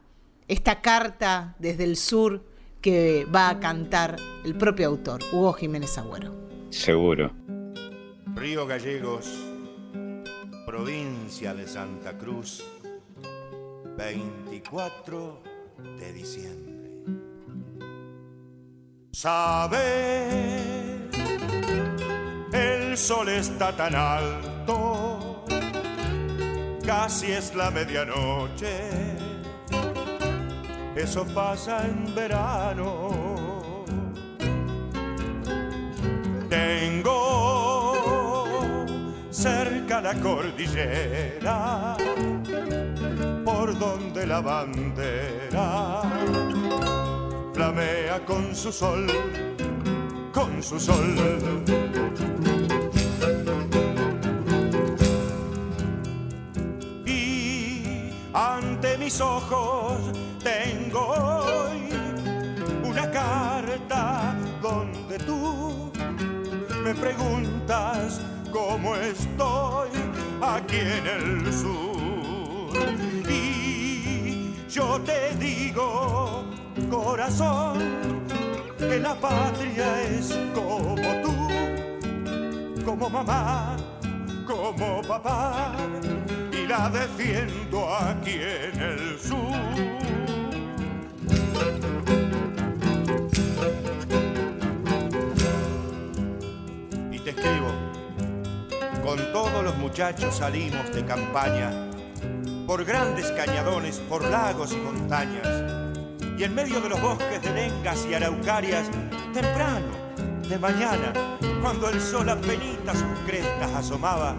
esta 0.48 0.82
carta 0.82 1.56
desde 1.60 1.84
el 1.84 1.98
sur 1.98 2.44
que 2.82 3.26
va 3.34 3.50
a 3.50 3.60
cantar 3.60 4.18
el 4.44 4.56
propio 4.56 4.88
autor, 4.88 5.22
Hugo 5.32 5.54
Jiménez 5.54 5.98
Agüero. 5.98 6.34
Seguro. 6.70 7.32
Río 8.36 8.68
Gallegos, 8.68 9.28
provincia 10.66 11.54
de 11.54 11.68
Santa 11.68 12.18
Cruz, 12.18 12.64
24 13.98 15.42
de 16.00 16.14
diciembre. 16.14 16.76
Sabe 19.12 20.85
el 22.56 22.98
sol 22.98 23.30
está 23.30 23.72
tan 23.74 23.94
alto, 23.96 25.44
casi 26.86 27.32
es 27.32 27.54
la 27.56 27.70
medianoche. 27.72 28.90
Eso 30.96 31.26
pasa 31.26 31.86
en 31.86 32.16
verano. 32.16 33.84
Tengo 36.50 37.16
cerca 39.30 40.00
la 40.00 40.14
cordillera 40.16 41.98
por 43.44 43.78
donde 43.78 44.26
la 44.26 44.40
bandera 44.40 46.02
flamea 47.54 48.24
con 48.26 48.56
su 48.56 48.72
sol, 48.72 49.06
con 50.32 50.64
su 50.64 50.80
sol 50.80 51.95
mis 59.06 59.22
ojos 59.22 59.98
tengo 60.44 61.00
hoy 61.00 61.90
una 62.84 63.10
carta 63.12 64.36
donde 64.62 65.18
tú 65.20 65.92
me 66.84 66.94
preguntas 66.96 68.20
cómo 68.52 68.96
estoy 68.96 69.90
aquí 70.42 70.80
en 70.80 71.08
el 71.08 71.54
sur. 71.54 72.74
Y 73.30 74.54
yo 74.70 75.00
te 75.02 75.36
digo, 75.36 76.44
corazón, 76.90 77.78
que 78.78 79.00
la 79.00 79.16
patria 79.16 80.02
es 80.02 80.38
como 80.54 81.10
tú, 81.24 82.84
como 82.84 83.10
mamá, 83.10 83.78
como 84.46 85.02
papá 85.04 85.76
la 86.68 86.90
defiendo 86.90 87.94
aquí 87.94 88.34
en 88.34 88.82
el 88.82 89.20
sur. 89.20 89.36
Y 97.12 97.20
te 97.20 97.30
escribo, 97.30 97.72
con 99.04 99.18
todos 99.32 99.64
los 99.64 99.78
muchachos 99.78 100.38
salimos 100.38 100.92
de 100.94 101.06
campaña, 101.06 101.72
por 102.66 102.84
grandes 102.84 103.32
cañadones, 103.32 104.00
por 104.00 104.24
lagos 104.24 104.74
y 104.74 104.78
montañas, 104.78 105.48
y 106.38 106.44
en 106.44 106.56
medio 106.56 106.82
de 106.82 106.90
los 106.90 107.02
bosques 107.02 107.42
de 107.42 107.54
lengas 107.54 108.06
y 108.10 108.14
araucarias, 108.14 108.90
temprano, 109.34 110.06
de 110.48 110.58
mañana, 110.58 111.14
cuando 111.62 111.90
el 111.90 112.02
sol 112.02 112.30
apenas 112.30 112.98
sus 112.98 113.20
crestas 113.26 113.72
asomaba, 113.74 114.36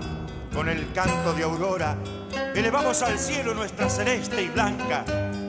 con 0.52 0.68
el 0.68 0.90
canto 0.92 1.34
de 1.34 1.42
aurora, 1.42 1.96
elevamos 2.54 3.02
al 3.02 3.18
cielo 3.18 3.54
nuestra 3.54 3.88
celeste 3.88 4.42
y 4.42 4.48
blanca. 4.48 5.04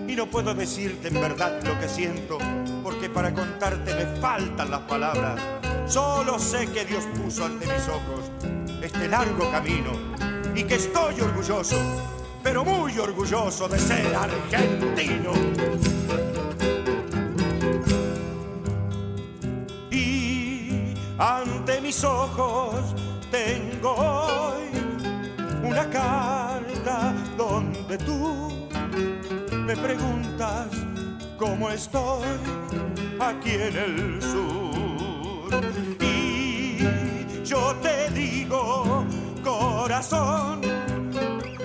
Y 0.08 0.16
no 0.16 0.28
puedo 0.28 0.54
decirte 0.54 1.10
en 1.10 1.16
verdad 1.16 1.60
lo 1.64 1.80
que 1.80 1.88
siento, 1.88 2.38
porque 2.84 3.10
para 3.10 3.34
contarte 3.34 3.94
me 3.94 4.06
faltan 4.22 4.72
las 4.72 4.82
palabras. 4.82 5.40
Solo 5.86 6.38
sé 6.40 6.68
que 6.68 6.86
Dios 6.86 7.06
puso 7.16 7.46
ante 7.46 7.66
mis 7.66 7.88
ojos 7.88 8.32
este 8.82 9.08
largo 9.08 9.50
camino 9.52 9.92
y 10.56 10.64
que 10.64 10.76
estoy 10.76 11.20
orgulloso, 11.22 11.78
pero 12.44 12.66
muy 12.66 12.98
orgulloso 12.98 13.68
de 13.68 13.80
ser 13.80 14.16
argentino. 14.16 15.32
Y 19.92 20.94
ante 21.18 21.82
mis 21.82 22.04
ojos 22.04 22.96
tengo 23.32 23.94
hoy 23.94 24.64
una 25.64 25.90
donde 27.38 27.98
tú 27.98 28.70
me 29.52 29.76
preguntas 29.76 30.68
cómo 31.38 31.70
estoy 31.70 32.26
aquí 33.20 33.52
en 33.52 33.76
el 33.76 34.22
sur. 34.22 35.66
Y 36.00 37.44
yo 37.44 37.76
te 37.82 38.10
digo, 38.12 39.06
corazón, 39.44 40.62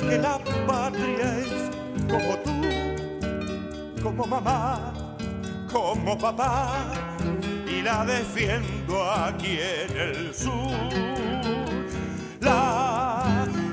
que 0.08 0.18
la 0.18 0.38
patria 0.66 1.38
es 1.38 1.70
como 2.10 2.36
tú, 2.38 4.02
como 4.02 4.26
mamá, 4.26 4.92
como 5.70 6.18
papá, 6.18 6.74
y 7.68 7.80
la 7.82 8.04
defiendo 8.04 9.10
aquí 9.12 9.58
en 9.60 9.96
el 9.96 10.34
sur. 10.34 11.22
La 12.40 13.21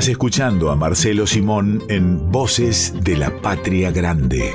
Estás 0.00 0.12
escuchando 0.12 0.70
a 0.70 0.76
Marcelo 0.76 1.26
Simón 1.26 1.82
en 1.90 2.32
Voces 2.32 2.94
de 3.04 3.18
la 3.18 3.30
Patria 3.42 3.90
Grande. 3.90 4.50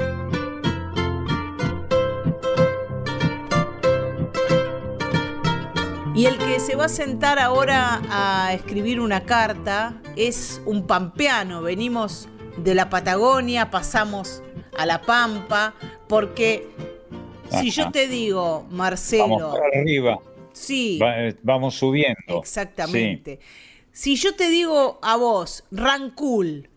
Y 6.15 6.25
el 6.25 6.39
que 6.39 6.59
se 6.59 6.75
va 6.75 6.85
a 6.85 6.89
sentar 6.89 7.37
ahora 7.37 8.01
a 8.09 8.55
escribir 8.55 8.99
una 8.99 9.25
carta 9.25 10.01
es 10.15 10.63
un 10.65 10.87
pampeano. 10.87 11.61
Venimos 11.61 12.27
de 12.57 12.73
la 12.73 12.89
Patagonia, 12.89 13.69
pasamos 13.69 14.41
a 14.75 14.87
la 14.87 15.03
Pampa, 15.03 15.75
porque 16.07 16.69
si 17.51 17.69
yo 17.69 17.91
te 17.91 18.07
digo, 18.07 18.65
Marcelo... 18.71 19.27
Vamos 19.27 19.59
arriba. 19.71 20.19
Sí. 20.53 20.99
Eh, 21.03 21.35
vamos 21.43 21.75
subiendo. 21.75 22.39
Exactamente. 22.39 23.39
Si 23.95 24.17
yo 24.17 24.35
te 24.35 24.49
digo 24.49 24.99
a 25.01 25.15
vos, 25.15 25.63
Rancul, 25.71 26.69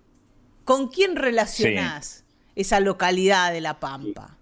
¿con 0.63 0.87
quién 0.87 1.17
relacionás 1.17 2.25
esa 2.55 2.79
localidad 2.79 3.53
de 3.53 3.61
La 3.61 3.81
Pampa? 3.81 4.37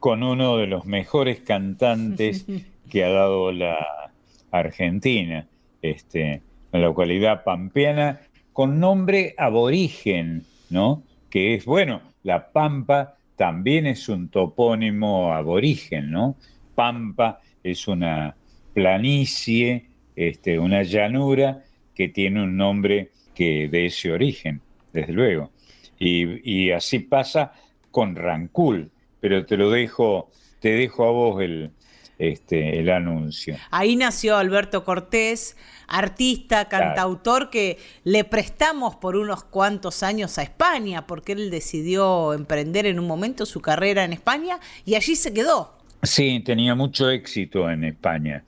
Con 0.00 0.24
uno 0.24 0.56
de 0.56 0.66
los 0.66 0.86
mejores 0.86 1.38
cantantes 1.38 2.46
que 2.90 3.04
ha 3.04 3.10
dado 3.10 3.52
la 3.52 4.10
Argentina, 4.50 5.46
este, 5.82 6.42
la 6.72 6.80
localidad 6.80 7.44
pampeana, 7.44 8.22
con 8.52 8.80
nombre 8.80 9.36
aborigen, 9.38 10.44
¿no? 10.68 11.04
Que 11.30 11.54
es, 11.54 11.64
bueno, 11.64 12.02
La 12.24 12.50
Pampa 12.50 13.18
también 13.36 13.86
es 13.86 14.08
un 14.08 14.30
topónimo 14.30 15.32
aborigen, 15.32 16.10
¿no? 16.10 16.34
Pampa 16.74 17.40
es 17.62 17.86
una 17.86 18.34
planicie 18.74 19.91
este, 20.16 20.58
una 20.58 20.82
llanura 20.82 21.64
que 21.94 22.08
tiene 22.08 22.42
un 22.42 22.56
nombre 22.56 23.10
que 23.34 23.68
de 23.68 23.86
ese 23.86 24.12
origen, 24.12 24.60
desde 24.92 25.12
luego. 25.12 25.50
Y, 25.98 26.72
así 26.72 26.98
pasa 26.98 27.52
con 27.92 28.16
Rancul, 28.16 28.90
pero 29.20 29.46
te 29.46 29.56
lo 29.56 29.70
dejo, 29.70 30.30
te 30.58 30.70
dejo 30.70 31.04
a 31.06 31.10
vos 31.12 31.40
el, 31.40 31.70
este, 32.18 32.80
el 32.80 32.90
anuncio. 32.90 33.56
Ahí 33.70 33.94
nació 33.94 34.36
Alberto 34.36 34.84
Cortés, 34.84 35.56
artista, 35.86 36.68
cantautor 36.68 37.50
que 37.50 37.78
le 38.02 38.24
prestamos 38.24 38.96
por 38.96 39.14
unos 39.14 39.44
cuantos 39.44 40.02
años 40.02 40.38
a 40.38 40.42
España, 40.42 41.06
porque 41.06 41.32
él 41.32 41.52
decidió 41.52 42.34
emprender 42.34 42.86
en 42.86 42.98
un 42.98 43.06
momento 43.06 43.46
su 43.46 43.60
carrera 43.60 44.02
en 44.02 44.12
España 44.12 44.58
y 44.84 44.96
allí 44.96 45.14
se 45.14 45.32
quedó. 45.32 45.78
Sí, 46.02 46.40
tenía 46.44 46.74
mucho 46.74 47.10
éxito 47.10 47.70
en 47.70 47.84
España 47.84 48.42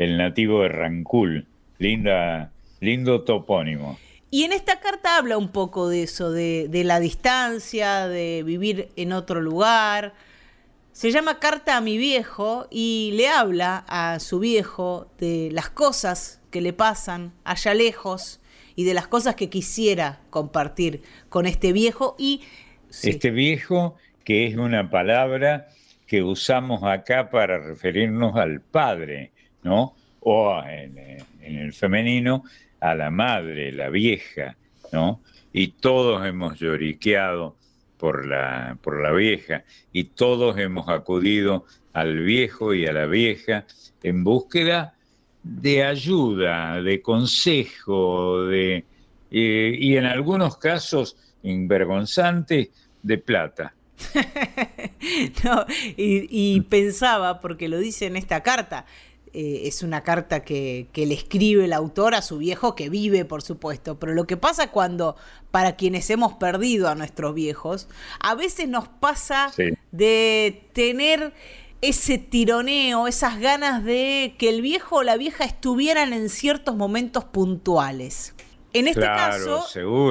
el 0.00 0.16
nativo 0.16 0.62
de 0.62 0.70
Rancul. 0.70 1.46
Linda, 1.78 2.50
lindo 2.80 3.22
topónimo. 3.22 3.98
Y 4.30 4.44
en 4.44 4.52
esta 4.52 4.80
carta 4.80 5.18
habla 5.18 5.36
un 5.36 5.50
poco 5.50 5.88
de 5.88 6.04
eso, 6.04 6.32
de, 6.32 6.68
la 6.84 7.00
distancia, 7.00 8.08
de 8.08 8.42
vivir 8.42 8.88
en 8.96 9.12
otro 9.12 9.42
lugar. 9.42 10.14
Se 10.92 11.10
llama 11.10 11.38
Carta 11.38 11.76
a 11.76 11.80
mi 11.82 11.98
viejo 11.98 12.66
y 12.70 13.12
le 13.14 13.28
habla 13.28 13.84
a 13.88 14.20
su 14.20 14.38
viejo 14.38 15.06
de 15.18 15.50
las 15.52 15.68
cosas 15.68 16.40
que 16.50 16.62
le 16.62 16.72
pasan 16.72 17.32
allá 17.44 17.74
lejos 17.74 18.40
y 18.76 18.84
de 18.84 18.94
las 18.94 19.06
cosas 19.06 19.34
que 19.34 19.50
quisiera 19.50 20.20
compartir 20.30 21.02
con 21.28 21.46
este 21.46 21.72
viejo 21.72 22.16
y 22.18 22.42
este 23.02 23.30
viejo 23.30 23.96
que 24.24 24.46
es 24.46 24.56
una 24.56 24.90
palabra 24.90 25.68
que 26.06 26.22
usamos 26.22 26.82
acá 26.82 27.30
para 27.30 27.58
referirnos 27.58 28.36
al 28.36 28.60
padre, 28.60 29.30
¿no? 29.62 29.94
O 30.20 30.62
en, 30.64 30.98
el 31.40 31.72
femenino, 31.72 32.44
a 32.80 32.94
la 32.94 33.10
madre, 33.10 33.72
la 33.72 33.88
vieja, 33.88 34.56
¿no? 34.92 35.20
Y 35.52 35.68
todos 35.68 36.24
hemos 36.26 36.58
lloriqueado 36.58 37.56
por 37.98 38.26
la, 38.26 38.78
por 38.80 39.02
la 39.02 39.12
vieja 39.12 39.64
y 39.92 40.04
todos 40.04 40.58
hemos 40.58 40.88
acudido 40.88 41.66
al 41.92 42.20
viejo 42.20 42.72
y 42.72 42.86
a 42.86 42.92
la 42.92 43.06
vieja 43.06 43.66
en 44.02 44.24
búsqueda 44.24 44.94
de 45.42 45.84
ayuda, 45.84 46.80
de 46.82 47.02
consejo, 47.02 48.44
de, 48.44 48.84
eh, 49.30 49.76
y 49.78 49.96
en 49.96 50.04
algunos 50.04 50.56
casos 50.56 51.16
invergonzantes, 51.42 52.68
de 53.02 53.18
plata. 53.18 53.74
y, 55.96 56.60
pensaba, 56.62 57.40
porque 57.40 57.68
lo 57.68 57.78
dice 57.78 58.06
en 58.06 58.16
esta 58.16 58.42
carta, 58.42 58.86
eh, 59.32 59.62
es 59.64 59.82
una 59.82 60.02
carta 60.02 60.40
que, 60.44 60.88
le 60.94 61.14
escribe 61.14 61.64
el 61.64 61.72
autor 61.72 62.14
a 62.14 62.22
su 62.22 62.38
viejo 62.38 62.74
que 62.74 62.88
vive, 62.88 63.24
por 63.24 63.42
supuesto. 63.42 63.98
Pero 63.98 64.14
lo 64.14 64.26
que 64.26 64.36
pasa 64.36 64.70
cuando, 64.70 65.16
para 65.50 65.76
quienes 65.76 66.10
hemos 66.10 66.34
perdido 66.34 66.88
a 66.88 66.94
nuestros 66.94 67.34
viejos, 67.34 67.88
a 68.20 68.34
veces 68.34 68.68
nos 68.68 68.88
pasa 68.88 69.52
de 69.92 70.68
tener 70.72 71.32
ese 71.82 72.18
tironeo, 72.18 73.06
esas 73.06 73.38
ganas 73.40 73.84
de 73.84 74.34
que 74.38 74.50
el 74.50 74.62
viejo 74.62 74.96
o 74.96 75.02
la 75.02 75.16
vieja 75.16 75.44
estuvieran 75.44 76.12
en 76.12 76.28
ciertos 76.28 76.76
momentos 76.76 77.24
puntuales. 77.24 78.34
En 78.72 78.86
este 78.86 79.00
caso, 79.00 79.66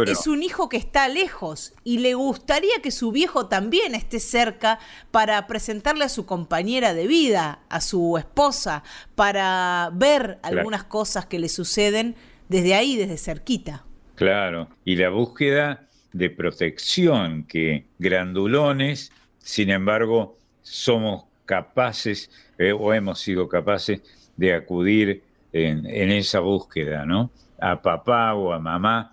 es 0.05 0.28
un 0.28 0.43
hijo 0.43 0.68
que 0.68 0.78
está 0.78 1.07
lejos 1.07 1.74
y 1.84 1.99
le 1.99 2.14
gustaría 2.14 2.82
que 2.82 2.91
su 2.91 3.12
viejo 3.12 3.47
también 3.47 3.95
esté 3.95 4.20
cerca 4.20 4.80
para 5.12 5.47
presentarle 5.47 6.03
a 6.03 6.10
su 6.10 6.26
compañera 6.26 6.93
de 6.93 7.07
vida, 7.07 7.60
a 7.70 7.80
su 7.80 8.18
esposa, 8.18 8.84
para 9.16 9.89
ver 9.93 10.39
algunas 10.41 10.84
cosas 10.84 11.26
que 11.26 11.39
le 11.39 11.47
suceden 11.47 12.16
desde 12.49 12.76
ahí, 12.76 12.97
desde 12.97 13.18
cerquita. 13.18 13.86
Claro, 14.16 14.68
y 14.84 14.97
la 14.97 15.10
búsqueda 15.10 15.88
de 16.12 16.30
protección 16.30 17.45
que 17.45 17.86
grandulones, 17.97 19.14
sin 19.38 19.70
embargo, 19.70 20.38
somos 20.62 21.26
capaces 21.45 22.30
eh, 22.57 22.74
o 22.74 22.93
hemos 22.93 23.20
sido 23.20 23.47
capaces 23.47 24.01
de 24.36 24.53
acudir 24.53 25.24
en, 25.53 25.86
en 25.86 26.12
esa 26.12 26.41
búsqueda, 26.41 27.05
¿no? 27.05 27.32
A 27.62 27.82
papá 27.82 28.34
o 28.34 28.53
a 28.53 28.60
mamá 28.60 29.12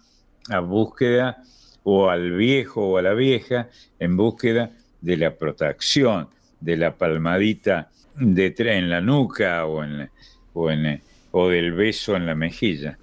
a 0.49 0.61
búsqueda, 0.61 1.43
o 1.83 2.09
al 2.09 2.33
viejo 2.33 2.89
o 2.89 2.99
a 2.99 3.03
la 3.03 3.15
vieja 3.15 3.69
en 3.99 4.17
búsqueda 4.17 4.73
de 5.01 5.17
la 5.17 5.37
protección, 5.37 6.29
de 6.61 6.77
la 6.77 6.97
palmadita 6.97 7.91
de 8.17 8.55
en 8.59 8.91
la 8.91 9.01
nuca 9.01 9.67
o, 9.67 9.85
en, 9.85 10.11
o, 10.53 10.71
en, 10.71 11.03
o 11.31 11.49
del 11.49 11.73
beso 11.73 12.17
en 12.17 12.27
la 12.27 12.35
mejilla. 12.35 12.99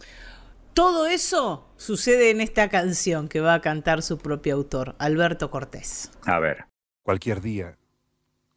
Todo 0.74 1.06
eso 1.06 1.70
sucede 1.78 2.32
en 2.32 2.42
esta 2.42 2.68
canción 2.68 3.28
que 3.28 3.42
va 3.42 3.54
a 3.54 3.62
cantar 3.62 4.02
su 4.02 4.18
propio 4.18 4.56
autor, 4.56 4.96
Alberto 4.98 5.52
Cortés. 5.52 6.12
A 6.26 6.40
ver. 6.40 6.66
Cualquier 7.04 7.42
día, 7.42 7.78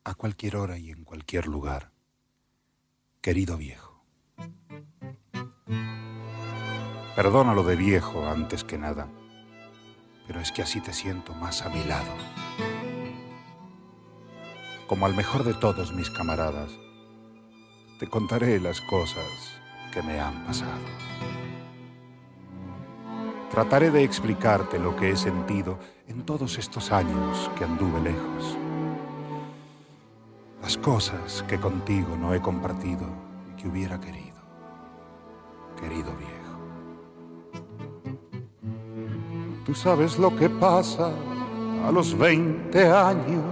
a 0.05 0.15
cualquier 0.15 0.57
hora 0.57 0.79
y 0.79 0.91
en 0.91 1.05
cualquier 1.05 1.47
lugar. 1.47 1.91
Querido 3.21 3.57
viejo. 3.59 4.05
Perdónalo 7.17 7.63
de 7.63 7.77
viejo 7.77 8.29
antes 8.29 8.63
que 8.63 8.77
nada, 8.77 9.09
pero 10.27 10.39
es 10.39 10.53
que 10.53 10.61
así 10.61 10.83
te 10.83 10.93
siento 10.93 11.33
más 11.33 11.63
a 11.63 11.71
mi 11.71 11.83
lado. 11.83 12.13
Como 14.87 15.07
al 15.07 15.17
mejor 15.17 15.43
de 15.43 15.55
todos 15.55 15.95
mis 15.95 16.11
camaradas, 16.11 16.71
te 17.99 18.07
contaré 18.07 18.61
las 18.61 18.83
cosas 18.83 19.27
que 19.95 20.03
me 20.03 20.21
han 20.21 20.45
pasado. 20.45 20.85
Trataré 23.51 23.91
de 23.91 24.05
explicarte 24.05 24.79
lo 24.79 24.95
que 24.95 25.09
he 25.09 25.17
sentido 25.17 25.79
en 26.09 26.27
todos 26.27 26.59
estos 26.59 26.93
años 26.93 27.51
que 27.57 27.65
anduve 27.65 27.99
lejos. 28.03 28.59
Las 30.61 30.77
cosas 30.77 31.43
que 31.49 31.59
contigo 31.59 32.15
no 32.15 32.35
he 32.35 32.43
compartido 32.43 33.07
y 33.51 33.63
que 33.63 33.69
hubiera 33.69 33.99
querido. 33.99 34.37
Querido 35.81 36.15
viejo. 36.17 36.36
Tú 39.67 39.75
sabes 39.75 40.19
lo 40.19 40.35
que 40.35 40.49
pasa 40.49 41.11
a 41.87 41.91
los 41.91 42.17
20 42.17 42.89
años. 42.89 43.45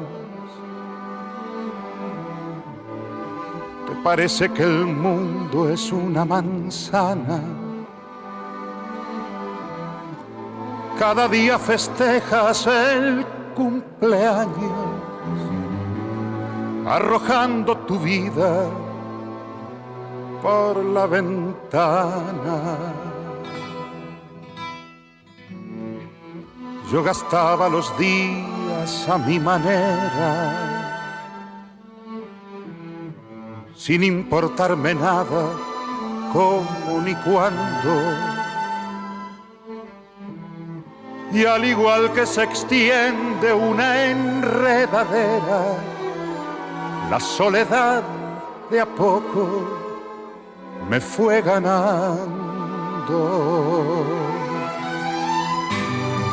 Te 3.89 3.95
parece 4.03 4.49
que 4.51 4.63
el 4.63 4.87
mundo 4.87 5.69
es 5.69 5.93
una 5.93 6.25
manzana 6.25 7.43
cada 10.99 11.29
día 11.29 11.59
festejas 11.59 12.67
el 12.67 13.27
cumpleaños, 13.55 14.47
arrojando 16.87 17.77
tu 17.79 17.99
vida 17.99 18.67
por 20.41 20.85
la 20.85 21.07
ventana. 21.07 22.79
Yo 26.95 27.03
gastaba 27.03 27.69
los 27.69 27.91
días 27.99 29.09
a 29.09 29.19
mi 29.19 29.41
manera, 29.41 30.93
sin 33.75 34.05
importarme 34.05 34.95
nada, 34.95 35.51
cómo 36.33 37.01
ni 37.05 37.17
cuándo 37.17 38.35
y 41.33 41.45
al 41.45 41.65
igual 41.65 42.13
que 42.13 42.25
se 42.27 42.45
extiende 42.45 43.53
una 43.53 44.05
enredadera, 44.05 45.75
la 47.11 47.19
soledad 47.19 48.05
de 48.71 48.81
a 48.81 48.87
poco 48.87 49.65
me 50.89 51.01
fue 51.01 51.43
ganando. 51.43 52.35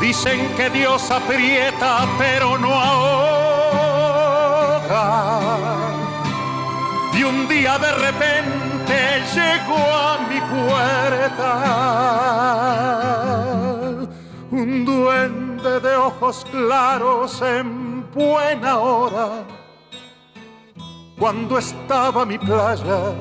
Dicen 0.02 0.54
que 0.58 0.70
Dios 0.72 1.10
aprieta 1.12 2.08
pero 2.18 2.58
no 2.58 2.74
ahoga. 2.74 3.42
Y 7.14 7.24
un 7.24 7.48
día 7.48 7.78
de 7.78 7.92
repente 7.92 9.22
llegó 9.36 9.78
a 9.78 10.18
mi 10.28 10.42
puerta 10.42 11.82
un 14.52 14.84
duende 14.86 15.80
de 15.80 15.96
ojos 15.96 16.46
claros 16.52 17.42
en 17.42 18.12
buena 18.12 18.78
hora, 18.80 19.46
cuando 21.18 21.58
estaba 21.58 22.26
mi 22.26 22.38
playa 22.38 23.14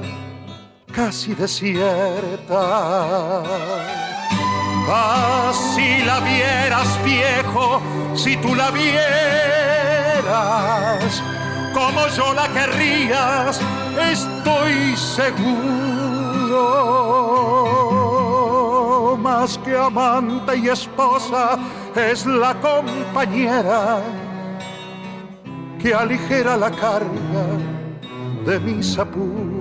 casi 0.93 1.35
desierta. 1.35 2.59
Ah, 4.93 5.53
si 5.75 6.03
la 6.03 6.19
vieras 6.19 6.99
viejo, 7.05 7.81
si 8.15 8.37
tú 8.39 8.57
la 8.57 8.73
vieras, 8.73 8.93
como 11.73 12.09
yo 12.09 12.35
la 12.35 12.49
querrías, 12.49 13.61
estoy 14.13 14.97
seguro 14.97 16.01
más 19.17 19.59
que 19.59 19.77
amante 19.77 20.57
y 20.57 20.69
esposa, 20.69 21.57
es 21.95 22.27
la 22.27 22.55
compañera 22.61 24.01
que 25.81 25.95
aligera 25.95 26.57
la 26.57 26.71
carga 26.73 27.47
de 28.45 28.59
mis 28.59 28.99
apuros. 28.99 29.61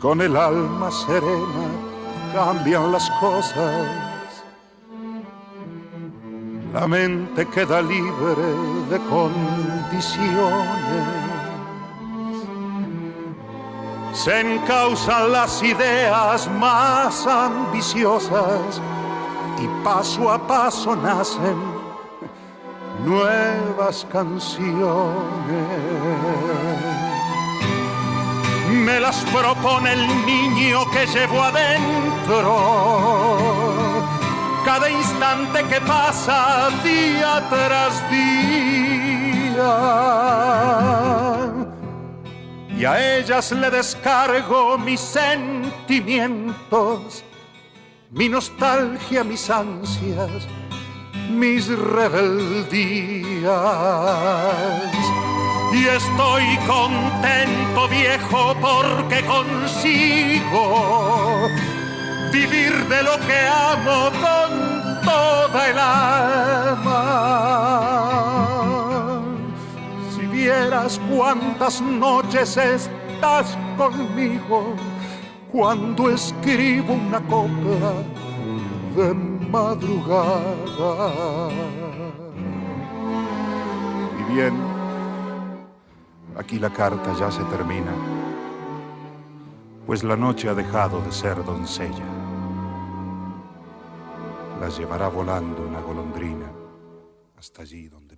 Con 0.00 0.20
el 0.20 0.36
alma 0.36 0.90
serena 0.90 1.68
cambian 2.32 2.92
las 2.92 3.10
cosas, 3.20 3.88
la 6.72 6.86
mente 6.86 7.46
queda 7.48 7.82
libre 7.82 8.46
de 8.90 8.98
condiciones 9.08 11.28
se 14.18 14.40
encausan 14.40 15.30
las 15.30 15.62
ideas 15.62 16.50
más 16.58 17.24
ambiciosas 17.24 18.80
y 19.62 19.84
paso 19.84 20.32
a 20.32 20.44
paso 20.44 20.96
nacen 20.96 21.56
nuevas 23.04 24.04
canciones. 24.10 25.08
Me 28.70 29.00
las 29.00 29.24
propone 29.24 29.92
el 29.92 30.06
niño 30.26 30.90
que 30.90 31.06
llevo 31.06 31.42
adentro. 31.42 32.56
Cada 34.64 34.90
instante 34.90 35.64
que 35.64 35.80
pasa 35.80 36.68
día 36.82 37.46
tras 37.48 38.10
día 38.10 38.48
y 42.78 42.84
a 42.84 43.16
ellas 43.16 43.50
le 43.50 43.70
descargo 43.70 44.78
mis 44.78 45.00
sentimientos, 45.00 47.24
mi 48.12 48.28
nostalgia, 48.28 49.24
mis 49.24 49.50
ansias, 49.50 50.46
mis 51.28 51.66
rebeldías. 51.68 53.48
Y 55.72 55.86
estoy 55.86 56.56
contento, 56.66 57.88
viejo, 57.88 58.54
porque 58.60 59.24
consigo 59.24 60.64
vivir 62.32 62.72
de 62.88 63.02
lo 63.02 63.18
que 63.26 63.48
amo 63.48 64.10
con 64.20 64.50
toda 65.02 65.68
el 65.68 65.78
alma 65.78 67.28
vieras 70.48 71.00
cuántas 71.10 71.82
noches 71.82 72.56
estás 72.56 73.58
conmigo 73.76 74.74
cuando 75.52 76.10
escribo 76.10 76.94
una 76.94 77.20
copla 77.26 77.92
de 78.96 79.14
madrugada. 79.50 81.00
Y 84.18 84.32
bien, 84.32 84.54
aquí 86.38 86.58
la 86.58 86.70
carta 86.70 87.12
ya 87.18 87.30
se 87.30 87.42
termina, 87.44 87.92
pues 89.86 90.04
la 90.04 90.16
noche 90.16 90.48
ha 90.48 90.54
dejado 90.54 91.00
de 91.02 91.12
ser 91.12 91.44
doncella. 91.44 92.06
La 94.60 94.68
llevará 94.68 95.08
volando 95.08 95.66
una 95.66 95.80
golondrina 95.80 96.50
hasta 97.36 97.62
allí 97.62 97.88
donde 97.88 98.16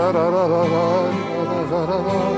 da 0.00 0.22
da 0.22 0.46
da 0.48 1.86
da 1.86 2.37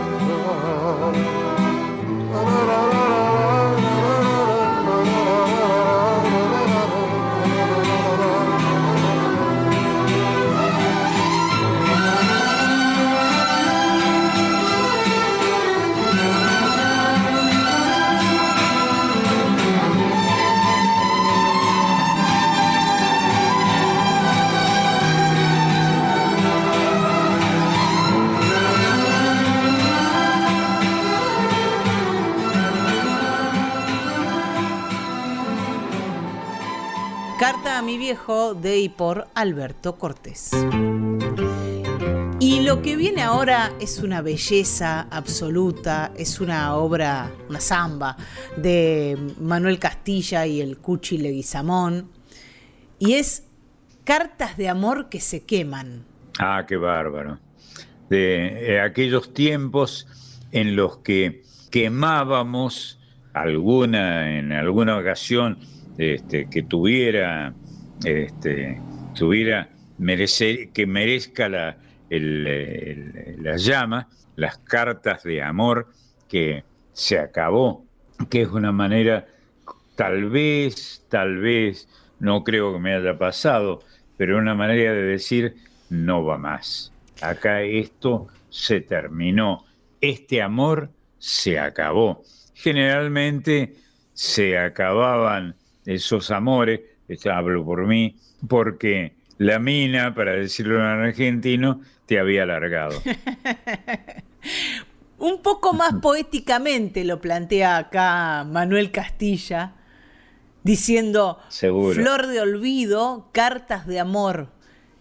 a 37.81 37.82
mi 37.82 37.97
viejo 37.97 38.52
de 38.52 38.78
y 38.78 38.90
por 38.90 39.28
Alberto 39.35 39.97
Cortés. 39.97 40.51
Y 42.39 42.61
lo 42.61 42.82
que 42.82 42.94
viene 42.94 43.23
ahora 43.23 43.73
es 43.81 44.01
una 44.01 44.20
belleza 44.20 45.07
absoluta, 45.11 46.12
es 46.15 46.40
una 46.40 46.74
obra, 46.74 47.32
una 47.48 47.59
samba 47.59 48.19
de 48.59 49.16
Manuel 49.40 49.78
Castilla 49.78 50.44
y 50.47 50.61
el 50.61 50.77
Cuchi 50.77 51.16
Leguizamón, 51.16 52.11
y 52.98 53.15
es 53.15 53.47
Cartas 54.05 54.59
de 54.59 54.69
amor 54.69 55.09
que 55.09 55.20
se 55.20 55.47
queman. 55.47 56.05
Ah, 56.39 56.66
qué 56.69 56.77
bárbaro. 56.77 57.39
De 58.11 58.74
eh, 58.74 58.81
aquellos 58.82 59.32
tiempos 59.32 60.07
en 60.52 60.77
los 60.77 60.98
que 60.98 61.44
quemábamos 61.70 63.01
alguna, 63.32 64.39
en 64.39 64.52
alguna 64.52 64.98
ocasión, 64.98 65.57
este, 65.97 66.48
que 66.51 66.62
tuviera, 66.62 67.55
este, 68.05 68.81
tuviera 69.14 69.68
merecer, 69.98 70.70
que 70.70 70.86
merezca 70.86 71.48
la, 71.48 71.77
la 72.09 73.56
llama, 73.56 74.09
las 74.36 74.59
cartas 74.59 75.22
de 75.22 75.43
amor 75.43 75.89
que 76.28 76.64
se 76.93 77.18
acabó, 77.18 77.85
que 78.28 78.43
es 78.43 78.48
una 78.48 78.72
manera 78.72 79.27
tal 79.97 80.31
vez, 80.31 81.05
tal 81.09 81.39
vez 81.39 81.89
no 82.20 82.44
creo 82.44 82.72
que 82.72 82.78
me 82.78 82.94
haya 82.94 83.18
pasado, 83.18 83.81
pero 84.16 84.39
una 84.39 84.55
manera 84.55 84.93
de 84.93 85.02
decir 85.02 85.56
no 85.90 86.24
va 86.24 86.39
más. 86.39 86.93
Acá 87.20 87.62
esto 87.62 88.28
se 88.48 88.81
terminó, 88.81 89.64
este 90.01 90.40
amor 90.40 90.90
se 91.18 91.59
acabó. 91.59 92.22
Generalmente 92.55 93.74
se 94.12 94.59
acababan 94.59 95.56
esos 95.85 96.31
amores, 96.31 96.81
hablo 97.31 97.65
por 97.65 97.87
mí, 97.87 98.16
porque 98.49 99.20
la 99.41 99.59
mina, 99.59 100.15
para 100.15 100.32
decirlo 100.32 100.77
en 100.77 100.82
argentino, 100.82 101.81
te 102.05 102.19
había 102.19 102.43
alargado. 102.43 103.01
Un 105.19 105.43
poco 105.43 105.73
más 105.73 105.95
poéticamente 106.03 107.05
lo 107.05 107.20
plantea 107.20 107.78
acá 107.78 108.45
Manuel 108.45 108.91
Castilla, 108.91 109.73
diciendo, 110.62 111.41
Flor 111.49 112.27
de 112.27 112.41
olvido, 112.41 113.31
cartas 113.32 113.87
de 113.87 113.99
amor, 113.99 114.49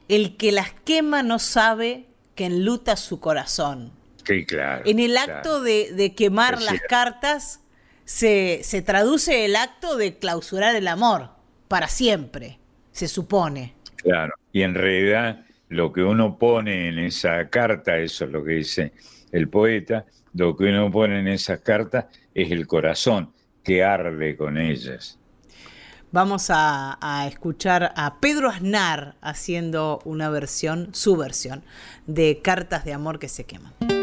el 0.07 0.38
que 0.38 0.53
las 0.53 0.72
quema 0.86 1.22
no 1.22 1.38
sabe 1.38 2.06
que 2.36 2.45
enluta 2.45 2.95
su 2.95 3.19
corazón. 3.19 3.91
Sí, 4.26 4.45
claro. 4.45 4.84
En 4.86 4.99
el 4.99 5.18
acto 5.18 5.61
de, 5.61 6.14
quemar 6.15 6.61
las 6.61 6.80
cartas 6.88 7.60
se, 8.06 8.61
se 8.64 8.81
traduce 8.81 9.44
el 9.44 9.57
acto 9.57 9.98
de 9.98 10.18
clausurar 10.18 10.77
el 10.77 10.88
amor 10.88 11.39
para 11.70 11.88
siempre, 11.88 12.60
se 12.91 13.08
supone. 13.08 13.76
Claro, 13.96 14.34
y 14.52 14.64
en 14.64 14.74
realidad 14.74 15.46
lo 15.70 15.94
que 15.94 16.04
uno 16.04 16.38
pone 16.38 16.90
en 16.90 17.00
esa 17.00 17.48
carta, 17.50 17.98
eso 17.98 18.26
es 18.26 18.32
lo 18.32 18.44
que 18.44 18.54
dice 18.54 18.91
el 19.32 19.48
poeta, 19.48 20.06
lo 20.34 20.58
que 20.58 20.66
uno 20.66 20.91
pone 20.91 21.20
en 21.20 21.28
esas 21.28 21.62
cartas 21.62 22.08
es 22.34 22.52
el 22.52 22.68
corazón 22.68 23.32
que 23.64 23.84
arde 23.84 24.36
con 24.36 24.58
ellas. 24.58 25.18
Vamos 26.12 26.50
a, 26.50 26.98
a, 27.02 27.28
escuchar 27.28 27.94
a 27.96 28.20
Pedro 28.20 28.50
Aznar 28.50 29.16
haciendo 29.22 30.02
una 30.06 30.30
versión, 30.32 30.90
su 30.94 31.16
versión, 31.16 31.64
de 32.08 32.41
Cartas 32.41 32.84
de 32.84 32.94
Amor 32.94 33.20
que 33.20 33.30
se 33.30 33.44
queman. 33.44 33.98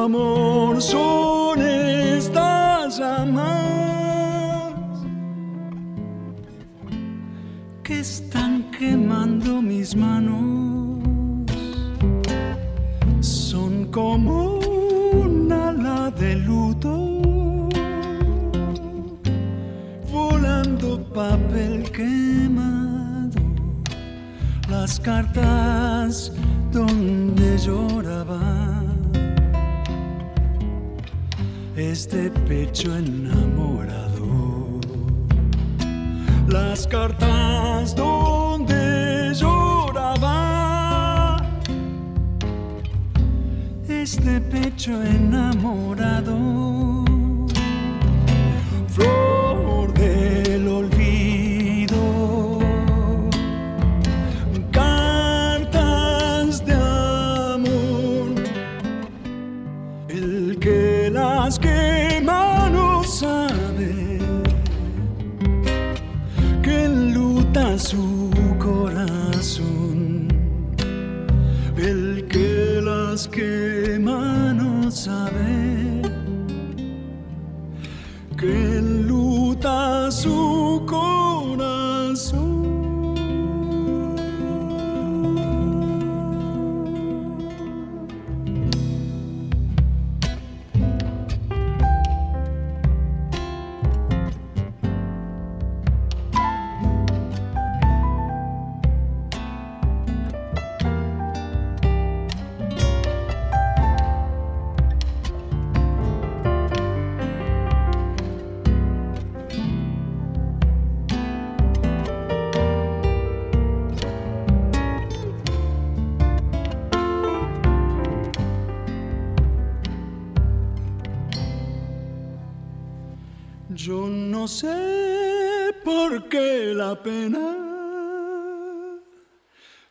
Amor 0.00 0.39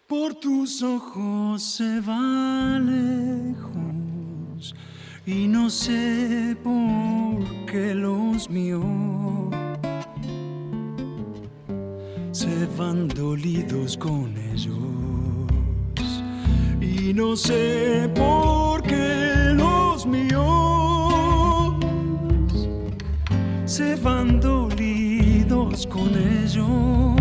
por 0.08 0.36
tus 0.36 0.84
ojos 0.84 1.64
se 1.64 2.02
va 2.02 2.80
lejos 2.80 4.76
y 5.26 5.48
no 5.48 5.70
sé 5.70 6.58
por 6.64 7.66
qué 7.68 7.94
los 7.96 8.50
míos 8.50 8.84
se 12.32 12.68
van 12.78 13.08
dolidos 13.08 13.98
con 13.98 14.36
ellos. 14.54 14.76
Y 16.82 17.14
no 17.14 17.36
sé 17.36 18.10
por 18.16 18.82
qué 18.84 19.54
los 19.56 20.06
míos 20.06 21.76
se 23.66 23.96
van 23.96 24.40
dolidos 24.40 24.59
con 25.88 26.10
ellos. 26.16 27.16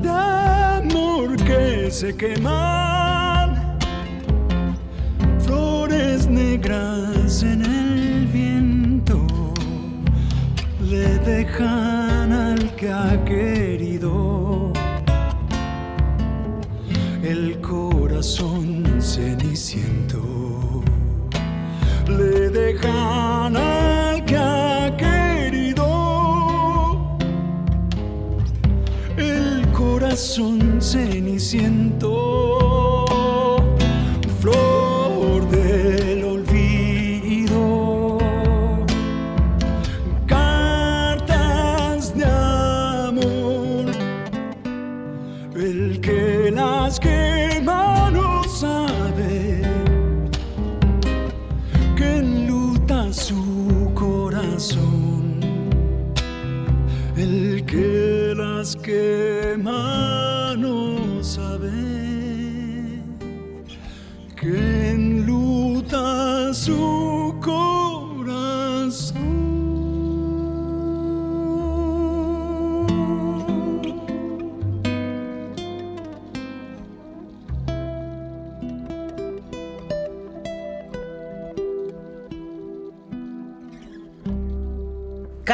De 0.00 0.08
amor 0.08 1.36
que 1.44 1.90
se 1.90 2.16
queman, 2.16 3.78
flores 5.40 6.26
negras 6.26 7.42
en 7.42 7.62
el 7.62 8.26
viento, 8.26 9.26
le 10.80 11.18
dejan 11.18 12.32
al 12.32 12.74
que 12.76 12.90
ha 12.90 13.22
querido. 13.24 14.72
El 17.22 17.60
corazón 17.60 19.00
ceniciento 19.00 20.22
le 22.08 22.48
dejan 22.48 23.56
al 23.56 23.71
el 30.12 30.18
corazón 30.18 30.82
ceniciento 30.82 32.41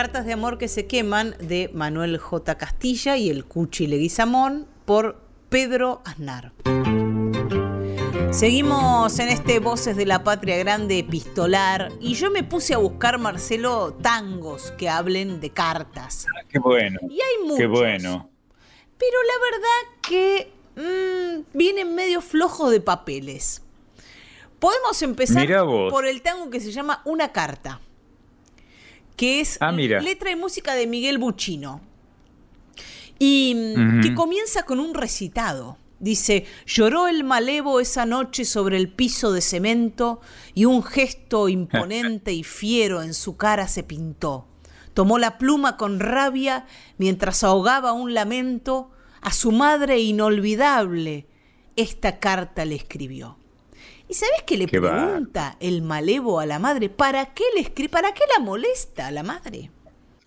Cartas 0.09 0.25
de 0.25 0.33
amor 0.33 0.57
que 0.57 0.69
se 0.69 0.87
queman 0.87 1.37
de 1.39 1.71
Manuel 1.75 2.17
J. 2.17 2.57
Castilla 2.57 3.19
y 3.19 3.29
el 3.29 3.45
Cuchi 3.45 3.87
Leguizamón 3.87 4.67
por 4.87 5.21
Pedro 5.51 6.01
Aznar. 6.07 6.55
Seguimos 8.31 9.19
en 9.19 9.29
este 9.29 9.59
Voces 9.59 9.99
de 9.99 10.07
la 10.07 10.25
Patria 10.25 10.57
Grande 10.57 10.99
epistolar 10.99 11.93
y 12.01 12.15
yo 12.15 12.31
me 12.31 12.43
puse 12.43 12.73
a 12.73 12.79
buscar, 12.79 13.19
Marcelo, 13.19 13.99
tangos 14.01 14.71
que 14.79 14.89
hablen 14.89 15.43
de 15.43 15.51
cartas. 15.51 16.27
Ah, 16.35 16.41
qué 16.49 16.59
bueno. 16.59 17.01
Y 17.03 17.21
hay 17.21 17.43
muchos. 17.43 17.59
Qué 17.59 17.67
bueno. 17.67 18.31
Pero 18.97 19.19
la 19.27 19.35
verdad 19.51 20.01
que 20.09 20.53
mm, 20.75 21.43
vienen 21.53 21.95
medio 21.95 22.23
flojos 22.23 22.71
de 22.71 22.81
papeles. 22.81 23.61
Podemos 24.59 25.03
empezar 25.03 25.47
por 25.91 26.07
el 26.07 26.23
tango 26.23 26.49
que 26.49 26.61
se 26.61 26.73
llama 26.73 27.03
Una 27.05 27.31
carta 27.31 27.83
que 29.19 29.41
es 29.41 29.59
ah, 29.61 29.73
letra 29.73 30.31
y 30.31 30.37
música 30.37 30.75
de 30.75 30.87
Miguel 30.87 31.19
Buchino. 31.19 31.83
Y 33.19 33.75
mm, 33.77 34.01
que 34.01 34.15
comienza 34.15 34.63
con 34.63 34.81
un 34.81 34.95
recitado. 34.95 35.77
Dice, 35.99 36.47
lloró 36.65 37.09
el 37.09 37.25
malevo 37.25 37.81
esa 37.81 38.07
noche 38.07 38.45
sobre 38.45 38.77
el 38.77 38.89
piso 38.89 39.33
de 39.33 39.41
cemento 39.41 40.21
y 40.55 40.65
un 40.65 40.85
gesto 40.85 41.49
imponente 41.49 42.33
y 42.33 42.45
fiero 42.45 43.03
en 43.03 43.13
su 43.13 43.37
cara 43.37 43.67
se 43.67 43.83
pintó. 43.83 44.47
Tomó 44.95 45.19
la 45.19 45.39
pluma 45.39 45.77
con 45.77 45.99
rabia 45.99 46.67
mientras 46.97 47.43
ahogaba 47.43 47.93
un 47.93 48.15
lamento, 48.15 48.93
a 49.21 49.33
su 49.33 49.51
madre 49.51 49.99
inolvidable 49.99 51.27
esta 51.75 52.19
carta 52.19 52.65
le 52.65 52.75
escribió. 52.75 53.38
¿Y 54.09 54.15
sabes 54.15 54.43
qué 54.47 54.57
le 54.57 54.67
pregunta 54.67 55.57
el 55.61 55.83
malevo 55.83 56.41
a 56.41 56.47
la 56.47 56.59
madre? 56.59 56.89
¿Para 56.89 57.27
qué 57.35 57.45
le 57.55 57.61
escribe? 57.61 57.91
¿Para 57.91 58.15
qué 58.15 58.23
la 58.37 58.43
molesta 58.43 59.09
a 59.09 59.11
la 59.11 59.23
madre? 59.23 59.71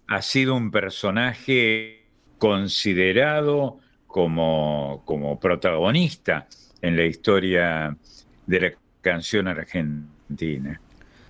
Ha 0.07 0.21
sido 0.21 0.55
un 0.55 0.69
personaje 0.69 2.05
considerado 2.37 3.79
como, 4.05 5.01
como 5.05 5.39
protagonista 5.39 6.47
en 6.81 6.95
la 6.95 7.05
historia 7.05 7.97
de 8.45 8.59
la 8.59 8.73
canción 9.01 9.47
argentina. 9.47 10.79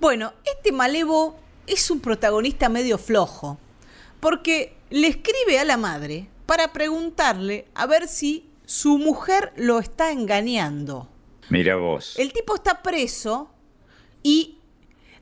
Bueno, 0.02 0.34
este 0.44 0.72
malevo 0.72 1.40
es 1.68 1.90
un 1.90 2.02
protagonista 2.02 2.68
medio 2.68 2.98
flojo, 2.98 3.58
porque 4.20 4.74
le 4.90 5.08
escribe 5.08 5.60
a 5.60 5.64
la 5.64 5.78
madre 5.78 6.28
para 6.46 6.74
preguntarle 6.74 7.68
a 7.76 7.86
ver 7.86 8.08
si 8.08 8.50
su 8.66 8.98
mujer 8.98 9.54
lo 9.56 9.80
está 9.80 10.12
engañando. 10.12 11.08
Mira 11.50 11.76
vos. 11.76 12.18
El 12.18 12.34
tipo 12.34 12.56
está 12.56 12.82
preso 12.82 13.52
y 14.24 14.60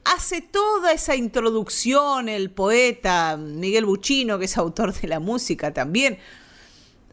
hace 0.04 0.42
toda 0.42 0.92
esa 0.92 1.16
introducción, 1.16 2.30
el 2.30 2.52
poeta 2.52 3.38
Miguel 3.38 3.86
Buchino, 3.86 4.40
que 4.40 4.46
es 4.46 4.58
autor 4.58 4.94
de 4.94 5.08
la 5.08 5.20
música 5.20 5.74
también, 5.74 6.20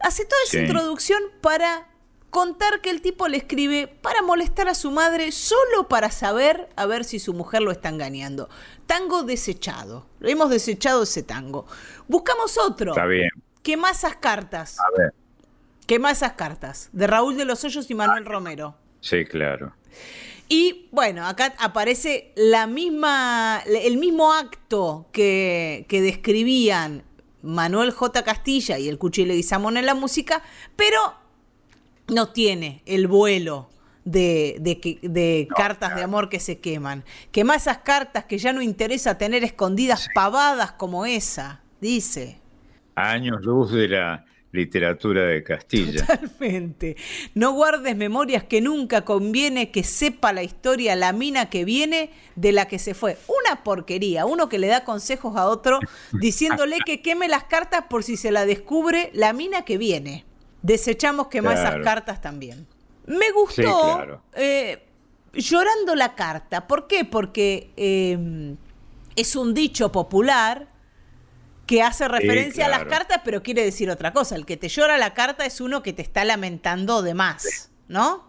hace 0.00 0.24
toda 0.24 0.40
esa 0.46 0.60
introducción 0.60 1.22
para 1.40 1.88
contar 2.30 2.80
que 2.82 2.90
el 2.90 3.00
tipo 3.00 3.28
le 3.28 3.38
escribe 3.38 3.86
para 3.86 4.20
molestar 4.20 4.68
a 4.68 4.74
su 4.74 4.90
madre 4.90 5.32
solo 5.32 5.88
para 5.88 6.10
saber 6.10 6.68
a 6.76 6.84
ver 6.84 7.04
si 7.04 7.18
su 7.18 7.32
mujer 7.32 7.62
lo 7.62 7.70
está 7.70 7.88
engañando. 7.88 8.48
Tango 8.86 9.22
desechado. 9.22 10.06
Hemos 10.20 10.50
desechado 10.50 11.04
ese 11.04 11.22
tango. 11.22 11.66
Buscamos 12.08 12.58
otro. 12.58 12.92
Está 12.92 13.06
bien. 13.06 13.30
Quema 13.62 13.90
esas 13.90 14.16
cartas. 14.16 14.78
A 14.80 14.84
ver. 14.96 15.14
Quema 15.86 16.10
esas 16.10 16.32
cartas. 16.32 16.90
De 16.92 17.06
Raúl 17.06 17.36
de 17.36 17.44
los 17.44 17.64
Hoyos 17.64 17.90
y 17.90 17.94
Manuel 17.94 18.26
Romero. 18.26 18.76
Sí, 19.06 19.24
claro. 19.24 19.72
Y 20.48 20.88
bueno, 20.90 21.26
acá 21.26 21.54
aparece 21.60 22.32
la 22.34 22.66
misma, 22.66 23.62
el 23.64 23.98
mismo 23.98 24.32
acto 24.32 25.06
que, 25.12 25.86
describían 25.88 27.04
Manuel 27.42 27.92
J. 27.92 28.24
Castilla 28.24 28.78
y 28.78 28.88
el 28.88 28.98
Cuchillo 28.98 29.32
Guizamón 29.32 29.76
en 29.76 29.86
la 29.86 29.94
música, 29.94 30.42
pero 30.74 30.98
no 32.08 32.30
tiene 32.30 32.82
el 32.84 33.06
vuelo 33.06 33.68
de, 34.04 34.56
de, 34.60 35.48
cartas 35.56 35.94
de 35.94 36.02
amor 36.02 36.28
que 36.28 36.40
se 36.40 36.58
queman. 36.58 37.04
Quema 37.30 37.54
esas 37.54 37.78
cartas 37.78 38.24
que 38.24 38.38
ya 38.38 38.52
no 38.52 38.60
interesa 38.60 39.18
tener 39.18 39.44
escondidas 39.44 40.08
pavadas 40.16 40.72
como 40.72 41.06
esa, 41.06 41.60
dice. 41.80 42.40
Años 42.96 43.44
luz 43.44 43.70
de 43.70 43.86
la 43.86 44.25
literatura 44.56 45.22
de 45.22 45.44
Castilla. 45.44 46.04
Totalmente. 46.04 46.96
No 47.34 47.52
guardes 47.52 47.96
memorias 47.96 48.42
que 48.42 48.60
nunca 48.60 49.04
conviene 49.04 49.70
que 49.70 49.84
sepa 49.84 50.32
la 50.32 50.42
historia 50.42 50.96
la 50.96 51.12
mina 51.12 51.48
que 51.48 51.64
viene 51.64 52.10
de 52.34 52.52
la 52.52 52.66
que 52.66 52.78
se 52.78 52.94
fue. 52.94 53.16
Una 53.28 53.62
porquería, 53.62 54.26
uno 54.26 54.48
que 54.48 54.58
le 54.58 54.66
da 54.66 54.84
consejos 54.84 55.36
a 55.36 55.46
otro 55.46 55.78
diciéndole 56.12 56.78
que 56.84 57.02
queme 57.02 57.28
las 57.28 57.44
cartas 57.44 57.84
por 57.88 58.02
si 58.02 58.16
se 58.16 58.32
la 58.32 58.46
descubre 58.46 59.10
la 59.12 59.32
mina 59.32 59.64
que 59.64 59.78
viene. 59.78 60.24
Desechamos 60.62 61.28
quemar 61.28 61.58
esas 61.58 61.76
cartas 61.84 62.20
también. 62.20 62.66
Me 63.06 63.30
gustó 63.30 64.20
eh, 64.34 64.82
llorando 65.32 65.94
la 65.94 66.16
carta. 66.16 66.66
¿Por 66.66 66.88
qué? 66.88 67.04
Porque 67.04 67.70
eh, 67.76 68.56
es 69.14 69.36
un 69.36 69.54
dicho 69.54 69.92
popular 69.92 70.75
que 71.66 71.82
hace 71.82 72.08
referencia 72.08 72.66
a 72.66 72.68
las 72.68 72.84
cartas, 72.84 73.20
pero 73.24 73.42
quiere 73.42 73.64
decir 73.64 73.90
otra 73.90 74.12
cosa. 74.12 74.36
El 74.36 74.46
que 74.46 74.56
te 74.56 74.68
llora 74.68 74.96
la 74.98 75.14
carta 75.14 75.44
es 75.44 75.60
uno 75.60 75.82
que 75.82 75.92
te 75.92 76.02
está 76.02 76.24
lamentando 76.24 77.02
de 77.02 77.14
más, 77.14 77.70
¿no? 77.88 78.24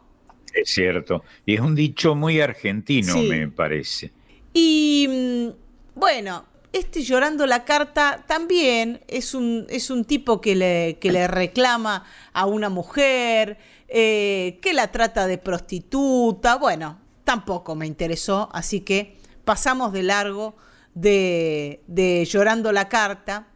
Es 0.54 0.72
cierto. 0.72 1.24
Y 1.46 1.56
es 1.56 1.60
un 1.60 1.76
dicho 1.76 2.16
muy 2.16 2.42
argentino, 2.42 3.16
me 3.18 3.48
parece. 3.48 4.12
Y 4.54 5.08
mm, 5.08 6.00
bueno, 6.00 6.46
este 6.74 7.04
llorando 7.04 7.46
la 7.46 7.64
carta 7.64 8.24
también 8.28 9.02
es 9.08 9.36
un, 9.36 9.68
es 9.70 9.90
un 9.92 10.04
tipo 10.04 10.42
que 10.42 10.56
le, 10.56 10.98
que 11.00 11.12
le 11.12 11.28
reclama 11.28 12.06
a 12.34 12.46
una 12.48 12.70
mujer, 12.70 13.58
eh, 13.88 14.58
que 14.62 14.74
la 14.74 14.92
trata 14.92 15.28
de 15.28 15.38
prostituta. 15.38 16.56
Bueno, 16.56 17.00
tampoco 17.24 17.76
me 17.76 17.86
interesó, 17.86 18.50
así 18.52 18.82
que 18.82 19.18
pasamos 19.46 19.94
de 19.94 20.04
largo 20.04 20.56
de, 20.98 22.28
Llorando 22.30 22.72
la 22.72 22.90
Carta. 22.90 23.48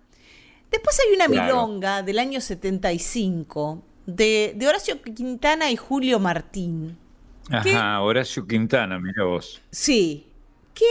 Después 0.69 0.97
hay 0.99 1.15
una 1.15 1.27
milonga 1.27 2.01
del 2.01 2.19
año 2.19 2.39
75 2.39 3.83
de, 4.05 4.53
de, 4.55 4.67
Horacio 4.67 5.01
Quintana 5.01 5.69
y 5.69 5.75
Julio 5.75 6.19
Martín. 6.19 6.97
Ajá, 7.49 8.01
Horacio 8.01 8.47
Quintana, 8.47 8.99
mira 8.99 9.25
vos. 9.25 9.61
Sí, 9.71 10.27
que 10.73 10.85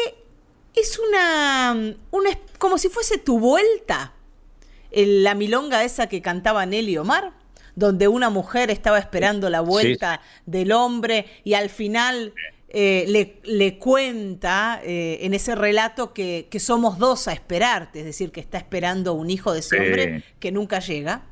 es 0.74 0.98
una, 0.98 1.94
una 2.10 2.30
como 2.58 2.76
si 2.78 2.88
fuese 2.88 3.18
tu 3.18 3.38
vuelta. 3.38 4.12
la 4.92 5.34
milonga 5.34 5.84
esa 5.84 6.08
que 6.08 6.20
cantaba 6.20 6.66
Nelly 6.66 6.98
Omar, 6.98 7.32
donde 7.74 8.08
una 8.08 8.28
mujer 8.28 8.70
estaba 8.70 8.98
esperando 8.98 9.48
la 9.48 9.60
vuelta 9.60 10.20
del 10.44 10.72
hombre 10.72 11.26
y 11.44 11.54
al 11.54 11.70
final 11.70 12.34
eh, 12.72 13.04
le, 13.08 13.40
le, 13.42 13.78
cuenta 13.78 14.80
eh, 14.84 15.18
en 15.22 15.34
ese 15.34 15.56
relato 15.56 16.12
que, 16.12 16.46
somos 16.60 16.98
dos 16.98 17.26
a 17.26 17.32
esperarte, 17.32 17.98
es 17.98 18.04
decir, 18.04 18.30
que 18.30 18.38
está 18.38 18.58
esperando 18.58 19.14
un 19.14 19.28
hijo 19.28 19.52
de 19.52 19.58
ese 19.58 19.76
hombre 19.76 20.22
que 20.38 20.52
nunca 20.52 20.78
llega. 20.78 21.22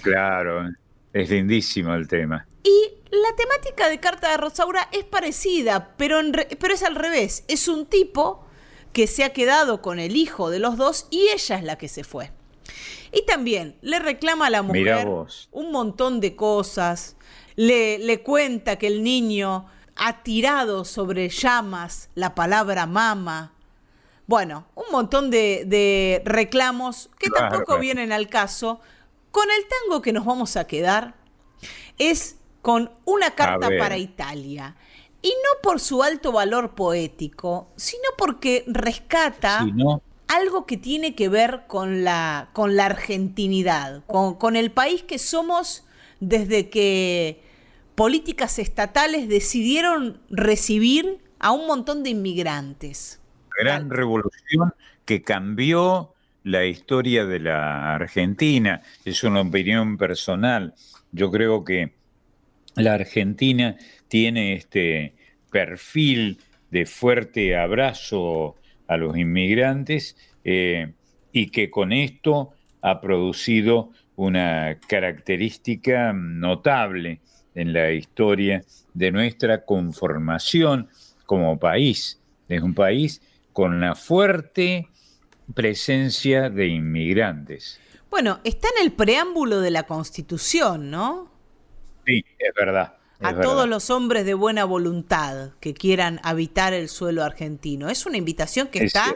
Claro. 0.00 0.70
Es 1.12 1.28
lindísimo 1.28 1.94
el 1.94 2.08
tema. 2.08 2.46
Y 2.64 2.90
la 3.10 3.36
temática 3.36 3.90
de 3.90 4.00
Carta 4.00 4.30
de 4.30 4.38
Rosaura 4.38 4.88
es 4.92 5.04
parecida, 5.04 5.94
pero, 5.98 6.20
pero 6.58 6.72
es 6.72 6.82
al 6.82 6.94
revés. 6.94 7.44
Es 7.48 7.68
un 7.68 7.84
tipo 7.84 8.46
que 8.94 9.06
se 9.06 9.24
ha 9.24 9.34
quedado 9.34 9.82
con 9.82 9.98
el 9.98 10.16
hijo 10.16 10.48
de 10.48 10.58
los 10.58 10.78
dos 10.78 11.06
y 11.10 11.28
ella 11.34 11.56
es 11.56 11.64
la 11.64 11.76
que 11.76 11.88
se 11.88 12.02
fue. 12.02 12.30
Y 13.12 13.26
también 13.26 13.76
le 13.82 13.98
reclama 13.98 14.46
a 14.46 14.50
la 14.50 14.62
mujer 14.62 15.06
un 15.50 15.70
montón 15.70 16.20
de 16.20 16.34
cosas, 16.34 17.16
le, 17.56 17.98
le 17.98 18.22
cuenta 18.22 18.76
que 18.76 18.86
el 18.86 19.02
niño 19.02 19.66
ha 19.96 20.22
tirado 20.22 20.84
sobre 20.84 21.28
llamas 21.28 22.08
la 22.14 22.34
palabra 22.34 22.86
mama. 22.86 23.52
Bueno, 24.26 24.66
un 24.74 24.84
montón 24.90 25.30
de, 25.30 26.22
reclamos 26.24 27.10
que 27.18 27.30
tampoco 27.30 27.78
vienen 27.78 28.12
al 28.12 28.28
caso. 28.28 28.80
Con 29.30 29.48
el 29.50 29.66
tango 29.66 30.02
que 30.02 30.12
nos 30.12 30.24
vamos 30.24 30.56
a 30.56 30.66
quedar 30.66 31.14
es 31.98 32.36
con 32.60 32.90
una 33.04 33.32
carta 33.32 33.68
para 33.78 33.96
Italia. 33.96 34.76
Y 35.20 35.28
no 35.28 35.62
por 35.62 35.78
su 35.80 36.02
alto 36.02 36.32
valor 36.32 36.74
poético, 36.74 37.68
sino 37.76 38.08
porque 38.18 38.64
rescata 38.66 39.64
algo 40.28 40.66
que 40.66 40.76
tiene 40.76 41.14
que 41.14 41.28
ver 41.28 41.64
con 41.68 42.02
la, 42.02 42.50
con 42.52 42.74
la 42.74 42.86
argentinidad, 42.86 44.02
con, 44.06 44.34
con 44.34 44.56
el 44.56 44.72
país 44.72 45.02
que 45.02 45.18
somos 45.18 45.84
desde 46.20 46.70
que 46.70 47.42
políticas 47.94 48.58
estatales 48.58 49.28
decidieron 49.28 50.20
recibir 50.30 51.18
a 51.38 51.52
un 51.52 51.66
montón 51.66 52.02
de 52.02 52.10
inmigrantes. 52.10 53.20
Gran 53.58 53.90
revolución 53.90 54.74
que 55.04 55.22
cambió 55.22 56.14
la 56.44 56.64
historia 56.64 57.24
de 57.26 57.40
la 57.40 57.94
Argentina. 57.94 58.82
Es 59.04 59.24
una 59.24 59.40
opinión 59.40 59.96
personal. 59.98 60.74
Yo 61.12 61.30
creo 61.30 61.64
que 61.64 61.92
la 62.74 62.94
Argentina 62.94 63.76
tiene 64.08 64.54
este 64.54 65.14
perfil 65.50 66.38
de 66.70 66.86
fuerte 66.86 67.56
abrazo 67.56 68.56
a 68.88 68.96
los 68.96 69.16
inmigrantes 69.16 70.16
eh, 70.44 70.94
y 71.32 71.50
que 71.50 71.70
con 71.70 71.92
esto 71.92 72.52
ha 72.80 73.00
producido 73.00 73.90
una 74.16 74.78
característica 74.88 76.12
notable 76.12 77.20
en 77.54 77.72
la 77.72 77.92
historia 77.92 78.62
de 78.94 79.12
nuestra 79.12 79.64
conformación 79.64 80.88
como 81.26 81.58
país. 81.58 82.20
Es 82.48 82.62
un 82.62 82.74
país 82.74 83.22
con 83.52 83.74
una 83.74 83.94
fuerte 83.94 84.88
presencia 85.54 86.50
de 86.50 86.68
inmigrantes. 86.68 87.80
Bueno, 88.10 88.40
está 88.44 88.68
en 88.76 88.86
el 88.86 88.92
preámbulo 88.92 89.60
de 89.60 89.70
la 89.70 89.84
Constitución, 89.84 90.90
¿no? 90.90 91.30
Sí, 92.06 92.24
es 92.38 92.54
verdad. 92.54 92.96
a 93.20 93.40
todos 93.40 93.68
los 93.68 93.88
hombres 93.90 94.26
de 94.26 94.34
buena 94.34 94.64
voluntad 94.64 95.52
que 95.60 95.74
quieran 95.74 96.20
habitar 96.24 96.72
el 96.72 96.88
suelo 96.88 97.22
argentino. 97.22 97.88
Es 97.88 98.04
una 98.04 98.16
invitación 98.16 98.66
que 98.66 98.84
está 98.84 99.14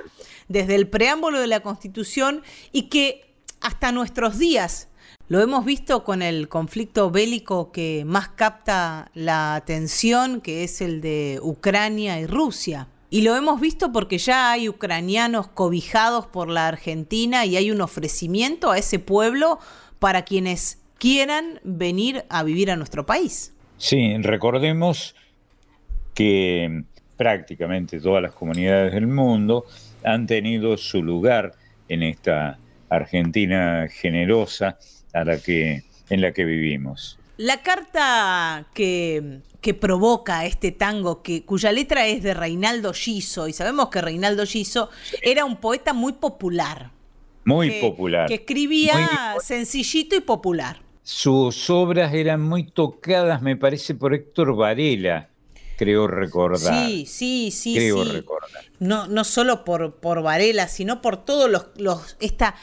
desde 0.48 0.76
el 0.76 0.88
preámbulo 0.88 1.40
de 1.40 1.48
la 1.48 1.60
Constitución 1.60 2.42
y 2.70 2.82
que 2.82 3.34
hasta 3.60 3.90
nuestros 3.90 4.38
días 4.38 4.88
lo 5.28 5.40
hemos 5.40 5.64
visto 5.64 6.04
con 6.04 6.22
el 6.22 6.48
conflicto 6.48 7.10
bélico 7.10 7.72
que 7.72 8.04
más 8.06 8.28
capta 8.28 9.10
la 9.14 9.56
atención, 9.56 10.40
que 10.40 10.62
es 10.62 10.80
el 10.80 11.00
de 11.00 11.40
Ucrania 11.42 12.20
y 12.20 12.26
Rusia. 12.26 12.86
Y 13.10 13.22
lo 13.22 13.34
hemos 13.36 13.60
visto 13.60 13.92
porque 13.92 14.18
ya 14.18 14.52
hay 14.52 14.68
ucranianos 14.68 15.48
cobijados 15.48 16.26
por 16.26 16.48
la 16.48 16.68
Argentina 16.68 17.44
y 17.44 17.56
hay 17.56 17.70
un 17.70 17.80
ofrecimiento 17.80 18.70
a 18.70 18.78
ese 18.78 18.98
pueblo 18.98 19.58
para 19.98 20.22
quienes 20.22 20.80
quieran 20.98 21.60
venir 21.64 22.24
a 22.28 22.42
vivir 22.42 22.70
a 22.70 22.76
nuestro 22.76 23.04
país. 23.04 23.52
Sí, 23.78 24.16
recordemos 24.18 25.14
que 26.14 26.84
prácticamente 27.16 28.00
todas 28.00 28.22
las 28.22 28.32
comunidades 28.32 28.92
del 28.92 29.06
mundo 29.06 29.64
han 30.04 30.26
tenido 30.26 30.76
su 30.76 31.02
lugar 31.02 31.52
en 31.88 32.02
esta 32.02 32.58
Argentina 32.88 33.86
generosa 33.88 34.78
a 35.12 35.24
la 35.24 35.38
que, 35.38 35.84
en 36.10 36.20
la 36.20 36.32
que 36.32 36.44
vivimos. 36.44 37.18
La 37.38 37.62
carta 37.62 38.66
que, 38.72 39.40
que 39.60 39.74
provoca 39.74 40.46
este 40.46 40.72
tango, 40.72 41.22
que, 41.22 41.44
cuya 41.44 41.72
letra 41.72 42.06
es 42.06 42.22
de 42.22 42.32
Reinaldo 42.32 42.94
Giso, 42.94 43.48
y 43.48 43.52
sabemos 43.52 43.88
que 43.88 44.00
Reinaldo 44.00 44.46
Giso 44.46 44.90
era 45.22 45.44
un 45.44 45.56
poeta 45.56 45.92
muy 45.92 46.14
popular. 46.14 46.90
Muy 47.44 47.72
popular. 47.80 48.26
Que 48.26 48.34
escribía 48.34 49.36
sencillito 49.42 50.16
y 50.16 50.20
popular. 50.20 50.80
Sus 51.02 51.70
obras 51.70 52.12
eran 52.14 52.42
muy 52.42 52.64
tocadas, 52.64 53.40
me 53.42 53.56
parece, 53.56 53.94
por 53.94 54.14
Héctor 54.14 54.56
Varela, 54.56 55.28
creo 55.76 56.08
recordar. 56.08 56.88
Sí, 56.88 57.06
sí, 57.06 57.50
sí. 57.52 57.74
Creo 57.76 58.02
recordar. 58.02 58.64
No, 58.80 59.06
no 59.06 59.22
solo 59.22 59.64
por, 59.64 59.96
por 59.96 60.22
Varela, 60.22 60.66
sino 60.68 61.00
por 61.02 61.24
todos 61.24 61.48
los, 61.48 61.66
los 61.76 62.16
esta 62.18 62.56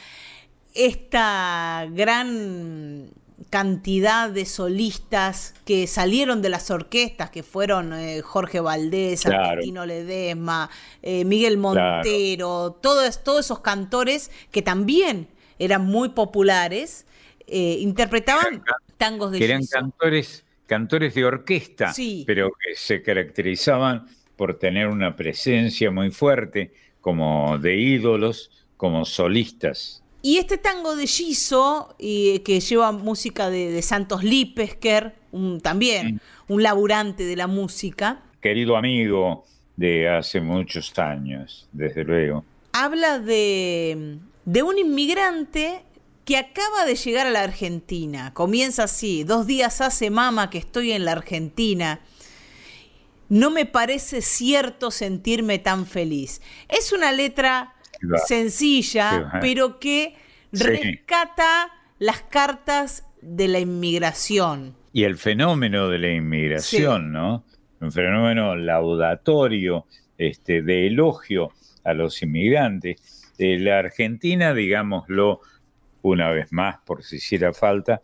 esta 0.74 1.86
gran 1.90 3.10
cantidad 3.50 4.30
de 4.30 4.46
solistas 4.46 5.54
que 5.64 5.86
salieron 5.86 6.42
de 6.42 6.48
las 6.48 6.70
orquestas, 6.70 7.30
que 7.30 7.42
fueron 7.42 7.92
eh, 7.92 8.20
Jorge 8.20 8.60
Valdés, 8.60 9.26
Argentino 9.26 9.86
Ledesma, 9.86 10.70
eh, 11.02 11.24
Miguel 11.24 11.56
Montero, 11.58 12.72
todos, 12.80 13.22
todos 13.22 13.46
esos 13.46 13.60
cantores 13.60 14.30
que 14.50 14.62
también 14.62 15.28
eran 15.58 15.86
muy 15.86 16.10
populares, 16.10 17.06
eh, 17.46 17.76
interpretaban 17.80 18.64
tangos 18.96 19.30
de 19.30 19.38
que 19.38 19.44
eran 19.44 19.64
cantores, 19.66 20.44
cantores 20.66 21.14
de 21.14 21.24
orquesta, 21.24 21.92
pero 22.26 22.50
que 22.50 22.74
se 22.74 23.02
caracterizaban 23.02 24.06
por 24.36 24.58
tener 24.58 24.88
una 24.88 25.14
presencia 25.14 25.90
muy 25.90 26.10
fuerte 26.10 26.72
como 27.00 27.58
de 27.58 27.76
ídolos, 27.76 28.50
como 28.76 29.04
solistas. 29.04 30.03
Y 30.26 30.38
este 30.38 30.56
tango 30.56 30.96
de 30.96 31.06
Giso, 31.06 31.94
que 31.98 32.64
lleva 32.66 32.92
música 32.92 33.50
de, 33.50 33.82
Santos 33.82 34.24
Lipesker, 34.24 35.14
un, 35.32 35.60
también 35.60 36.18
un 36.48 36.62
laburante 36.62 37.24
de 37.24 37.36
la 37.36 37.46
música. 37.46 38.22
Querido 38.40 38.74
amigo 38.78 39.44
de 39.76 40.08
hace 40.08 40.40
muchos 40.40 40.98
años, 40.98 41.68
desde 41.72 42.04
luego. 42.04 42.42
Habla 42.72 43.18
de, 43.18 44.16
de 44.46 44.62
un 44.62 44.78
inmigrante 44.78 45.82
que 46.24 46.38
acaba 46.38 46.86
de 46.86 46.94
llegar 46.94 47.26
a 47.26 47.30
la 47.30 47.42
Argentina. 47.42 48.32
Comienza 48.32 48.84
así, 48.84 49.24
dos 49.24 49.46
días 49.46 49.82
hace 49.82 50.08
mama 50.08 50.48
que 50.48 50.56
estoy 50.56 50.92
en 50.92 51.04
la 51.04 51.12
Argentina. 51.12 52.00
No 53.28 53.50
me 53.50 53.66
parece 53.66 54.22
cierto 54.22 54.90
sentirme 54.90 55.58
tan 55.58 55.84
feliz. 55.84 56.40
Es 56.70 56.92
una 56.94 57.12
letra 57.12 57.73
sencilla, 58.26 59.38
pero 59.40 59.78
que 59.78 60.14
rescata 60.52 61.70
las 61.98 62.22
cartas 62.22 63.06
de 63.20 63.48
la 63.48 63.58
inmigración. 63.58 64.76
Y 64.92 65.04
el 65.04 65.16
fenómeno 65.16 65.88
de 65.88 65.98
la 65.98 66.12
inmigración, 66.12 67.12
¿no? 67.12 67.44
Un 67.80 67.92
fenómeno 67.92 68.56
laudatorio, 68.56 69.86
este, 70.18 70.62
de 70.62 70.86
elogio 70.86 71.52
a 71.82 71.94
los 71.94 72.22
inmigrantes. 72.22 73.32
Eh, 73.38 73.58
la 73.58 73.78
Argentina, 73.78 74.54
digámoslo 74.54 75.40
una 76.02 76.30
vez 76.30 76.52
más, 76.52 76.76
por 76.84 77.02
si 77.02 77.16
hiciera 77.16 77.52
falta, 77.52 78.00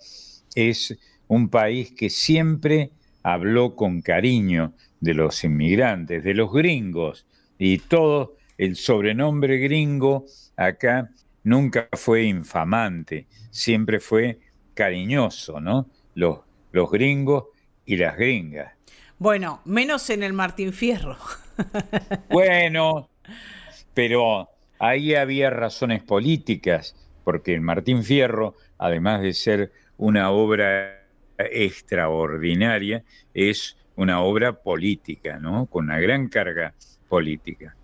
es 0.55 0.99
un 1.29 1.49
país 1.49 1.93
que 1.93 2.11
siempre 2.11 2.91
habló 3.23 3.77
con 3.77 4.01
cariño 4.01 4.73
de 5.01 5.15
los 5.15 5.45
inmigrantes, 5.45 6.25
de 6.25 6.35
los 6.35 6.53
gringos, 6.53 7.27
y 7.59 7.79
todo 7.79 8.37
el 8.61 8.77
sobrenombre 8.77 9.57
gringo 9.57 10.27
acá 10.55 11.09
nunca 11.45 11.89
fue 11.95 12.25
infamante, 12.25 13.27
siempre 13.51 14.01
fue 14.01 14.39
cariñoso, 14.75 15.61
¿no? 15.61 15.89
Los, 16.15 16.41
los 16.71 16.91
gringos 16.91 17.45
y 17.87 17.97
las 17.97 18.19
gringas. 18.19 18.75
Bueno, 19.19 19.63
menos 19.65 20.11
en 20.11 20.23
el 20.23 20.35
Martín 20.35 20.75
Fierro. 20.75 21.17
bueno, 22.29 23.09
pero 23.95 24.51
ahí 24.79 25.15
había 25.15 25.49
razones 25.49 26.03
políticas, 26.03 26.95
porque 27.25 27.55
el 27.55 27.63
Martín 27.63 28.05
Fierro, 28.05 28.57
además 28.77 29.23
de 29.23 29.33
ser 29.33 29.73
una 29.97 30.33
obra 30.33 31.07
extraordinaria, 31.39 33.05
es 33.33 33.79
una 33.97 34.21
obra 34.21 34.53
política, 34.53 35.39
¿no? 35.39 35.65
Con 35.65 35.87
una 35.87 35.99
gran 35.99 36.29
carga 36.29 36.75
política. 37.09 37.75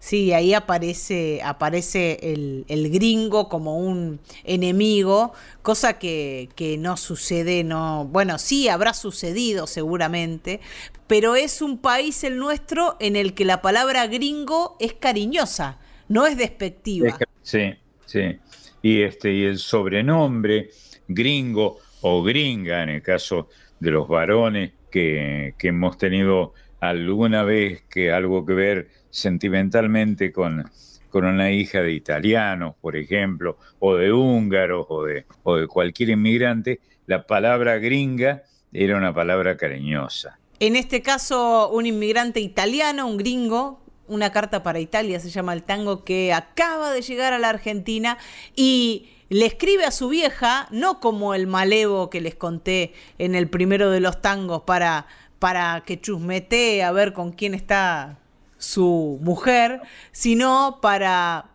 Sí, 0.00 0.32
ahí 0.32 0.54
aparece, 0.54 1.42
aparece 1.44 2.18
el, 2.22 2.90
gringo 2.90 3.50
como 3.50 3.78
un 3.78 4.18
enemigo, 4.44 5.34
cosa 5.60 5.98
que, 5.98 6.48
que, 6.56 6.78
no 6.78 6.96
sucede, 6.96 7.64
no, 7.64 8.06
bueno, 8.06 8.38
sí 8.38 8.68
habrá 8.68 8.94
sucedido 8.94 9.66
seguramente, 9.66 10.60
pero 11.06 11.36
es 11.36 11.60
un 11.60 11.76
país 11.76 12.24
el 12.24 12.38
nuestro 12.38 12.96
en 12.98 13.14
el 13.14 13.34
que 13.34 13.44
la 13.44 13.60
palabra 13.60 14.06
gringo 14.06 14.78
es 14.80 14.94
cariñosa, 14.94 15.78
no 16.08 16.26
es 16.26 16.38
despectiva. 16.38 17.18
Sí, 17.42 17.74
sí. 18.06 18.38
Y 18.80 19.02
este, 19.02 19.34
y 19.34 19.44
el 19.44 19.58
sobrenombre 19.58 20.70
gringo 21.08 21.76
o 22.00 22.22
gringa, 22.22 22.82
en 22.82 22.88
el 22.88 23.02
caso 23.02 23.50
de 23.78 23.90
los 23.90 24.08
varones 24.08 24.72
que, 24.90 25.54
que 25.58 25.68
hemos 25.68 25.98
tenido 25.98 26.54
alguna 26.80 27.42
vez 27.42 27.82
que 27.88 28.10
algo 28.10 28.44
que 28.44 28.54
ver 28.54 28.88
sentimentalmente 29.10 30.32
con, 30.32 30.70
con 31.10 31.24
una 31.24 31.50
hija 31.50 31.82
de 31.82 31.92
italianos, 31.92 32.74
por 32.80 32.96
ejemplo, 32.96 33.58
o 33.78 33.96
de 33.96 34.12
húngaros, 34.12 34.86
o 34.88 35.04
de, 35.04 35.26
o 35.42 35.56
de 35.56 35.66
cualquier 35.66 36.10
inmigrante, 36.10 36.80
la 37.06 37.26
palabra 37.26 37.78
gringa 37.78 38.44
era 38.72 38.96
una 38.96 39.14
palabra 39.14 39.56
cariñosa. 39.56 40.38
En 40.58 40.76
este 40.76 41.02
caso, 41.02 41.70
un 41.70 41.86
inmigrante 41.86 42.40
italiano, 42.40 43.06
un 43.06 43.16
gringo, 43.16 43.80
una 44.06 44.30
carta 44.32 44.62
para 44.62 44.80
Italia, 44.80 45.20
se 45.20 45.30
llama 45.30 45.52
el 45.52 45.62
tango, 45.62 46.04
que 46.04 46.32
acaba 46.32 46.92
de 46.92 47.02
llegar 47.02 47.32
a 47.32 47.38
la 47.38 47.48
Argentina 47.48 48.18
y 48.56 49.10
le 49.28 49.46
escribe 49.46 49.84
a 49.84 49.90
su 49.90 50.08
vieja, 50.08 50.66
no 50.70 51.00
como 51.00 51.34
el 51.34 51.46
malevo 51.46 52.10
que 52.10 52.20
les 52.20 52.34
conté 52.34 52.92
en 53.18 53.34
el 53.34 53.48
primero 53.48 53.90
de 53.90 54.00
los 54.00 54.20
tangos 54.20 54.62
para, 54.62 55.06
para 55.40 55.82
que 55.84 56.00
chusmete 56.00 56.84
a 56.84 56.92
ver 56.92 57.12
con 57.12 57.32
quién 57.32 57.54
está 57.54 58.18
su 58.58 59.18
mujer, 59.22 59.80
sino 60.12 60.78
para 60.80 61.46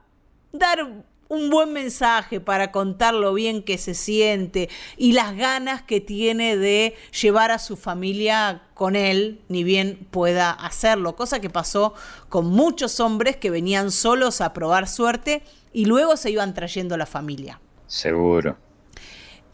dar 0.51 1.05
un 1.27 1.49
buen 1.49 1.71
mensaje 1.73 2.39
para 2.39 2.71
contar 2.71 3.13
lo 3.13 3.33
bien 3.33 3.63
que 3.63 3.77
se 3.77 3.93
siente 3.93 4.69
y 4.97 5.13
las 5.13 5.35
ganas 5.35 5.81
que 5.81 6.01
tiene 6.01 6.57
de 6.57 6.95
llevar 7.21 7.51
a 7.51 7.59
su 7.59 7.77
familia 7.77 8.63
con 8.73 8.95
él, 8.95 9.41
ni 9.47 9.63
bien 9.63 10.07
pueda 10.11 10.51
hacerlo, 10.51 11.15
cosa 11.15 11.39
que 11.39 11.49
pasó 11.49 11.93
con 12.29 12.47
muchos 12.47 12.99
hombres 12.99 13.37
que 13.37 13.49
venían 13.49 13.91
solos 13.91 14.41
a 14.41 14.53
probar 14.53 14.87
suerte 14.87 15.43
y 15.73 15.85
luego 15.85 16.17
se 16.17 16.31
iban 16.31 16.53
trayendo 16.53 16.97
la 16.97 17.05
familia. 17.05 17.59
Seguro. 17.87 18.64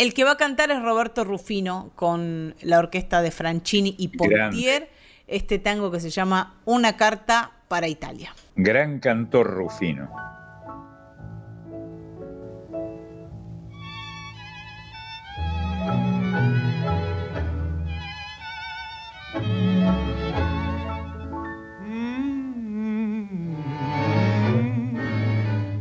El 0.01 0.15
que 0.15 0.23
va 0.23 0.31
a 0.31 0.35
cantar 0.35 0.71
es 0.71 0.81
Roberto 0.81 1.23
Rufino 1.23 1.91
con 1.93 2.55
la 2.63 2.79
orquesta 2.79 3.21
de 3.21 3.29
Franchini 3.29 3.93
y 3.99 4.07
Pontier, 4.07 4.89
este 5.27 5.59
tango 5.59 5.91
que 5.91 5.99
se 5.99 6.09
llama 6.09 6.55
Una 6.65 6.97
carta 6.97 7.51
para 7.67 7.87
Italia. 7.87 8.33
Gran 8.55 8.99
cantor 8.99 9.51
Rufino. 9.53 10.09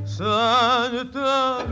Santa 0.05 1.65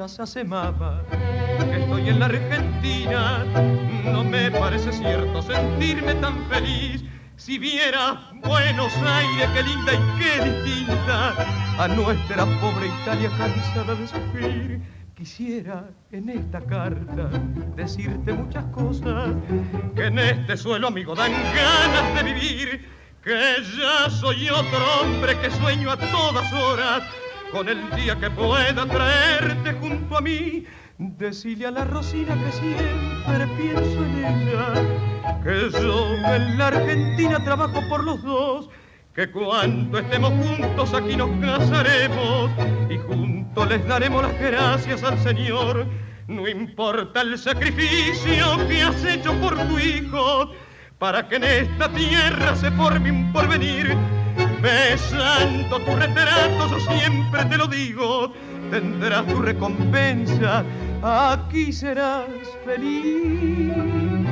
hace 0.00 0.44
mapa 0.44 1.02
que 1.10 1.80
estoy 1.80 2.08
en 2.08 2.20
la 2.20 2.26
Argentina, 2.26 3.44
no 4.04 4.22
me 4.22 4.48
parece 4.48 4.92
cierto 4.92 5.42
sentirme 5.42 6.14
tan 6.14 6.48
feliz. 6.48 7.02
Si 7.36 7.58
viera 7.58 8.30
Buenos 8.44 8.92
Aires, 8.98 9.48
qué 9.54 9.62
linda 9.64 9.92
y 9.94 10.20
qué 10.20 10.44
distinta 10.44 11.34
a 11.82 11.88
nuestra 11.88 12.44
pobre 12.60 12.86
Italia 13.02 13.28
cansada 13.36 13.94
de 13.96 14.06
sufrir. 14.06 14.80
Quisiera 15.16 15.84
en 16.12 16.28
esta 16.28 16.60
carta 16.60 17.28
decirte 17.74 18.32
muchas 18.32 18.64
cosas 18.66 19.34
que 19.96 20.06
en 20.06 20.18
este 20.20 20.56
suelo, 20.56 20.88
amigo, 20.88 21.16
dan 21.16 21.32
ganas 21.32 22.14
de 22.14 22.32
vivir 22.32 22.88
que 23.24 23.56
ya 23.76 24.08
soy 24.10 24.48
otro 24.48 24.78
hombre 25.00 25.36
que 25.40 25.50
sueño 25.50 25.90
a 25.90 25.96
todas 25.96 26.52
horas 26.52 27.02
con 27.52 27.68
el 27.68 27.90
día 27.96 28.16
que 28.18 28.30
pueda 28.30 28.86
traerte 28.86 29.72
junto 29.74 30.18
a 30.18 30.20
mí. 30.20 30.64
Decirle 30.98 31.66
a 31.66 31.70
la 31.70 31.84
Rosina 31.84 32.34
que 32.34 32.52
siempre 32.52 33.46
pienso 33.56 34.04
en 34.04 34.24
ella, 34.24 35.40
que 35.44 35.70
yo 35.80 36.14
en 36.14 36.58
la 36.58 36.66
Argentina 36.66 37.44
trabajo 37.44 37.80
por 37.88 38.02
los 38.02 38.20
dos, 38.24 38.68
que 39.14 39.30
cuando 39.30 40.00
estemos 40.00 40.32
juntos 40.32 40.92
aquí 40.94 41.16
nos 41.16 41.30
casaremos 41.40 42.50
y 42.90 42.98
juntos 42.98 43.68
les 43.68 43.86
daremos 43.86 44.24
las 44.24 44.40
gracias 44.40 45.04
al 45.04 45.18
Señor. 45.20 45.86
No 46.26 46.48
importa 46.48 47.20
el 47.20 47.38
sacrificio 47.38 48.68
que 48.68 48.82
has 48.82 49.04
hecho 49.04 49.32
por 49.40 49.56
tu 49.56 49.78
hijo, 49.78 50.50
para 50.98 51.28
que 51.28 51.36
en 51.36 51.44
esta 51.44 51.88
tierra 51.92 52.56
se 52.56 52.72
forme 52.72 53.12
un 53.12 53.32
porvenir. 53.32 53.96
Besando 54.60 55.78
tu 55.80 55.94
retrato, 55.94 56.68
yo 56.68 56.80
siempre 56.80 57.44
te 57.44 57.56
lo 57.56 57.66
digo, 57.68 58.32
tendrás 58.70 59.26
tu 59.26 59.40
recompensa, 59.40 60.64
aquí 61.02 61.72
serás 61.72 62.26
feliz. 62.64 64.27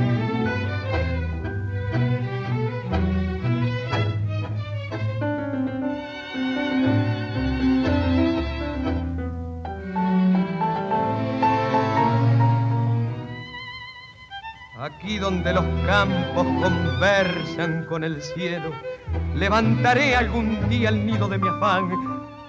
Aquí 14.87 15.19
donde 15.19 15.53
los 15.53 15.65
campos 15.85 16.47
conversan 16.63 17.87
con 17.89 18.05
el 18.05 18.23
cielo, 18.23 18.71
levantaré 19.35 20.15
algún 20.15 20.69
día 20.69 20.91
el 20.91 21.05
nido 21.05 21.27
de 21.27 21.39
mi 21.39 21.49
afán. 21.49 21.91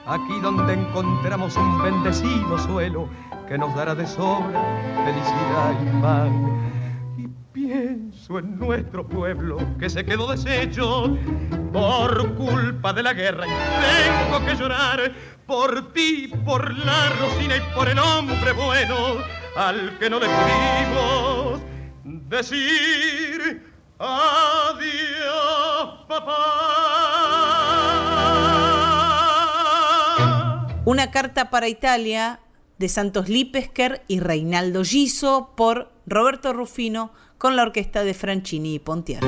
Aquí 0.05 0.39
donde 0.43 0.73
encontramos 0.73 1.57
un 1.57 1.81
bendecido 1.81 2.59
suelo 2.59 3.09
que 3.47 3.57
nos 3.57 3.73
dará 3.73 3.95
de 3.95 4.05
sobra 4.05 4.61
felicidad 5.03 5.81
y 5.81 5.99
pan. 5.99 7.15
Y 7.17 7.27
pienso 7.53 8.37
en 8.37 8.59
nuestro 8.59 9.03
pueblo 9.07 9.57
que 9.79 9.89
se 9.89 10.05
quedó 10.05 10.29
deshecho 10.31 11.17
por 11.73 12.35
culpa 12.35 12.93
de 12.93 13.01
la 13.01 13.13
guerra 13.13 13.45
y 13.47 14.29
tengo 14.29 14.45
que 14.45 14.55
llorar 14.55 15.11
por 15.47 15.91
ti, 15.91 16.31
por 16.45 16.71
la 16.85 17.09
Rosina 17.19 17.55
y 17.57 17.75
por 17.75 17.89
el 17.89 17.97
hombre 17.97 18.51
bueno 18.51 18.95
al 19.55 19.97
que 19.97 20.07
no 20.07 20.19
le 20.19 20.27
decir 22.07 23.63
adiós, 23.99 24.77
papá. 26.07 26.33
Una 30.85 31.11
carta 31.11 31.49
para 31.49 31.67
Italia 31.67 32.39
de 32.77 32.87
Santos 32.87 33.27
Lipesker 33.27 34.03
y 34.07 34.21
Reinaldo 34.21 34.85
Giso 34.85 35.51
por 35.57 35.91
Roberto 36.05 36.53
Rufino 36.53 37.11
con 37.37 37.57
la 37.57 37.63
orquesta 37.63 38.03
de 38.03 38.13
Franchini 38.13 38.75
y 38.75 38.79
Pontier. 38.79 39.23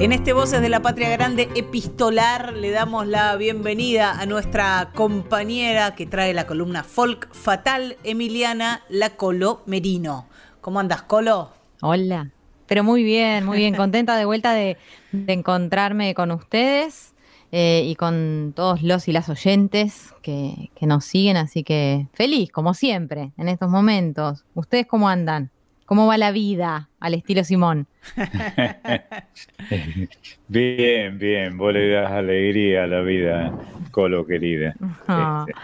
En 0.00 0.12
este 0.12 0.32
Voces 0.34 0.60
de 0.60 0.68
la 0.68 0.82
Patria 0.82 1.08
Grande 1.08 1.48
epistolar 1.54 2.52
le 2.52 2.70
damos 2.70 3.06
la 3.06 3.34
bienvenida 3.36 4.12
a 4.12 4.26
nuestra 4.26 4.90
compañera 4.94 5.94
que 5.94 6.04
trae 6.04 6.34
la 6.34 6.46
columna 6.46 6.84
Folk 6.84 7.32
Fatal, 7.32 7.96
Emiliana 8.04 8.82
La 8.90 9.16
Colo 9.16 9.62
Merino. 9.66 10.28
¿Cómo 10.64 10.80
andas, 10.80 11.02
Colo? 11.02 11.50
Hola. 11.82 12.30
Pero 12.66 12.84
muy 12.84 13.02
bien, 13.02 13.44
muy 13.44 13.58
bien. 13.58 13.74
Contenta 13.76 14.16
de 14.16 14.24
vuelta 14.24 14.54
de, 14.54 14.78
encontrarme 15.12 16.14
con 16.14 16.30
ustedes 16.30 17.12
eh, 17.52 17.82
y 17.84 17.94
con 17.96 18.54
todos 18.56 18.82
los 18.82 19.06
y 19.06 19.12
las 19.12 19.28
oyentes 19.28 20.14
que, 20.22 20.70
nos 20.80 21.04
siguen. 21.04 21.36
Así 21.36 21.64
que 21.64 22.06
feliz, 22.14 22.50
como 22.50 22.72
siempre, 22.72 23.32
en 23.36 23.50
estos 23.50 23.68
momentos. 23.68 24.46
¿Ustedes 24.54 24.86
cómo 24.86 25.10
andan? 25.10 25.50
¿Cómo 25.84 26.06
va 26.06 26.16
la 26.16 26.32
vida 26.32 26.88
al 26.98 27.12
estilo 27.12 27.44
Simón? 27.44 27.86
bien, 30.48 31.18
bien. 31.18 31.58
Vos 31.58 31.74
le 31.74 31.90
das 31.90 32.10
alegría 32.10 32.84
a 32.84 32.86
la 32.86 33.02
vida, 33.02 33.52
Colo 33.90 34.24
querida. 34.24 34.74
Ah. 35.08 35.44
Este, 35.46 35.60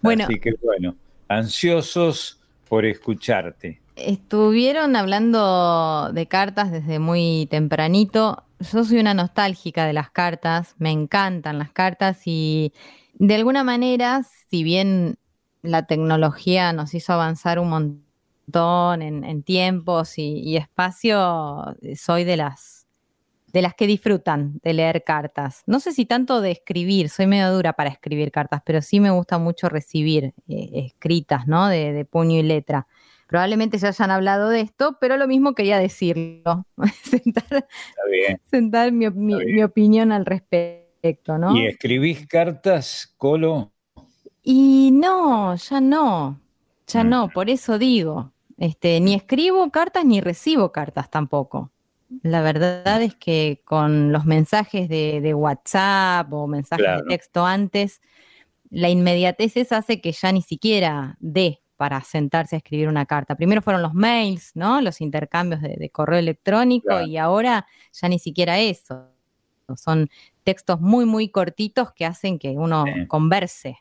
bueno. 0.00 0.24
Así 0.24 0.40
que 0.40 0.54
bueno, 0.62 0.96
ansiosos 1.28 2.40
por 2.66 2.86
escucharte. 2.86 3.82
Estuvieron 3.98 4.94
hablando 4.94 6.12
de 6.12 6.28
cartas 6.28 6.70
desde 6.70 7.00
muy 7.00 7.48
tempranito. 7.50 8.44
Yo 8.60 8.84
soy 8.84 8.98
una 8.98 9.12
nostálgica 9.12 9.86
de 9.86 9.92
las 9.92 10.10
cartas, 10.10 10.76
me 10.78 10.92
encantan 10.92 11.58
las 11.58 11.72
cartas 11.72 12.22
y 12.24 12.72
de 13.14 13.34
alguna 13.34 13.64
manera, 13.64 14.22
si 14.50 14.62
bien 14.62 15.18
la 15.62 15.86
tecnología 15.86 16.72
nos 16.72 16.94
hizo 16.94 17.12
avanzar 17.12 17.58
un 17.58 17.70
montón 17.70 19.02
en, 19.02 19.42
tiempos 19.42 20.16
y, 20.16 20.56
espacio, 20.56 21.76
soy 21.96 22.22
de 22.22 22.36
las, 22.36 22.86
de 23.52 23.62
las 23.62 23.74
que 23.74 23.88
disfrutan 23.88 24.60
de 24.62 24.74
leer 24.74 25.02
cartas. 25.02 25.64
No 25.66 25.80
sé 25.80 25.92
si 25.92 26.06
tanto 26.06 26.40
de 26.40 26.52
escribir, 26.52 27.08
soy 27.08 27.26
medio 27.26 27.52
dura 27.52 27.72
para 27.72 27.90
escribir 27.90 28.30
cartas, 28.30 28.62
pero 28.64 28.80
sí 28.80 29.00
me 29.00 29.10
gusta 29.10 29.38
mucho 29.38 29.68
recibir 29.68 30.34
eh, 30.46 30.86
escritas, 30.86 31.48
¿no? 31.48 31.66
de 31.66 32.06
puño 32.08 32.38
y 32.38 32.44
letra. 32.44 32.86
Probablemente 33.28 33.76
ya 33.76 33.88
hayan 33.88 34.10
hablado 34.10 34.48
de 34.48 34.62
esto, 34.62 34.96
pero 34.98 35.18
lo 35.18 35.28
mismo 35.28 35.54
quería 35.54 35.78
decirlo. 35.78 36.64
sentar, 38.50 38.90
mi, 38.90 39.62
opinión 39.62 40.12
al 40.12 40.24
respecto, 40.24 41.36
¿no? 41.36 41.54
¿Y 41.54 41.66
escribís 41.66 42.26
cartas, 42.26 43.14
Colo? 43.18 43.70
Y 44.42 44.90
no, 44.94 45.54
ya 45.56 45.78
no, 45.78 46.40
ya 46.86 47.04
no, 47.04 47.28
por 47.28 47.50
eso 47.50 47.78
digo, 47.78 48.32
este, 48.56 48.98
ni 48.98 49.12
escribo 49.12 49.70
cartas 49.70 50.06
ni 50.06 50.22
recibo 50.22 50.72
cartas 50.72 51.10
tampoco. 51.10 51.70
La 52.22 52.40
verdad 52.40 53.02
es 53.02 53.14
que 53.14 53.60
con 53.66 54.10
los 54.10 54.24
mensajes 54.24 54.88
de, 54.88 55.34
WhatsApp 55.34 56.32
o 56.32 56.46
mensajes 56.46 56.86
de 56.86 57.02
texto 57.10 57.44
antes, 57.44 58.00
la 58.70 58.88
inmediatez 58.88 59.58
esa 59.58 59.76
hace 59.76 60.00
que 60.00 60.12
ya 60.12 60.32
ni 60.32 60.40
siquiera 60.40 61.18
dé 61.20 61.60
para 61.78 62.02
sentarse 62.02 62.56
a 62.56 62.58
escribir 62.58 62.88
una 62.88 63.06
carta. 63.06 63.36
Primero 63.36 63.62
fueron 63.62 63.82
los 63.82 63.94
mails, 63.94 64.50
¿no? 64.54 64.80
Los 64.82 65.00
intercambios 65.00 65.62
de, 65.62 65.88
correo 65.90 66.18
electrónico 66.18 67.00
y 67.00 67.16
ahora 67.16 67.66
ya 67.92 68.08
ni 68.08 68.18
siquiera 68.18 68.58
eso. 68.58 69.08
Son 69.76 70.10
textos 70.42 70.80
muy, 70.80 71.06
muy 71.06 71.30
cortitos 71.30 71.92
que 71.92 72.04
hacen 72.04 72.38
que 72.38 72.50
uno 72.50 72.84
converse. 73.06 73.78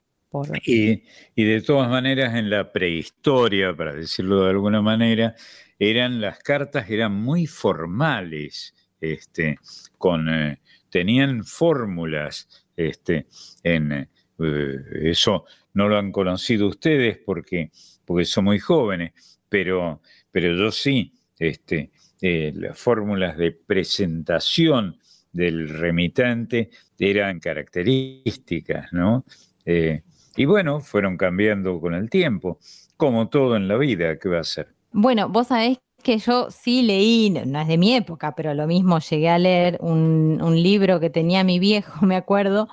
Y, 0.64 1.03
y, 1.36 1.44
de 1.44 1.61
todas 1.61 1.90
maneras, 1.90 2.36
en 2.36 2.52
la 2.52 2.72
prehistoria, 2.72 3.76
para 3.76 3.94
decirlo 3.94 4.44
de 4.44 4.52
alguna 4.52 4.82
manera, 4.82 5.34
eran 5.80 6.22
las 6.22 6.38
cartas 6.40 6.90
eran 6.91 7.14
muy 7.14 7.48
formales, 7.48 8.76
este, 9.02 9.57
con, 9.98 10.30
eh, 10.30 10.60
tenían 10.91 11.44
fórmulas, 11.44 12.68
este, 12.76 13.26
en 13.64 14.07
eh, 14.39 14.77
eso 15.03 15.45
no 15.73 15.88
lo 15.88 15.97
han 15.97 16.11
conocido 16.11 16.68
ustedes 16.68 17.18
porque, 17.26 17.72
porque 18.05 18.26
son 18.26 18.45
muy 18.45 18.59
jóvenes, 18.59 19.39
pero, 19.49 20.01
pero 20.31 20.55
yo 20.55 20.72
sí, 20.72 21.14
este, 21.38 21.91
eh, 22.22 22.51
las 22.55 22.80
fórmulas 22.80 23.38
de 23.38 23.51
presentación 23.51 24.97
del 25.31 25.69
remitente 25.69 26.72
eran 26.97 27.39
características, 27.39 28.91
¿no? 28.91 29.23
Eh, 29.65 30.01
y 30.35 30.45
bueno, 30.45 30.80
fueron 30.80 31.18
cambiando 31.18 31.80
con 31.80 31.93
el 31.93 32.09
tiempo, 32.09 32.59
como 32.95 33.30
todo 33.30 33.55
en 33.55 33.68
la 33.68 33.77
vida, 33.77 34.18
¿qué 34.18 34.30
va 34.30 34.39
a 34.39 34.43
ser? 34.43 34.73
Bueno, 34.91 35.30
vos 35.30 35.47
sabés 35.47 35.77
que 36.01 36.18
yo 36.18 36.49
sí 36.49 36.84
leí, 36.84 37.30
no 37.30 37.59
es 37.59 37.68
de 37.68 37.77
mi 37.77 37.95
época, 37.95 38.34
pero 38.35 38.53
lo 38.53 38.65
mismo 38.65 38.99
llegué 38.99 39.30
a 39.30 39.38
leer 39.38 39.77
un, 39.81 40.39
un 40.41 40.55
libro 40.61 40.99
que 40.99 41.09
tenía 41.09 41.43
mi 41.43 41.59
viejo, 41.59 42.05
me 42.05 42.15
acuerdo, 42.15 42.68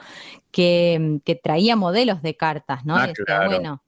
que, 0.55 1.41
traía 1.43 1.75
modelos 1.75 2.23
de 2.23 2.37
cartas, 2.37 2.85
¿no? 2.85 2.97
Ah, 2.97 3.13
bueno, 3.47 3.83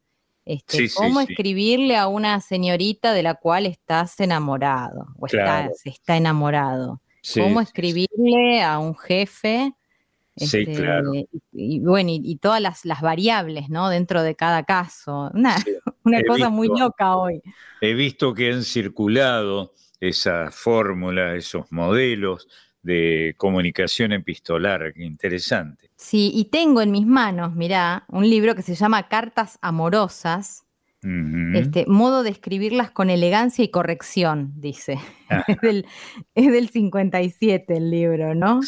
este, 0.45 0.91
cómo 0.95 1.21
escribirle 1.21 1.97
a 1.97 2.09
una 2.09 2.41
señorita 2.41 3.13
de 3.13 3.23
la 3.23 3.37
cual 3.37 3.67
estás 3.67 4.19
enamorado 4.21 5.07
o 5.17 5.27
está, 5.27 5.71
está 5.85 6.17
enamorado. 6.17 7.01
cómo 7.35 7.61
escribirle 7.61 8.63
a 8.63 8.79
un 8.81 8.97
jefe. 8.97 9.75
sí, 10.37 10.59
este, 10.59 10.75
claro. 10.75 11.13
Y, 11.53 11.81
bueno, 11.81 12.11
y, 12.13 12.37
todas 12.37 12.61
las, 12.61 13.01
variables, 13.01 13.69
¿no? 13.69 13.89
Dentro 13.89 14.23
de 14.23 14.35
cada 14.35 14.65
caso. 14.65 15.31
Una, 15.33 15.55
una 16.05 16.23
cosa 16.25 16.49
muy 16.51 16.69
loca 16.69 17.17
hoy. 17.17 17.43
He 17.81 17.95
visto 17.95 18.35
que 18.35 18.53
han 18.53 18.65
circulado 18.65 19.73
esa 20.01 20.51
fórmula, 20.51 21.37
esos 21.37 21.71
modelos 21.71 22.49
de 22.87 23.35
comunicación 23.37 24.13
epistolar, 24.13 24.95
interesante. 24.97 25.91
Sí, 25.97 26.33
y 26.35 26.47
tengo 26.47 26.81
en 26.81 26.91
mis 26.93 27.07
manos, 27.07 27.55
mirá, 27.55 28.07
un 28.09 28.31
libro 28.31 28.55
que 28.55 28.63
se 28.63 28.75
llama 28.75 29.09
Cartas 29.09 29.59
Amorosas, 29.61 30.63
este, 31.55 31.87
modo 31.87 32.25
de 32.25 32.31
escribirlas 32.31 32.91
con 32.91 33.11
elegancia 33.11 33.63
y 33.65 33.69
corrección, 33.69 34.53
dice. 34.57 34.99
Ah. 35.29 35.45
es, 35.49 35.61
del, 35.61 35.87
es, 36.35 36.51
del, 36.51 36.69
57 36.69 37.77
el 37.77 37.91
libro, 37.91 38.35
¿no? 38.35 38.63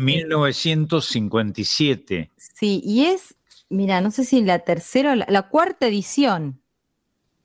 1957. 0.00 2.32
Sí, 2.36 2.80
y 2.84 3.04
es, 3.04 3.36
mira, 3.68 4.00
no 4.00 4.10
sé 4.10 4.24
si 4.24 4.42
la 4.42 4.58
tercera 4.60 5.12
o 5.12 5.14
la 5.14 5.48
cuarta 5.48 5.86
edición 5.86 6.60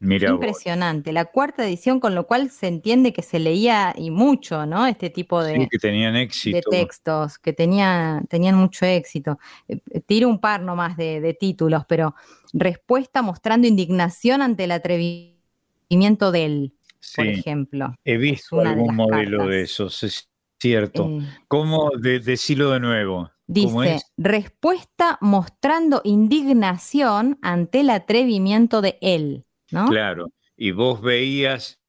Impresionante. 0.01 1.11
La 1.11 1.25
cuarta 1.25 1.63
edición, 1.63 1.99
con 1.99 2.15
lo 2.15 2.25
cual 2.25 2.49
se 2.49 2.67
entiende 2.67 3.13
que 3.13 3.21
se 3.21 3.39
leía 3.39 3.93
y 3.95 4.09
mucho, 4.09 4.65
¿no? 4.65 4.87
Este 4.87 5.11
tipo 5.11 5.43
de, 5.43 5.67
que 5.69 5.77
tenían 5.77 6.15
éxito. 6.15 6.57
de 6.57 6.77
textos, 6.77 7.37
que 7.37 7.53
tenía, 7.53 8.21
tenían 8.27 8.55
mucho 8.55 8.85
éxito. 8.85 9.37
Eh, 9.67 9.79
eh, 9.91 10.01
tiro 10.01 10.27
un 10.27 10.39
par 10.39 10.63
nomás 10.63 10.97
de, 10.97 11.21
de 11.21 11.33
títulos, 11.35 11.83
pero 11.87 12.15
respuesta 12.51 13.21
mostrando 13.21 13.67
indignación 13.67 14.41
ante 14.41 14.63
el 14.63 14.71
atrevimiento 14.71 16.31
de 16.31 16.45
él, 16.45 16.73
por 17.15 17.27
ejemplo. 17.27 17.93
He 18.03 18.17
visto 18.17 18.59
algún 18.59 18.95
modelo 18.95 19.45
de 19.45 19.61
esos, 19.61 20.01
es 20.01 20.29
cierto. 20.59 21.07
Eh, 21.07 21.27
¿Cómo? 21.47 21.91
decirlo 21.99 22.71
de 22.71 22.79
nuevo. 22.79 23.29
Dice, 23.45 23.99
respuesta 24.17 25.19
mostrando 25.21 26.01
indignación 26.05 27.37
ante 27.41 27.81
el 27.81 27.89
atrevimiento 27.89 28.81
de 28.81 28.97
él. 29.01 29.45
Claro, 29.87 30.31
y 30.57 30.71
vos 30.71 31.01
veías 31.01 31.79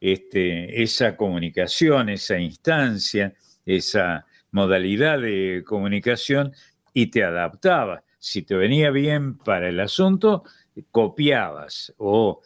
este, 0.00 0.82
esa 0.82 1.16
comunicación, 1.16 2.08
esa 2.08 2.38
instancia, 2.38 3.34
esa 3.64 4.26
modalidad 4.50 5.20
de 5.20 5.62
comunicación 5.66 6.52
y 6.92 7.08
te 7.08 7.24
adaptabas. 7.24 8.02
Si 8.18 8.42
te 8.42 8.54
venía 8.54 8.90
bien 8.90 9.38
para 9.38 9.68
el 9.68 9.78
asunto, 9.80 10.44
copiabas 10.90 11.94
o 11.98 12.40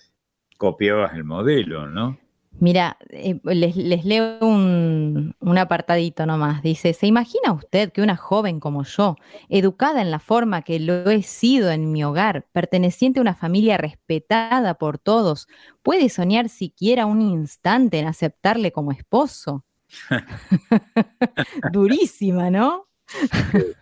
copiabas 0.59 1.15
el 1.15 1.25
modelo, 1.25 1.89
¿no? 1.89 2.19
Mira, 2.61 2.97
eh, 3.11 3.41
les, 3.45 4.05
leo 4.05 4.39
un, 4.41 5.35
un, 5.41 5.59
apartadito 5.59 6.27
nomás. 6.27 6.63
Dice, 6.63 6.93
¿se 6.93 7.07
imagina 7.07 7.53
usted 7.53 7.91
que 7.93 8.03
una 8.03 8.17
joven 8.17 8.61
como 8.61 8.85
yo, 8.85 9.17
educada 9.49 10.01
en 10.01 10.11
la 10.11 10.21
forma 10.21 10.63
que 10.63 10.79
lo 10.79 11.11
he 11.11 11.23
sido 11.23 11.71
en 11.71 11.91
mi 11.91 12.05
hogar, 12.05 12.47
perteneciente 12.53 13.19
a 13.19 13.23
una 13.23 13.35
familia 13.35 13.79
respetada 13.79 14.75
por 14.75 14.99
todos, 14.99 15.49
puede 15.83 16.09
soñar 16.09 16.49
siquiera 16.49 17.07
un 17.07 17.21
instante 17.23 17.99
en 17.99 18.07
aceptarle 18.07 18.71
como 18.71 18.93
esposo? 18.93 19.65
Durísima, 21.73 22.51
¿no? 22.51 22.92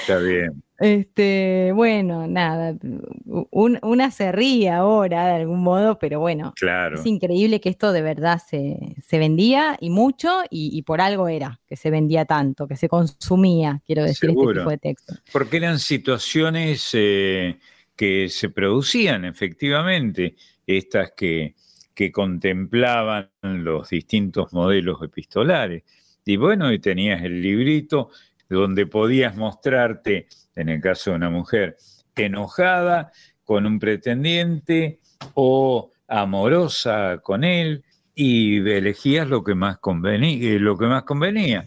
Está 0.00 0.18
bien. 0.18 0.62
Este, 0.78 1.72
bueno, 1.74 2.28
nada, 2.28 2.76
una 3.24 4.10
se 4.12 4.30
ríe 4.30 4.70
ahora 4.70 5.26
de 5.26 5.34
algún 5.40 5.60
modo, 5.60 5.98
pero 5.98 6.20
bueno, 6.20 6.52
claro. 6.54 7.00
es 7.00 7.06
increíble 7.06 7.60
que 7.60 7.68
esto 7.68 7.90
de 7.90 8.02
verdad 8.02 8.40
se, 8.48 8.94
vendía 9.10 9.76
y 9.80 9.90
mucho 9.90 10.42
y, 10.50 10.80
por 10.82 11.00
algo 11.00 11.26
era 11.26 11.60
que 11.66 11.74
se 11.74 11.90
vendía 11.90 12.26
tanto, 12.26 12.68
que 12.68 12.76
se 12.76 12.88
consumía, 12.88 13.82
quiero 13.84 14.02
decir, 14.02 14.30
este 14.30 14.40
tipo 14.40 14.70
de 14.70 14.78
texto. 14.78 15.14
Porque 15.32 15.56
eran 15.56 15.80
situaciones 15.80 16.90
eh, 16.92 17.58
que 17.96 18.28
se 18.28 18.50
producían 18.50 19.24
efectivamente, 19.24 20.36
estas 20.64 21.10
que, 21.16 21.56
que 21.92 22.12
contemplaban 22.12 23.30
los 23.42 23.90
distintos 23.90 24.52
modelos 24.52 25.02
epistolares. 25.02 25.82
Y 26.24 26.36
bueno, 26.36 26.72
y 26.72 26.78
tenías 26.78 27.22
el 27.24 27.42
librito 27.42 28.10
donde 28.48 28.86
podías 28.86 29.36
mostrarte, 29.36 30.28
en 30.54 30.68
el 30.68 30.80
caso 30.80 31.10
de 31.10 31.16
una 31.16 31.30
mujer, 31.30 31.76
enojada 32.16 33.12
con 33.44 33.66
un 33.66 33.78
pretendiente 33.78 35.00
o 35.34 35.90
amorosa 36.06 37.18
con 37.22 37.44
él 37.44 37.84
y 38.14 38.58
elegías 38.68 39.28
lo 39.28 39.44
que 39.44 39.54
más 39.54 39.78
convenía, 39.78 40.54
eh, 40.54 40.58
lo 40.58 40.76
que 40.76 40.86
más 40.86 41.04
convenía. 41.04 41.64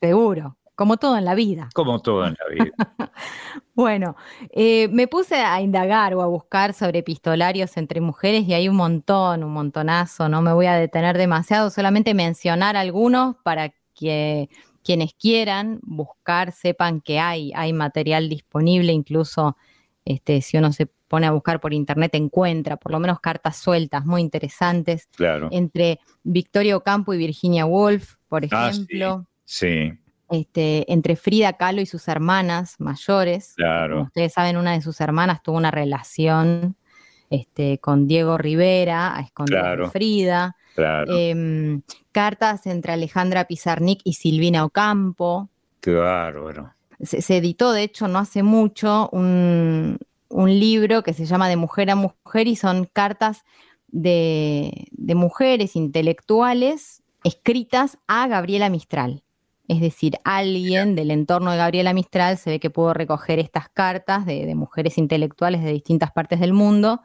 Seguro, 0.00 0.58
como 0.74 0.96
todo 0.96 1.16
en 1.16 1.24
la 1.24 1.34
vida. 1.34 1.70
Como 1.74 2.00
todo 2.00 2.26
en 2.26 2.36
la 2.38 2.64
vida. 2.64 2.72
bueno, 3.74 4.16
eh, 4.50 4.88
me 4.88 5.08
puse 5.08 5.36
a 5.36 5.60
indagar 5.60 6.14
o 6.14 6.22
a 6.22 6.26
buscar 6.26 6.74
sobre 6.74 7.00
epistolarios 7.00 7.76
entre 7.76 8.00
mujeres 8.00 8.44
y 8.46 8.54
hay 8.54 8.68
un 8.68 8.76
montón, 8.76 9.44
un 9.44 9.52
montonazo, 9.52 10.28
no 10.28 10.42
me 10.42 10.52
voy 10.52 10.66
a 10.66 10.74
detener 10.74 11.16
demasiado, 11.16 11.70
solamente 11.70 12.14
mencionar 12.14 12.76
algunos 12.76 13.36
para 13.42 13.72
que 13.94 14.48
quienes 14.82 15.14
quieran 15.14 15.80
buscar 15.82 16.52
sepan 16.52 17.00
que 17.00 17.18
hay, 17.18 17.52
hay 17.54 17.72
material 17.72 18.28
disponible, 18.28 18.92
incluso 18.92 19.56
este, 20.04 20.42
si 20.42 20.56
uno 20.56 20.72
se 20.72 20.86
pone 20.86 21.26
a 21.26 21.30
buscar 21.30 21.60
por 21.60 21.74
internet 21.74 22.14
encuentra 22.14 22.76
por 22.78 22.90
lo 22.90 22.98
menos 22.98 23.20
cartas 23.20 23.58
sueltas 23.58 24.06
muy 24.06 24.22
interesantes 24.22 25.08
claro. 25.14 25.48
entre 25.52 26.00
Victoria 26.22 26.76
Ocampo 26.76 27.12
y 27.12 27.18
Virginia 27.18 27.66
Woolf, 27.66 28.16
por 28.28 28.44
ah, 28.50 28.70
ejemplo. 28.70 29.26
sí. 29.44 29.92
Este, 30.30 30.90
entre 30.90 31.14
Frida 31.16 31.52
Kahlo 31.58 31.82
y 31.82 31.86
sus 31.86 32.08
hermanas 32.08 32.76
mayores. 32.78 33.52
Claro. 33.54 33.96
Como 33.96 34.06
ustedes 34.06 34.32
saben, 34.32 34.56
una 34.56 34.72
de 34.72 34.80
sus 34.80 34.98
hermanas 35.02 35.42
tuvo 35.42 35.58
una 35.58 35.70
relación 35.70 36.74
este, 37.28 37.76
con 37.76 38.06
Diego 38.06 38.38
Rivera, 38.38 39.14
a 39.14 39.20
esconder 39.20 39.78
de 39.80 39.90
Frida. 39.90 40.56
Em, 40.76 41.82
cartas 42.12 42.66
entre 42.66 42.92
Alejandra 42.92 43.44
Pizarnik 43.44 44.00
y 44.04 44.14
Silvina 44.14 44.64
Ocampo. 44.64 45.48
Qué 45.80 45.94
bárbaro. 45.94 46.72
Se, 47.00 47.36
editó, 47.36 47.72
de 47.72 47.82
hecho, 47.82 48.06
no 48.06 48.20
hace 48.20 48.42
mucho, 48.44 49.08
un, 49.10 49.98
libro 50.30 51.02
que 51.02 51.12
se 51.12 51.26
llama 51.26 51.48
De 51.48 51.56
Mujer 51.56 51.90
a 51.90 51.96
Mujer 51.96 52.46
y 52.46 52.56
son 52.56 52.88
cartas 52.90 53.44
de, 53.88 54.88
mujeres 55.14 55.76
intelectuales 55.76 57.02
escritas 57.24 57.98
a 58.06 58.28
Gabriela 58.28 58.68
Mistral. 58.68 59.22
Es 59.68 59.80
decir, 59.80 60.18
alguien 60.24 60.94
del 60.94 61.10
entorno 61.10 61.50
de 61.50 61.56
Gabriela 61.56 61.92
Mistral 61.92 62.38
se 62.38 62.50
ve 62.50 62.60
que 62.60 62.70
pudo 62.70 62.94
recoger 62.94 63.38
estas 63.38 63.68
cartas 63.68 64.24
de, 64.24 64.54
mujeres 64.54 64.96
intelectuales 64.98 65.62
de 65.64 65.72
distintas 65.72 66.12
partes 66.12 66.40
del 66.40 66.52
mundo. 66.52 67.02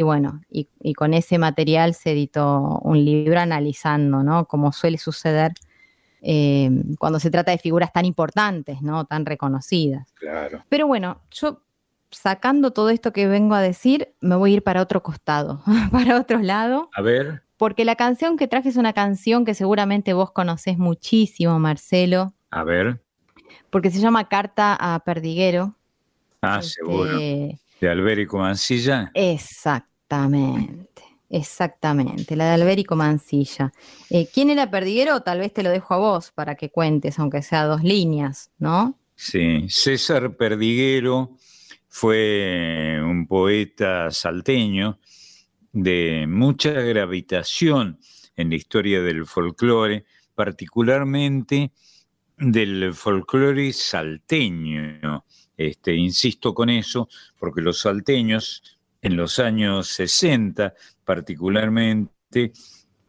Y 0.00 0.02
bueno, 0.02 0.40
y, 0.48 0.94
con 0.94 1.12
ese 1.12 1.36
material 1.36 1.92
se 1.92 2.12
editó 2.12 2.78
un 2.82 3.04
libro 3.04 3.38
analizando, 3.38 4.22
¿no? 4.22 4.46
Como 4.46 4.72
suele 4.72 4.96
suceder 4.96 5.52
eh, 6.22 6.70
cuando 6.98 7.20
se 7.20 7.30
trata 7.30 7.50
de 7.50 7.58
figuras 7.58 7.92
tan 7.92 8.06
importantes, 8.06 8.80
¿no? 8.80 9.04
Tan 9.04 9.26
reconocidas. 9.26 10.10
Claro. 10.14 10.64
Pero 10.70 10.86
bueno, 10.86 11.20
yo 11.30 11.60
sacando 12.10 12.70
todo 12.70 12.88
esto 12.88 13.12
que 13.12 13.26
vengo 13.26 13.54
a 13.54 13.60
decir, 13.60 14.14
me 14.22 14.36
voy 14.36 14.52
a 14.52 14.54
ir 14.54 14.62
para 14.62 14.80
otro 14.80 15.02
costado, 15.02 15.62
para 15.92 16.18
otro 16.18 16.38
lado. 16.38 16.88
A 16.94 17.02
ver 17.02 17.42
porque 17.58 17.84
la 17.84 17.94
canción 17.94 18.38
que 18.38 18.48
traje 18.48 18.70
es 18.70 18.76
una 18.76 18.94
canción 18.94 19.44
que 19.44 19.52
seguramente 19.52 20.14
vos 20.14 20.30
conocés 20.30 20.78
muchísimo, 20.78 21.58
Marcelo. 21.58 22.32
A 22.50 22.64
ver. 22.64 23.02
Porque 23.68 23.90
se 23.90 24.00
llama 24.00 24.30
Carta 24.30 24.74
a 24.80 24.98
Perdiguero. 25.00 25.76
Ah, 26.40 26.60
este, 26.62 26.70
seguro. 26.70 27.18
De 27.18 27.58
Albérico 27.82 28.38
Mancilla. 28.38 29.10
Exactamente, 30.10 31.02
exactamente, 31.28 32.34
la 32.34 32.46
de 32.46 32.54
Albérico 32.54 32.96
Mancilla. 32.96 33.72
Eh, 34.10 34.26
¿Quién 34.34 34.50
era 34.50 34.68
Perdiguero? 34.68 35.20
Tal 35.20 35.38
vez 35.38 35.52
te 35.52 35.62
lo 35.62 35.70
dejo 35.70 35.94
a 35.94 35.98
vos 35.98 36.32
para 36.32 36.56
que 36.56 36.68
cuentes, 36.68 37.20
aunque 37.20 37.42
sea 37.42 37.64
dos 37.64 37.84
líneas, 37.84 38.50
¿no? 38.58 38.98
Sí, 39.14 39.66
César 39.68 40.36
Perdiguero 40.36 41.36
fue 41.86 42.98
un 43.00 43.28
poeta 43.28 44.10
salteño 44.10 44.98
de 45.70 46.26
mucha 46.26 46.72
gravitación 46.72 48.00
en 48.34 48.50
la 48.50 48.56
historia 48.56 49.02
del 49.02 49.26
folclore, 49.26 50.06
particularmente 50.34 51.70
del 52.36 52.92
folclore 52.94 53.72
salteño. 53.72 55.24
Este, 55.56 55.94
insisto 55.94 56.52
con 56.52 56.68
eso, 56.68 57.08
porque 57.38 57.60
los 57.60 57.80
salteños 57.80 58.79
en 59.02 59.16
los 59.16 59.38
años 59.38 59.88
60, 59.88 60.74
particularmente, 61.04 62.52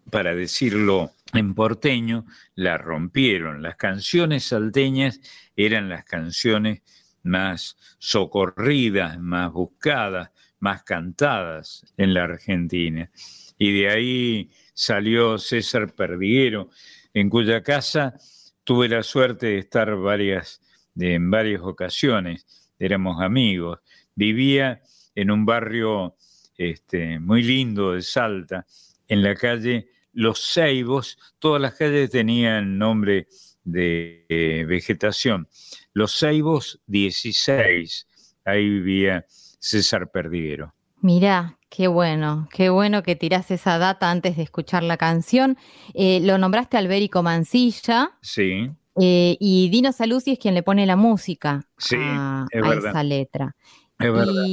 para 0.10 0.34
decirlo 0.36 1.12
en 1.34 1.54
porteño, 1.54 2.26
la 2.56 2.78
rompieron. 2.78 3.62
Las 3.62 3.76
canciones 3.76 4.46
salteñas 4.46 5.20
eran 5.56 5.90
las 5.90 6.06
canciones 6.06 6.82
más 7.24 7.78
socorridas, 8.00 9.20
más 9.20 9.52
buscadas, 9.52 10.32
más 10.60 10.84
cantadas 10.84 11.86
en 11.98 12.14
la 12.14 12.24
Argentina. 12.24 13.10
Y 13.58 13.80
de 13.80 13.90
ahí 13.90 14.50
salió 14.74 15.38
César 15.38 15.94
Perdiguero, 15.94 16.70
en 17.14 17.30
cuya 17.30 17.62
casa 17.62 18.16
tuve 18.64 18.88
la 18.88 19.04
suerte 19.04 19.48
de 19.48 19.58
estar 19.60 19.96
varias, 19.98 20.62
en 20.98 21.30
varias 21.30 21.62
ocasiones, 21.62 22.46
éramos 22.80 23.22
amigos. 23.22 23.80
Vivía 24.16 24.82
en 25.16 25.32
un 25.32 25.46
barrio 25.46 26.16
este, 26.58 27.20
muy 27.20 27.44
lindo 27.44 27.94
de 27.94 28.02
Salta, 28.02 28.66
en 29.08 29.24
la 29.24 29.36
calle 29.36 29.88
Los 30.14 30.54
Ceibos, 30.54 31.18
todas 31.40 31.62
las 31.62 31.76
calles 31.76 32.10
tenían 32.10 32.78
nombre 32.78 33.28
de 33.64 34.26
eh, 34.30 34.66
vegetación. 34.68 35.48
Los 35.94 36.18
Ceibos 36.18 36.82
16, 36.88 38.08
ahí 38.46 38.70
vivía 38.70 39.26
César 39.60 40.12
Perdiguero. 40.12 40.74
Mirá, 41.02 41.58
qué 41.70 41.88
bueno, 41.88 42.48
qué 42.54 42.70
bueno 42.70 43.02
que 43.02 43.16
tirás 43.16 43.50
esa 43.50 43.78
data 43.80 44.12
antes 44.12 44.38
de 44.38 44.44
escuchar 44.44 44.84
la 44.84 44.98
canción. 44.98 45.58
Eh, 45.94 46.20
lo 46.22 46.38
nombraste 46.38 46.78
Albérico 46.78 47.24
Mancilla. 47.24 48.12
Sí. 48.22 48.70
Eh, 49.00 49.38
y 49.40 49.70
Dino 49.70 49.92
Saluzzi 49.92 50.34
es 50.34 50.40
quien 50.40 50.54
le 50.54 50.64
pone 50.64 50.86
la 50.86 50.96
música 50.96 51.66
a, 51.92 52.46
esa 52.52 53.04
letra. 53.04 53.56
Es 54.04 54.12
verdad. 54.12 54.46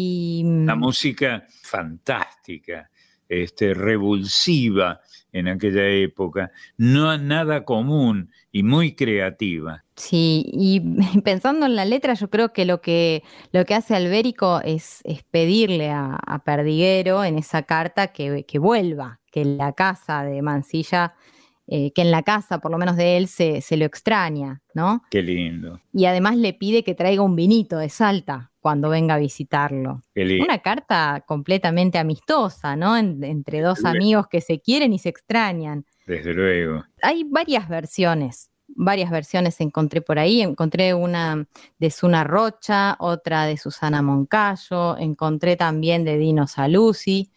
La 0.66 0.74
música 0.74 1.44
fantástica, 1.62 2.90
este, 3.28 3.74
revulsiva 3.74 5.00
en 5.32 5.48
aquella 5.48 5.86
época, 5.86 6.50
no 6.76 7.16
nada 7.18 7.64
común 7.64 8.30
y 8.50 8.62
muy 8.62 8.94
creativa. 8.94 9.84
Sí, 9.96 10.44
y 10.52 10.80
pensando 11.24 11.66
en 11.66 11.76
la 11.76 11.84
letra, 11.84 12.14
yo 12.14 12.30
creo 12.30 12.52
que 12.52 12.64
lo 12.64 12.80
que, 12.80 13.22
lo 13.52 13.64
que 13.64 13.74
hace 13.74 13.94
Albérico 13.94 14.60
es, 14.64 15.00
es 15.04 15.22
pedirle 15.24 15.90
a, 15.90 16.42
Perdiguero 16.44 17.24
en 17.24 17.36
esa 17.36 17.64
carta 17.64 18.08
que, 18.08 18.44
que, 18.46 18.58
vuelva, 18.58 19.20
que 19.30 19.42
en 19.42 19.58
la 19.58 19.72
casa 19.72 20.22
de 20.22 20.40
Mansilla, 20.40 21.14
eh, 21.66 21.92
que 21.92 22.00
en 22.00 22.10
la 22.10 22.22
casa, 22.22 22.60
por 22.60 22.70
lo 22.70 22.78
menos 22.78 22.96
de 22.96 23.18
él, 23.18 23.28
se, 23.28 23.60
se 23.60 23.76
lo 23.76 23.84
extraña, 23.84 24.62
¿no? 24.72 25.02
Qué 25.10 25.20
lindo. 25.20 25.80
Y 25.92 26.06
además 26.06 26.36
le 26.36 26.54
pide 26.54 26.84
que 26.84 26.94
traiga 26.94 27.22
un 27.22 27.36
vinito 27.36 27.76
de 27.76 27.90
Salta 27.90 28.52
cuando 28.68 28.90
venga 28.90 29.14
a 29.14 29.18
visitarlo. 29.18 30.02
Una 30.14 30.58
carta 30.58 31.24
completamente 31.26 31.96
amistosa, 31.96 32.76
¿no? 32.76 32.98
entre 32.98 33.62
dos 33.62 33.82
amigos 33.86 34.26
que 34.28 34.42
se 34.42 34.60
quieren 34.60 34.92
y 34.92 34.98
se 34.98 35.08
extrañan. 35.08 35.86
Desde 36.06 36.34
luego. 36.34 36.84
Hay 37.00 37.24
varias 37.24 37.66
versiones, 37.66 38.50
varias 38.66 39.10
versiones 39.10 39.58
encontré 39.62 40.02
por 40.02 40.18
ahí. 40.18 40.42
Encontré 40.42 40.92
una 40.92 41.46
de 41.78 41.90
Suna 41.90 42.24
Rocha, 42.24 42.96
otra 42.98 43.46
de 43.46 43.56
Susana 43.56 44.02
Moncayo, 44.02 44.98
encontré 44.98 45.56
también 45.56 46.04
de 46.04 46.18
Dino 46.18 46.46
Saluzzi, 46.46 47.30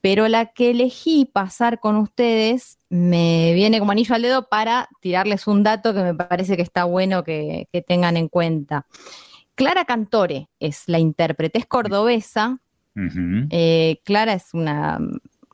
pero 0.00 0.26
la 0.26 0.54
que 0.54 0.70
elegí 0.70 1.26
pasar 1.26 1.80
con 1.80 1.96
ustedes 1.96 2.78
me 2.88 3.52
viene 3.52 3.78
como 3.78 3.92
anillo 3.92 4.14
al 4.14 4.22
dedo 4.22 4.48
para 4.48 4.88
tirarles 5.00 5.46
un 5.46 5.64
dato 5.64 5.92
que 5.92 6.02
me 6.02 6.14
parece 6.14 6.56
que 6.56 6.62
está 6.62 6.84
bueno 6.84 7.24
que 7.24 7.84
tengan 7.86 8.16
en 8.16 8.28
cuenta. 8.28 8.86
Clara 9.62 9.84
Cantore 9.84 10.48
es 10.58 10.88
la 10.88 10.98
intérprete, 10.98 11.60
es 11.60 11.66
cordobesa. 11.66 12.58
Eh, 12.96 14.00
Clara 14.04 14.32
es 14.32 14.54
una, 14.54 14.98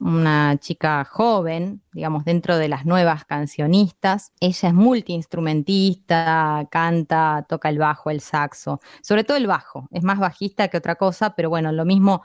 una 0.01 0.57
chica 0.59 1.05
joven, 1.05 1.83
digamos, 1.93 2.25
dentro 2.25 2.57
de 2.57 2.69
las 2.69 2.87
nuevas 2.87 3.27
cancionistas. 3.27 4.33
Ella 4.41 4.71
es 4.71 4.75
multiinstrumentista, 4.75 6.67
canta, 6.71 7.45
toca 7.51 7.69
el 7.69 7.77
bajo, 7.77 8.09
el 8.09 8.23
saxo, 8.23 8.81
sobre 9.03 9.25
todo 9.25 9.37
el 9.37 9.47
bajo. 9.47 9.89
Es 9.91 10.03
más 10.03 10.19
bajista 10.19 10.69
que 10.69 10.79
otra 10.79 10.95
cosa, 10.95 11.35
pero 11.35 11.51
bueno, 11.51 11.71
lo 11.73 11.85
mismo, 11.85 12.23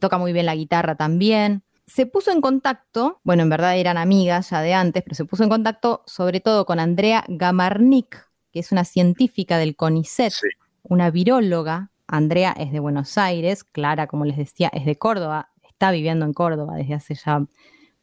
toca 0.00 0.16
muy 0.16 0.32
bien 0.32 0.46
la 0.46 0.56
guitarra 0.56 0.94
también. 0.94 1.62
Se 1.86 2.06
puso 2.06 2.32
en 2.32 2.40
contacto, 2.40 3.20
bueno, 3.22 3.42
en 3.42 3.50
verdad 3.50 3.76
eran 3.76 3.98
amigas 3.98 4.48
ya 4.48 4.62
de 4.62 4.72
antes, 4.72 5.02
pero 5.02 5.14
se 5.14 5.26
puso 5.26 5.42
en 5.42 5.50
contacto 5.50 6.04
sobre 6.06 6.40
todo 6.40 6.64
con 6.64 6.80
Andrea 6.80 7.22
Gamarnik, 7.28 8.30
que 8.50 8.60
es 8.60 8.72
una 8.72 8.86
científica 8.86 9.58
del 9.58 9.76
CONICET 9.76 10.32
una 10.88 11.10
viróloga. 11.10 11.90
Andrea 12.06 12.54
es 12.58 12.72
de 12.72 12.80
Buenos 12.80 13.18
Aires, 13.18 13.64
Clara, 13.64 14.06
como 14.06 14.24
les 14.24 14.36
decía, 14.36 14.70
es 14.72 14.86
de 14.86 14.96
Córdoba, 14.96 15.50
está 15.62 15.90
viviendo 15.90 16.24
en 16.24 16.32
Córdoba 16.32 16.74
desde 16.76 16.94
hace 16.94 17.14
ya 17.14 17.44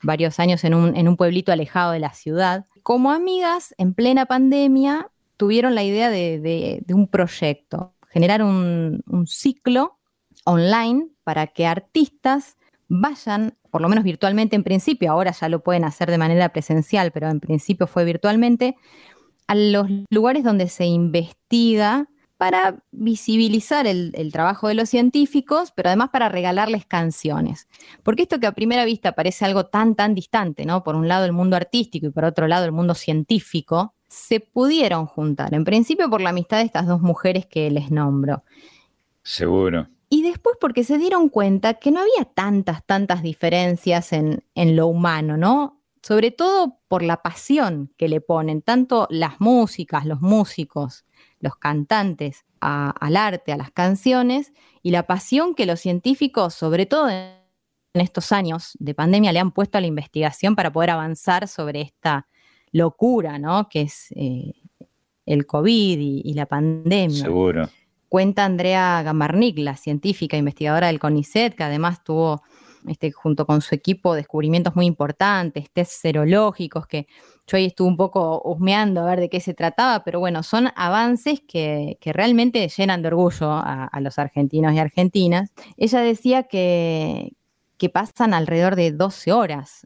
varios 0.02 0.40
años 0.40 0.64
en 0.64 0.74
un, 0.74 1.18
pueblito 1.18 1.52
alejado 1.52 1.91
de 1.91 1.99
la 1.99 2.14
ciudad. 2.14 2.66
Como 2.84 3.12
amigas, 3.12 3.74
en 3.78 3.94
plena 3.94 4.28
pandemia, 4.28 5.10
tuvieron 5.38 5.76
la 5.76 5.84
idea 5.84 6.10
de, 6.10 6.84
un 6.94 7.07
proyecto, 7.07 7.94
generar 8.10 8.44
un, 8.44 9.02
un 9.07 9.28
ciclo 9.28 9.98
online 10.45 11.07
para 11.24 11.48
que 11.48 11.66
artistas 11.66 12.57
vayan, 12.88 13.57
por 13.72 13.82
lo 13.82 13.90
menos 13.90 14.03
virtualmente 14.03 14.56
en 14.56 14.64
principio, 14.64 15.12
ahora 15.12 15.32
ya 15.32 15.49
lo 15.49 15.64
pueden 15.64 15.84
hacer 15.84 16.12
de 16.12 16.20
manera 16.20 16.49
presencial, 16.49 17.12
pero 17.12 17.30
en 17.30 17.40
principio 17.40 17.88
fue 17.88 18.06
virtualmente, 18.06 18.76
a 19.48 19.56
los 19.56 19.88
lugares 20.10 20.44
donde 20.44 20.70
se 20.70 20.86
investiga 20.86 22.07
para 22.38 22.84
visibilizar 22.91 23.88
el, 23.88 24.14
trabajo 24.32 24.68
de 24.68 24.74
los 24.74 24.90
científicos, 24.90 25.72
pero 25.76 25.90
además 25.90 26.10
para 26.10 26.30
regalarles 26.30 26.86
canciones. 26.86 27.68
Porque 28.03 28.24
esto 28.24 28.40
que 28.40 28.48
a 28.48 28.52
primera 28.52 28.84
vista 28.86 29.14
parece 29.14 29.45
algo 29.45 29.68
tan, 29.68 29.95
tan 29.95 30.14
distante, 30.14 30.66
¿no? 30.66 30.84
Por 30.84 30.95
un 30.95 31.07
lado 31.07 31.26
el 31.26 31.32
mundo 31.32 31.56
artístico 31.56 32.07
y 32.07 32.12
por 32.12 32.26
otro 32.26 32.48
lado 32.48 32.66
el 32.66 32.72
mundo 32.72 32.94
científico, 32.94 33.94
se 34.07 34.40
pudieron 34.40 35.06
juntar. 35.06 35.53
En 35.53 35.64
principio 35.64 36.10
por 36.10 36.22
la 36.22 36.32
amistad 36.32 36.57
de 36.57 36.64
estas 36.64 36.88
dos 36.88 37.02
mujeres 37.02 37.45
que 37.45 37.72
les 37.72 37.90
nombro. 37.90 38.44
Seguro. 39.24 39.88
Y 40.10 40.22
después 40.22 40.57
porque 40.60 40.84
se 40.84 40.98
dieron 40.98 41.30
cuenta 41.30 41.76
que 41.76 41.91
no 41.91 42.02
había 42.02 42.26
tantas, 42.26 42.86
tantas 42.86 43.24
diferencias 43.24 44.14
en, 44.14 44.44
en 44.56 44.76
lo 44.76 44.88
humano, 44.88 45.38
¿no? 45.38 45.82
Sobre 46.02 46.30
todo 46.32 46.80
por 46.88 47.02
la 47.02 47.24
pasión 47.24 47.91
que 47.98 48.07
le 48.07 48.22
ponen, 48.22 48.62
tanto 48.62 49.07
las 49.10 49.41
músicas, 49.41 50.06
los 50.06 50.22
músicos, 50.22 51.06
los 51.40 51.56
cantantes 51.56 52.45
al 52.60 53.16
arte, 53.16 53.52
a 53.52 53.57
las 53.57 53.72
canciones, 53.72 54.52
y 54.82 54.91
la 54.91 55.03
pasión 55.03 55.56
que 55.56 55.66
los 55.66 55.80
científicos, 55.80 56.53
sobre 56.53 56.86
todo 56.86 57.10
en 57.10 57.36
estos 57.94 58.32
años 58.32 58.72
de 58.80 58.94
pandemia, 58.94 59.32
le 59.32 59.40
han 59.40 59.52
puesto 59.52 59.78
a 59.78 59.82
la 59.82 59.88
investigación 59.88 60.56
para 60.56 60.72
poder 60.72 60.90
avanzar 60.91 61.48
sobre 61.48 61.82
esta 61.82 62.28
locura, 62.72 63.40
¿no? 63.40 63.70
Que 63.70 63.82
es 63.82 64.07
eh, 64.16 64.53
el 65.26 65.45
COVID 65.45 65.99
y, 65.99 66.34
la 66.34 66.45
pandemia. 66.45 67.24
Seguro. 67.24 67.70
Cuenta 68.10 68.45
Andrea 68.45 69.02
Gamarnik, 69.03 69.60
la 69.60 69.76
científica 69.76 70.38
investigadora 70.38 70.88
del 70.88 70.99
CONICET, 70.99 71.56
que 71.56 71.64
además 71.64 72.03
tuvo 72.03 72.44
este, 72.88 73.12
junto 73.12 73.45
con 73.45 73.62
su 73.62 73.76
equipo, 73.76 74.16
descubrimientos 74.16 74.76
muy 74.76 74.86
importantes, 74.86 75.70
test 75.72 75.91
serológicos, 75.91 76.88
que 76.88 77.07
yo 77.48 77.57
ahí 77.57 77.66
estuve 77.66 77.88
un 77.88 77.98
poco 77.98 78.41
husmeando 78.44 79.02
a 79.02 79.06
ver 79.06 79.20
de 79.20 79.30
qué 79.30 79.40
se 79.40 79.53
trataba, 79.53 80.03
pero 80.03 80.20
bueno, 80.20 80.44
son 80.44 80.70
avances 80.76 81.41
que, 81.48 81.98
realmente 82.03 82.68
llenan 82.68 83.02
de 83.02 83.07
orgullo 83.10 83.52
a, 83.52 83.90
los 84.02 84.18
argentinos 84.20 84.74
y 84.74 84.80
argentinas. 84.80 85.52
Ella 85.78 85.99
decía 86.02 86.44
que, 86.44 87.34
que 87.78 87.90
pasan 87.90 88.34
alrededor 88.34 88.76
de 88.76 88.91
12 88.91 89.34
horas 89.34 89.86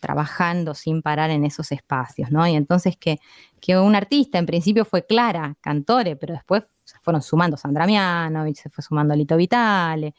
trabajando 0.00 0.74
sin 0.74 1.02
parar 1.02 1.30
en 1.30 1.44
esos 1.44 1.72
espacios, 1.72 2.30
¿no? 2.30 2.46
Y 2.46 2.54
entonces 2.54 2.96
que, 2.96 3.18
que 3.60 3.78
un 3.78 3.94
artista 3.96 4.38
en 4.38 4.46
principio 4.46 4.84
fue 4.84 5.04
Clara, 5.04 5.56
cantore, 5.60 6.16
pero 6.16 6.34
después 6.34 6.64
se 6.84 6.98
fueron 7.00 7.22
sumando 7.22 7.56
Sandra 7.56 7.86
Mianovich, 7.86 8.56
se 8.56 8.70
fue 8.70 8.82
sumando 8.82 9.14
Lito 9.16 9.36
Vitale, 9.36 10.14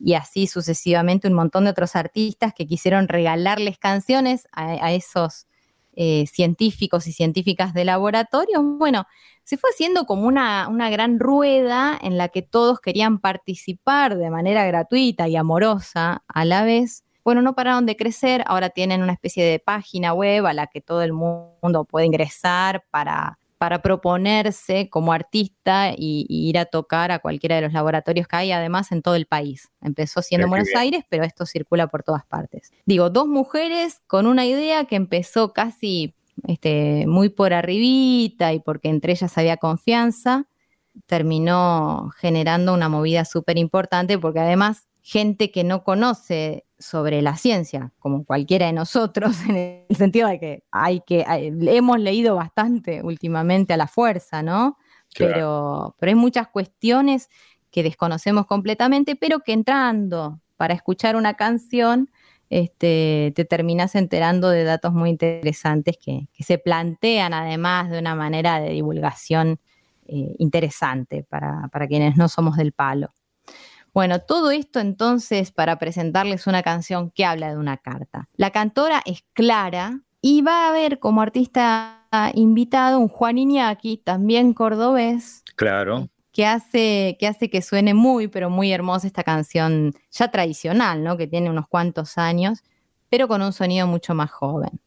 y 0.00 0.14
así 0.14 0.46
sucesivamente 0.46 1.28
un 1.28 1.34
montón 1.34 1.64
de 1.64 1.70
otros 1.70 1.94
artistas 1.94 2.54
que 2.54 2.66
quisieron 2.66 3.06
regalarles 3.06 3.78
canciones 3.78 4.48
a, 4.52 4.92
esos 4.92 5.46
eh, 5.92 6.26
científicos 6.26 7.06
y 7.06 7.12
científicas 7.12 7.74
de 7.74 7.84
laboratorio. 7.84 8.62
Bueno, 8.62 9.06
se 9.44 9.58
fue 9.58 9.70
haciendo 9.70 10.06
como 10.06 10.26
una, 10.26 10.68
una, 10.68 10.88
gran 10.88 11.20
rueda 11.20 11.98
en 12.00 12.16
la 12.16 12.28
que 12.28 12.42
todos 12.42 12.80
querían 12.80 13.18
participar 13.18 14.16
de 14.16 14.30
manera 14.30 14.64
gratuita 14.64 15.28
y 15.28 15.36
amorosa 15.36 16.22
a 16.28 16.44
la 16.44 16.64
vez. 16.64 17.04
Bueno, 17.22 17.42
no 17.42 17.54
pararon 17.54 17.84
de 17.84 17.96
crecer, 17.96 18.42
ahora 18.46 18.70
tienen 18.70 19.02
una 19.02 19.12
especie 19.12 19.44
de 19.44 19.58
página 19.58 20.14
web 20.14 20.46
a 20.46 20.54
la 20.54 20.68
que 20.68 20.80
todo 20.80 21.02
el 21.02 21.12
mundo 21.12 21.84
puede 21.84 22.06
ingresar 22.06 22.84
para 22.90 23.39
para 23.60 23.82
proponerse 23.82 24.88
como 24.88 25.12
artista 25.12 25.92
y, 25.94 26.24
ir 26.30 26.56
a 26.56 26.64
tocar 26.64 27.12
a 27.12 27.18
cualquiera 27.18 27.56
de 27.56 27.60
los 27.60 27.74
laboratorios 27.74 28.26
que 28.26 28.36
hay, 28.36 28.52
además 28.52 28.90
en 28.90 29.02
todo 29.02 29.16
el 29.16 29.26
país. 29.26 29.70
Empezó 29.82 30.22
siendo 30.22 30.46
en 30.46 30.50
Buenos 30.50 30.74
Aires, 30.74 31.04
pero 31.10 31.24
esto 31.24 31.44
circula 31.44 31.86
por 31.86 32.02
todas 32.02 32.24
partes. 32.24 32.72
Digo, 32.86 33.10
dos 33.10 33.26
mujeres 33.26 34.00
con 34.06 34.26
una 34.26 34.46
idea 34.46 34.86
que 34.86 34.96
empezó 34.96 35.52
casi 35.52 36.14
este, 36.46 37.04
muy 37.06 37.28
por 37.28 37.52
arribita 37.52 38.54
y 38.54 38.60
porque 38.60 38.88
entre 38.88 39.12
ellas 39.12 39.36
había 39.36 39.58
confianza, 39.58 40.48
terminó 41.04 42.08
generando 42.16 42.72
una 42.72 42.88
movida 42.88 43.26
súper 43.26 43.58
importante 43.58 44.18
porque 44.18 44.40
además 44.40 44.88
gente 45.02 45.50
que 45.50 45.64
no 45.64 45.84
conoce 45.84 46.64
sobre 46.80 47.22
la 47.22 47.36
ciencia, 47.36 47.92
como 47.98 48.24
cualquiera 48.24 48.66
de 48.66 48.72
nosotros, 48.72 49.36
en 49.48 49.84
el 49.88 49.96
sentido 49.96 50.28
de 50.28 50.40
que 50.40 50.64
hay 50.72 51.00
que, 51.00 51.24
hemos 51.28 52.00
leído 52.00 52.34
bastante 52.34 53.02
últimamente 53.02 53.74
a 53.74 53.76
la 53.76 53.86
fuerza, 53.86 54.42
¿no? 54.42 54.76
Pero, 55.16 55.94
pero 55.98 56.10
hay 56.10 56.16
muchas 56.16 56.48
cuestiones 56.48 57.28
que 57.70 57.82
desconocemos 57.82 58.46
completamente, 58.46 59.16
pero 59.16 59.40
que 59.40 59.52
entrando 59.52 60.40
para 60.56 60.74
escuchar 60.74 61.16
una 61.16 61.34
canción, 61.34 62.10
este, 62.48 63.32
te 63.34 63.44
terminas 63.44 63.94
enterando 63.94 64.50
de 64.50 64.64
datos 64.64 64.92
muy 64.92 65.10
interesantes 65.10 65.96
que, 65.96 66.28
se 66.38 66.58
plantean 66.58 67.32
además 67.32 67.90
de 67.90 67.98
una 67.98 68.14
manera 68.14 68.60
de 68.60 68.70
divulgación 68.70 69.60
eh, 70.06 70.34
interesante 70.38 71.22
para, 71.22 71.68
para 71.72 71.86
quienes 71.86 72.16
no 72.16 72.28
somos 72.28 72.56
del 72.56 72.72
palo. 72.72 73.12
Bueno, 73.92 74.20
todo 74.20 74.50
esto 74.50 74.78
entonces 74.78 75.50
para 75.50 75.78
presentarles 75.78 76.46
una 76.46 76.62
canción 76.62 77.10
que 77.10 77.24
habla 77.24 77.50
de 77.50 77.56
una 77.56 77.76
carta. 77.76 78.28
La 78.36 78.50
cantora 78.50 79.02
es 79.04 79.24
Clara 79.32 80.00
y 80.22 80.42
va 80.42 80.66
a 80.66 80.70
haber 80.70 80.98
como 80.98 81.22
artista 81.22 81.96
invitado 82.34 82.98
un 82.98 83.08
Juan 83.08 83.38
Iñaki, 83.38 83.98
también 83.98 84.52
cordobés. 84.52 85.42
Claro. 85.56 86.08
Que 86.32 86.46
hace, 86.46 87.16
que 87.18 87.26
hace 87.26 87.50
que 87.50 87.62
suene 87.62 87.94
muy, 87.94 88.28
pero 88.28 88.50
muy 88.50 88.72
hermosa 88.72 89.06
esta 89.06 89.24
canción 89.24 89.92
ya 90.10 90.30
tradicional, 90.30 91.02
¿no? 91.02 91.16
Que 91.16 91.26
tiene 91.26 91.50
unos 91.50 91.66
cuantos 91.68 92.18
años, 92.18 92.62
pero 93.08 93.26
con 93.26 93.42
un 93.42 93.52
sonido 93.52 93.86
mucho 93.86 94.14
más 94.14 94.30
joven. 94.30 94.80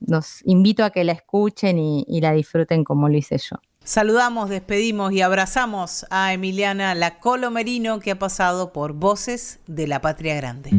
Los 0.00 0.44
invito 0.44 0.82
a 0.82 0.90
que 0.90 1.04
la 1.04 1.12
escuchen 1.12 1.78
y 1.78 2.20
la 2.20 2.32
disfruten 2.32 2.84
como 2.84 3.08
lo 3.08 3.16
hice 3.16 3.38
yo. 3.38 3.56
Saludamos, 3.84 4.50
despedimos 4.50 5.12
y 5.12 5.22
abrazamos 5.22 6.06
a 6.10 6.32
Emiliana 6.32 6.94
Lacolo 6.94 7.50
Merino 7.50 7.98
que 7.98 8.12
ha 8.12 8.18
pasado 8.18 8.72
por 8.72 8.92
Voces 8.92 9.58
de 9.66 9.86
la 9.86 10.00
Patria 10.00 10.34
Grande. 10.36 10.70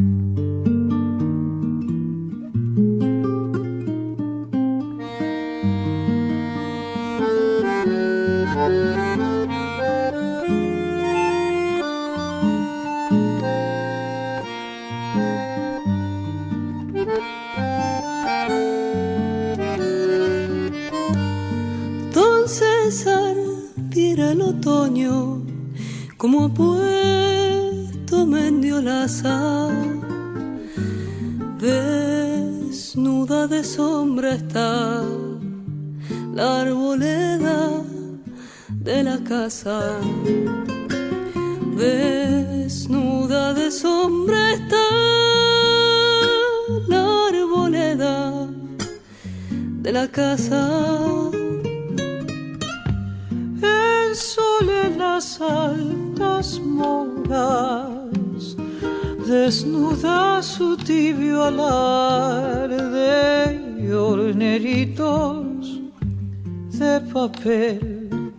El 22.94 24.42
otoño, 24.42 25.42
como 26.18 26.46
ha 26.46 26.54
puesto 26.54 28.26
Mendiolaza, 28.26 29.70
desnuda 31.58 33.48
de 33.48 33.64
sombra 33.64 34.34
está 34.34 35.04
la 36.36 36.62
arboleda 36.64 37.82
de 38.68 39.04
la 39.04 39.24
casa. 39.24 39.98
Desnuda 41.78 43.54
de 43.54 43.72
sombra 43.72 44.52
está 44.52 44.86
la 46.90 47.28
arboleda 47.30 48.50
de 49.82 49.92
la 49.94 50.08
casa 50.10 51.41
altas 55.40 56.60
moras, 56.60 58.56
desnuda 59.28 60.42
su 60.42 60.76
tibio 60.78 61.44
alar 61.44 62.70
de 62.70 63.94
horneritos 63.94 65.80
de 66.72 67.02
papel, 67.14 68.34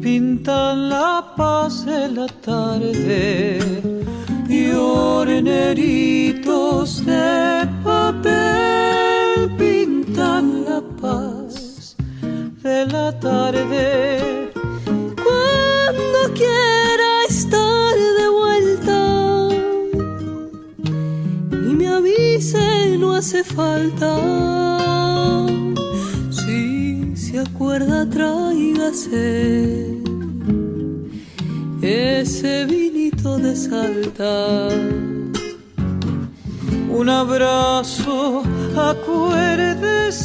pintan 0.00 0.88
la 0.88 1.34
paz 1.36 1.84
de 1.84 2.08
la 2.08 2.26
tarde 2.26 3.58
y 4.48 4.70
horneritos 4.72 6.24
de 7.04 7.68
papel. 7.82 8.44
Pintan 9.58 10.64
la 10.64 10.80
paz 11.00 11.96
de 12.62 12.86
la 12.86 13.12
tarde 13.18 13.93
falta. 23.54 24.16
Si 26.30 27.16
se 27.16 27.38
acuerda, 27.38 28.06
tráigase 28.06 29.94
ese 31.82 32.64
vinito 32.66 33.38
de 33.38 33.54
salta. 33.56 34.68
Un 36.90 37.08
abrazo, 37.08 38.42
acuérdese 38.76 40.23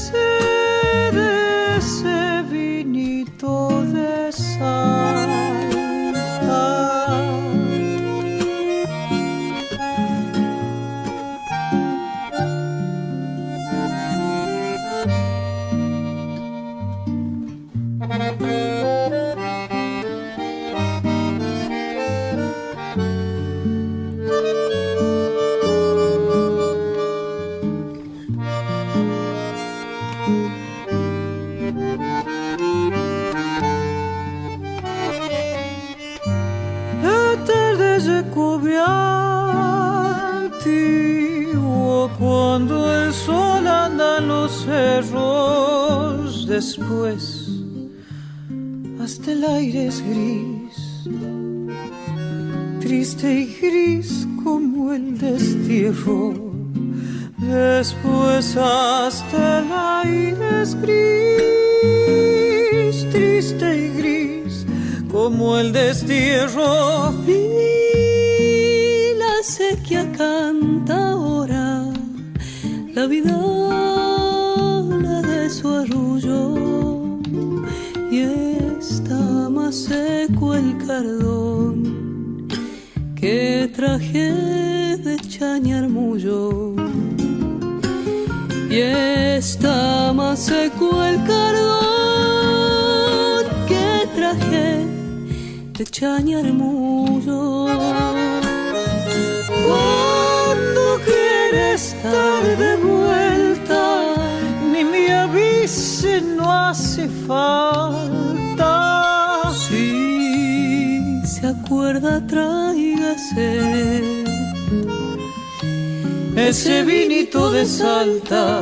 Salta, 117.79 118.59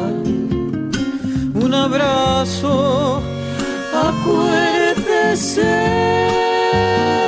un 1.56 1.74
abrazo, 1.74 3.20
acuérdese 3.92 5.64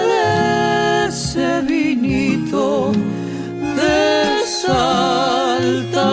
de 0.06 1.08
ese 1.08 1.62
vinito 1.62 2.92
de 2.92 4.46
Salta. 4.46 6.12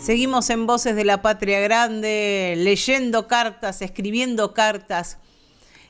Seguimos 0.00 0.48
en 0.48 0.66
Voces 0.66 0.96
de 0.96 1.04
la 1.04 1.20
Patria 1.20 1.60
Grande, 1.60 2.54
leyendo 2.56 3.28
cartas, 3.28 3.82
escribiendo 3.82 4.54
cartas 4.54 5.18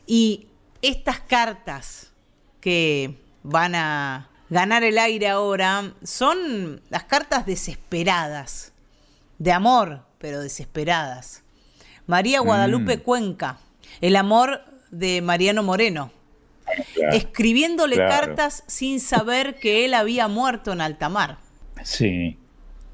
y 0.04 0.48
estas 0.82 1.20
cartas 1.20 2.10
que 2.60 3.20
van 3.44 3.76
a 3.76 4.30
ganar 4.54 4.84
el 4.84 4.98
aire 4.98 5.26
ahora 5.26 5.94
son 6.04 6.80
las 6.88 7.02
cartas 7.02 7.44
desesperadas, 7.44 8.72
de 9.40 9.50
amor, 9.50 10.06
pero 10.18 10.40
desesperadas. 10.40 11.42
María 12.06 12.38
Guadalupe 12.38 12.98
mm. 12.98 13.00
Cuenca, 13.00 13.58
el 14.00 14.14
amor 14.14 14.60
de 14.92 15.22
Mariano 15.22 15.64
Moreno, 15.64 16.12
escribiéndole 17.10 17.96
cartas 17.96 18.62
sin 18.68 19.00
saber 19.00 19.56
que 19.56 19.86
él 19.86 19.92
había 19.92 20.28
muerto 20.28 20.70
en 20.70 20.80
alta 20.80 21.08
mar. 21.08 21.38
Sí, 21.82 22.38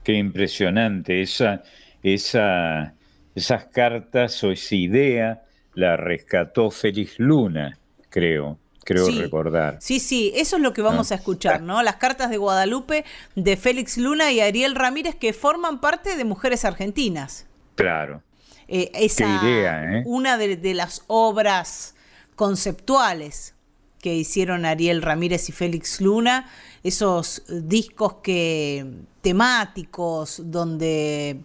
qué 0.03 0.15
impresionante. 0.15 1.21
Esa, 1.21 1.63
esa, 2.03 2.95
esas 3.35 3.67
cartas 3.67 4.43
o 4.45 4.51
esa 4.51 4.75
idea 4.77 5.43
la 5.75 5.99
rescató 5.99 6.71
Félix 6.71 7.19
Luna, 7.19 7.77
creo 8.09 8.59
creo 8.85 9.07
recordar. 9.09 9.79
Sí, 9.81 10.01
sí, 10.01 10.33
eso 10.35 10.57
es 10.57 10.63
lo 10.63 10.73
que 10.73 10.83
vamos 10.83 11.11
ah. 11.11 11.15
a 11.15 11.19
escuchar, 11.19 11.63
¿no? 11.63 11.83
Las 11.83 11.97
cartas 11.97 12.31
de 12.31 12.37
Guadalupe 12.37 13.05
de 13.35 13.57
Félix 13.57 13.99
Luna 13.99 14.33
y 14.33 14.41
Ariel 14.41 14.75
Ramírez 14.75 15.15
que 15.15 15.33
forman 15.33 15.81
parte 15.81 16.17
de 16.17 16.25
Mujeres 16.25 16.65
Argentinas. 16.65 17.47
Claro. 17.75 18.23
Eh, 18.69 18.91
esa, 18.95 19.41
idea, 19.43 19.99
¿eh? 19.99 20.03
Una 20.07 20.39
de, 20.39 20.75
las 20.75 21.03
obras 21.09 21.97
conceptuales 22.37 23.55
que 24.01 24.15
hicieron 24.15 24.65
Ariel 24.65 25.03
Ramírez 25.03 25.49
y 25.49 25.53
Félix 25.53 26.01
Luna, 26.01 26.49
esos 26.85 27.43
discos 27.49 28.15
que 28.23 28.87
temáticos 29.23 30.41
donde 30.45 31.41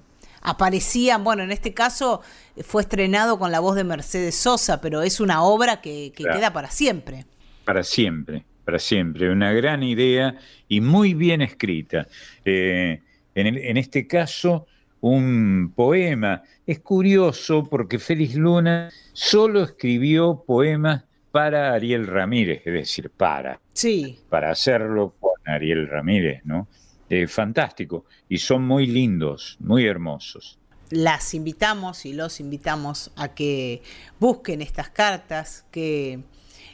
aparecían, 0.46 1.24
bueno, 1.24 1.44
en 1.44 1.52
este 1.52 1.74
caso 1.74 2.22
fue 2.64 2.84
estrenado 2.84 3.38
con 3.40 3.52
la 3.52 3.60
voz 3.60 3.76
de 3.76 3.84
Mercedes 3.84 4.36
Sosa, 4.36 4.80
pero 4.80 5.02
es 5.02 5.20
una 5.20 5.44
obra 5.44 5.82
que, 5.82 6.14
queda 6.16 6.54
para 6.54 6.70
siempre. 6.70 7.26
Para 7.66 7.84
siempre, 7.84 8.46
para 8.64 8.80
siempre. 8.80 9.32
Una 9.32 9.52
gran 9.52 9.84
idea 9.84 10.38
y 10.68 10.82
muy 10.82 11.14
bien 11.14 11.42
escrita. 11.42 12.08
Eh, 12.46 13.02
en, 13.34 13.78
este 13.78 14.08
caso, 14.08 14.68
un 15.02 15.74
poema. 15.76 16.44
Es 16.66 16.80
curioso 16.80 17.68
porque 17.70 18.00
Félix 18.00 18.36
Luna 18.36 18.90
solo 19.14 19.64
escribió 19.64 20.44
poemas 20.46 21.04
para 21.32 21.74
Ariel 21.74 22.08
Ramírez, 22.08 22.62
es 22.66 22.74
decir, 22.74 23.10
para. 23.10 23.60
Sí. 23.74 24.20
Para 24.30 24.52
hacerlo 24.52 25.16
con 25.20 25.34
Ariel 25.46 25.90
Ramírez, 25.90 26.42
¿no? 26.46 26.68
Eh, 27.10 27.28
fantástico. 27.28 28.06
Y 28.28 28.38
son 28.38 28.66
muy 28.66 28.88
lindos, 28.88 29.58
muy 29.60 29.86
hermosos 29.86 30.60
las 30.92 31.34
invitamos 31.34 32.06
y 32.06 32.14
los 32.14 32.40
invitamos 32.40 33.12
a 33.16 33.30
que 33.30 33.82
busquen 34.20 34.62
estas 34.62 34.90
cartas 34.90 35.66
que 35.72 36.24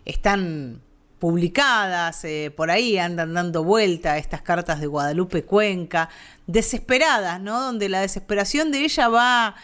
están 0.05 0.81
publicadas, 1.19 2.25
eh, 2.25 2.51
por 2.55 2.71
ahí 2.71 2.97
andan 2.97 3.33
dando 3.33 3.63
vuelta 3.63 4.17
estas 4.17 4.41
cartas 4.41 4.81
de 4.81 4.87
Guadalupe 4.87 5.43
Cuenca, 5.43 6.09
desesperadas, 6.47 7.39
¿no? 7.39 7.61
Donde 7.61 7.89
la 7.89 8.01
desesperación 8.01 8.71
de 8.71 8.79
ella 8.79 9.07
va, 9.07 9.55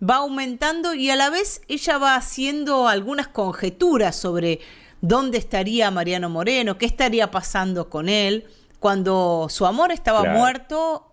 va 0.00 0.16
aumentando 0.16 0.94
y 0.94 1.10
a 1.10 1.16
la 1.16 1.28
vez 1.28 1.60
ella 1.66 1.98
va 1.98 2.14
haciendo 2.14 2.86
algunas 2.86 3.26
conjeturas 3.26 4.14
sobre 4.14 4.60
dónde 5.00 5.38
estaría 5.38 5.90
Mariano 5.90 6.30
Moreno, 6.30 6.78
qué 6.78 6.86
estaría 6.86 7.32
pasando 7.32 7.90
con 7.90 8.08
él, 8.08 8.46
cuando 8.82 9.46
su 9.48 9.64
amor 9.64 9.92
estaba 9.92 10.24
muerto 10.24 11.06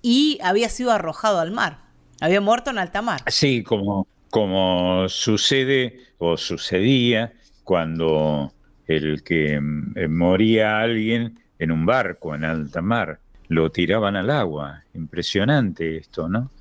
y 0.00 0.38
había 0.44 0.68
sido 0.68 0.92
arrojado 0.92 1.40
al 1.40 1.50
mar. 1.50 1.78
Había 2.20 2.40
muerto 2.40 2.70
en 2.70 2.78
alta 2.78 3.02
mar. 3.02 3.20
Sí, 3.26 3.64
como, 3.64 4.06
como 4.30 5.08
sucede 5.08 5.98
o 6.18 6.36
sucedía 6.36 7.32
cuando 7.64 8.52
el 8.86 9.24
que 9.24 9.54
eh, 9.54 10.08
moría 10.08 10.78
alguien 10.78 11.40
en 11.58 11.72
un 11.72 11.84
barco 11.84 12.32
en 12.36 12.44
alta 12.44 12.80
mar, 12.80 13.18
lo 13.48 13.72
tiraban 13.72 14.14
al 14.14 14.30
agua. 14.30 14.84
Impresionante 14.94 15.96
esto, 15.96 16.28
¿no? 16.28 16.52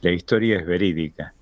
la 0.00 0.10
historia 0.12 0.58
es 0.60 0.64
verídica. 0.64 1.34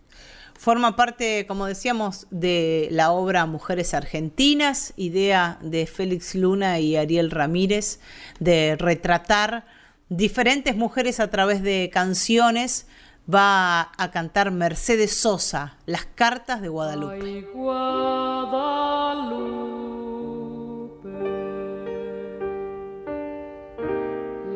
Forma 0.59 0.97
parte, 0.97 1.47
como 1.47 1.67
decíamos, 1.67 2.27
de 2.31 2.89
la 2.91 3.13
obra 3.13 3.47
Mujeres 3.47 3.95
Argentinas, 3.95 4.93
idea 4.97 5.57
de 5.63 5.87
Félix 5.87 6.35
Luna 6.35 6.81
y 6.81 6.97
Ariel 6.97 7.31
Ramírez, 7.31 8.01
de 8.41 8.75
retratar 8.77 9.67
diferentes 10.09 10.75
mujeres 10.75 11.21
a 11.21 11.31
través 11.31 11.63
de 11.63 11.91
canciones 11.93 12.89
va 13.33 13.93
a 13.97 14.11
cantar 14.11 14.51
Mercedes 14.51 15.15
Sosa, 15.15 15.77
Las 15.87 16.07
cartas 16.07 16.61
de 16.61 16.69
Guadalupe. 16.69 17.47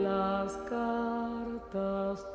las 0.03 0.53
cartas 0.69 2.27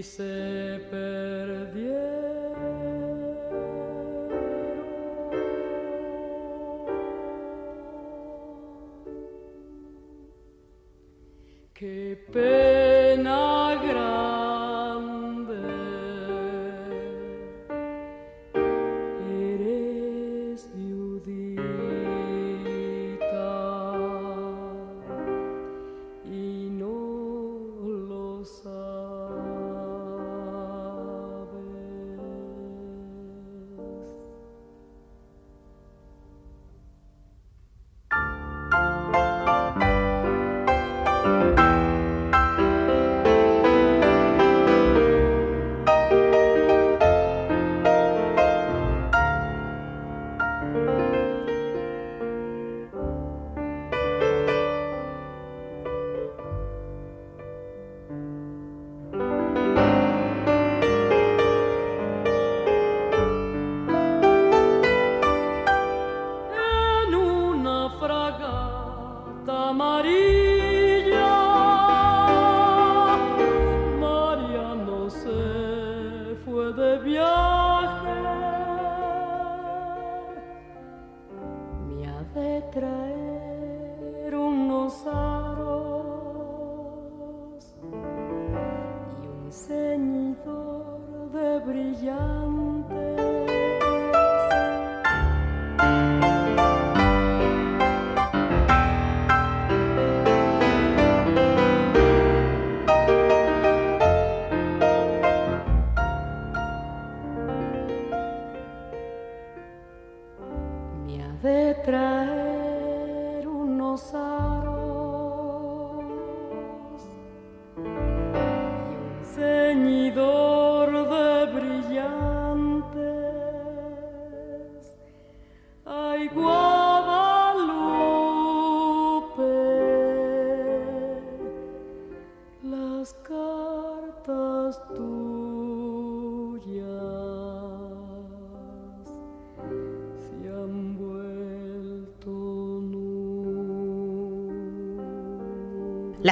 y 0.00 0.02
se 0.02 0.80
perdieron. 0.90 2.00
Qué 11.74 12.18
pena. 12.32 12.79
Las 82.80 83.19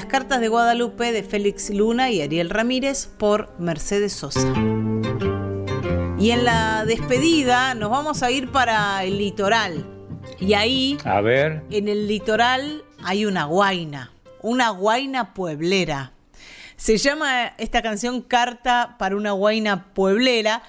cartas 0.08 0.40
de 0.40 0.48
Guadalupe 0.48 1.12
de 1.12 1.22
Félix 1.22 1.70
Luna 1.70 2.10
y 2.10 2.22
Ariel 2.22 2.50
Ramírez 2.50 3.06
por 3.18 3.50
Mercedes 3.58 4.12
Sosa. 4.14 4.52
Y 6.18 6.30
en 6.30 6.44
la 6.44 6.84
despedida 6.84 7.74
nos 7.74 7.90
vamos 7.90 8.22
a 8.22 8.30
ir 8.30 8.50
para 8.50 9.04
el 9.04 9.18
litoral. 9.18 9.86
Y 10.40 10.54
ahí, 10.54 10.98
a 11.04 11.20
ver, 11.20 11.62
en 11.70 11.88
el 11.88 12.08
litoral 12.08 12.82
hay 13.04 13.24
una 13.24 13.44
guaina, 13.44 14.12
una 14.42 14.70
guaina 14.70 15.34
pueblera. 15.34 16.12
Se 16.76 16.96
llama 16.96 17.54
esta 17.58 17.82
canción 17.82 18.22
Carta 18.22 18.96
para 18.98 19.16
una 19.16 19.32
guaina 19.32 19.92
pueblera 19.94 20.62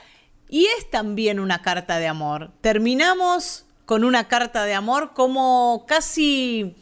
y 0.47 0.65
es 0.65 0.89
también 0.89 1.39
una 1.39 1.61
carta 1.61 1.97
de 1.97 2.07
amor. 2.07 2.51
Terminamos 2.61 3.65
con 3.85 4.03
una 4.03 4.27
carta 4.27 4.65
de 4.65 4.73
amor 4.73 5.13
como 5.13 5.85
casi 5.87 6.75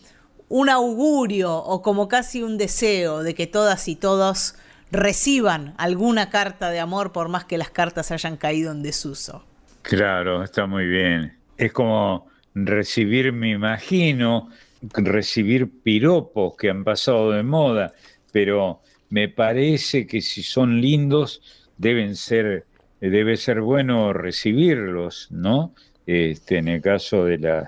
un 0.49 0.69
augurio 0.69 1.55
o 1.55 1.81
como 1.81 2.07
casi 2.07 2.43
un 2.43 2.57
deseo 2.57 3.23
de 3.23 3.35
que 3.35 3.47
todas 3.47 3.87
y 3.87 3.95
todos 3.95 4.55
reciban 4.91 5.73
alguna 5.77 6.29
carta 6.29 6.69
de 6.69 6.79
amor 6.79 7.11
por 7.11 7.29
más 7.29 7.45
que 7.45 7.57
las 7.57 7.69
cartas 7.69 8.11
hayan 8.11 8.37
caído 8.37 8.71
en 8.71 8.81
desuso. 8.83 9.43
Claro, 9.81 10.43
está 10.43 10.65
muy 10.65 10.85
bien. 10.87 11.37
Es 11.57 11.73
como 11.73 12.27
recibir, 12.53 13.33
me 13.33 13.51
imagino, 13.51 14.49
recibir 14.93 15.69
piropos 15.81 16.55
que 16.57 16.69
han 16.69 16.83
pasado 16.83 17.31
de 17.31 17.43
moda, 17.43 17.93
pero 18.31 18.81
me 19.09 19.27
parece 19.29 20.07
que 20.07 20.21
si 20.21 20.43
son 20.43 20.81
lindos 20.81 21.41
deben 21.77 22.15
ser, 22.15 22.65
debe 22.99 23.37
ser 23.37 23.61
bueno 23.61 24.13
recibirlos, 24.13 25.27
¿no? 25.31 25.73
Este, 26.05 26.57
en 26.57 26.69
el 26.69 26.81
caso 26.81 27.25
de, 27.25 27.37
la, 27.37 27.67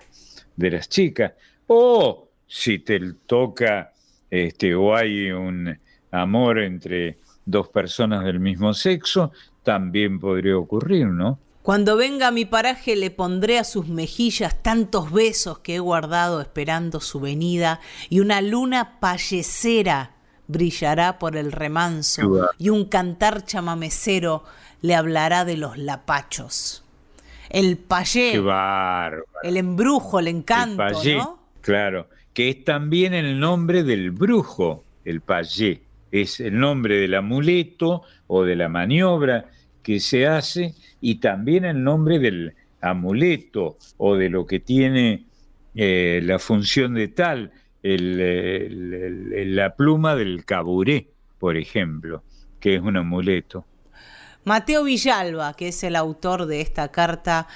de 0.56 0.72
las 0.72 0.88
chicas. 0.88 1.34
O 1.68 2.29
si 2.50 2.80
te 2.80 3.00
toca 3.28 3.94
este, 4.30 4.76
o 4.76 4.96
hay 4.96 5.32
un 5.32 5.80
amor 6.12 6.60
entre 6.60 7.20
dos 7.46 7.70
personas 7.70 8.26
del 8.26 8.40
mismo 8.40 8.74
sexo, 8.74 9.32
también 9.64 10.20
podría 10.20 10.58
ocurrir, 10.58 11.08
¿no? 11.08 11.40
Cuando 11.62 11.96
venga 11.96 12.30
a 12.30 12.32
mi 12.32 12.46
paraje 12.46 12.96
le 12.96 13.12
pondré 13.12 13.60
a 13.60 13.64
sus 13.64 13.88
mejillas 13.88 14.64
tantos 14.64 15.12
besos 15.12 15.60
que 15.60 15.76
he 15.76 15.80
guardado 15.80 16.42
esperando 16.42 17.00
su 17.00 17.20
venida 17.20 17.80
y 18.10 18.22
una 18.22 18.42
luna 18.42 19.00
payecera 19.00 20.16
brillará 20.48 21.20
por 21.20 21.38
el 21.38 21.52
remanso 21.52 22.50
y 22.58 22.70
un 22.70 22.86
cantar 22.86 23.46
chamamecero 23.46 24.44
le 24.82 24.96
hablará 24.96 25.46
de 25.46 25.58
los 25.58 25.78
lapachos. 25.78 26.84
El 27.50 27.78
payé, 27.78 28.42
el 29.44 29.58
embrujo, 29.58 30.20
el 30.20 30.28
encanto, 30.30 30.84
¿no? 31.04 31.40
Claro 31.62 32.08
que 32.34 32.50
es 32.50 32.64
también 32.64 33.14
el 33.14 33.40
nombre 33.40 33.84
del 33.84 34.12
brujo, 34.12 34.84
el 35.06 35.22
payé. 35.22 35.82
Es 36.12 36.40
el 36.40 36.60
nombre 36.60 36.98
del 36.98 37.14
amuleto 37.16 38.02
o 38.28 38.44
de 38.44 38.56
la 38.56 38.70
maniobra 38.70 39.50
que 39.84 40.00
se 40.00 40.28
hace 40.28 40.74
y 41.02 41.16
también 41.16 41.66
el 41.66 41.84
nombre 41.84 42.20
del 42.20 42.54
amuleto 42.82 43.78
o 43.98 44.16
de 44.16 44.30
lo 44.30 44.46
que 44.46 44.60
tiene 44.60 45.26
eh, 45.76 46.22
la 46.24 46.40
función 46.40 46.96
de 46.96 47.10
tal, 47.10 47.52
la 47.82 49.76
pluma 49.76 50.16
del 50.16 50.46
caburé, 50.46 51.08
por 51.38 51.58
ejemplo, 51.58 52.24
que 52.60 52.76
es 52.76 52.82
un 52.82 52.98
amuleto. 52.98 53.66
Mateo 54.44 54.84
Villalba, 54.84 55.54
que 55.54 55.68
es 55.68 55.84
el 55.84 55.96
autor 55.96 56.46
de 56.46 56.62
esta 56.62 56.90
carta 56.90 57.48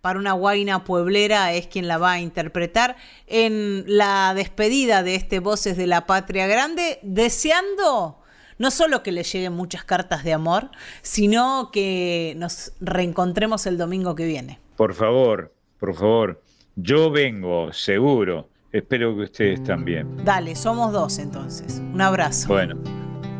para 0.00 0.18
una 0.18 0.32
guaina 0.32 0.84
pueblera, 0.84 1.52
es 1.52 1.66
quien 1.66 1.88
la 1.88 1.98
va 1.98 2.12
a 2.12 2.20
interpretar 2.20 2.96
en 3.26 3.84
la 3.86 4.32
despedida 4.34 5.02
de 5.02 5.14
este 5.14 5.38
Voces 5.38 5.76
de 5.76 5.86
la 5.86 6.06
Patria 6.06 6.46
Grande, 6.46 6.98
deseando 7.02 8.18
no 8.58 8.70
solo 8.70 9.02
que 9.02 9.12
le 9.12 9.22
lleguen 9.22 9.52
muchas 9.52 9.84
cartas 9.84 10.24
de 10.24 10.32
amor, 10.32 10.70
sino 11.02 11.70
que 11.72 12.34
nos 12.36 12.72
reencontremos 12.80 13.66
el 13.66 13.78
domingo 13.78 14.14
que 14.14 14.26
viene. 14.26 14.60
Por 14.76 14.94
favor, 14.94 15.54
por 15.78 15.94
favor, 15.94 16.42
yo 16.74 17.10
vengo, 17.10 17.72
seguro. 17.72 18.48
Espero 18.72 19.16
que 19.16 19.22
ustedes 19.22 19.62
también. 19.62 20.24
Dale, 20.24 20.54
somos 20.54 20.92
dos 20.92 21.18
entonces. 21.18 21.80
Un 21.92 22.00
abrazo. 22.00 22.48
Bueno, 22.48 22.76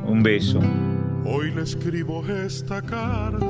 un 0.06 0.22
beso. 0.22 0.60
Hoy 1.28 1.51
le 1.51 1.62
escribo 1.62 2.24
esta 2.24 2.81
carta 2.81 3.43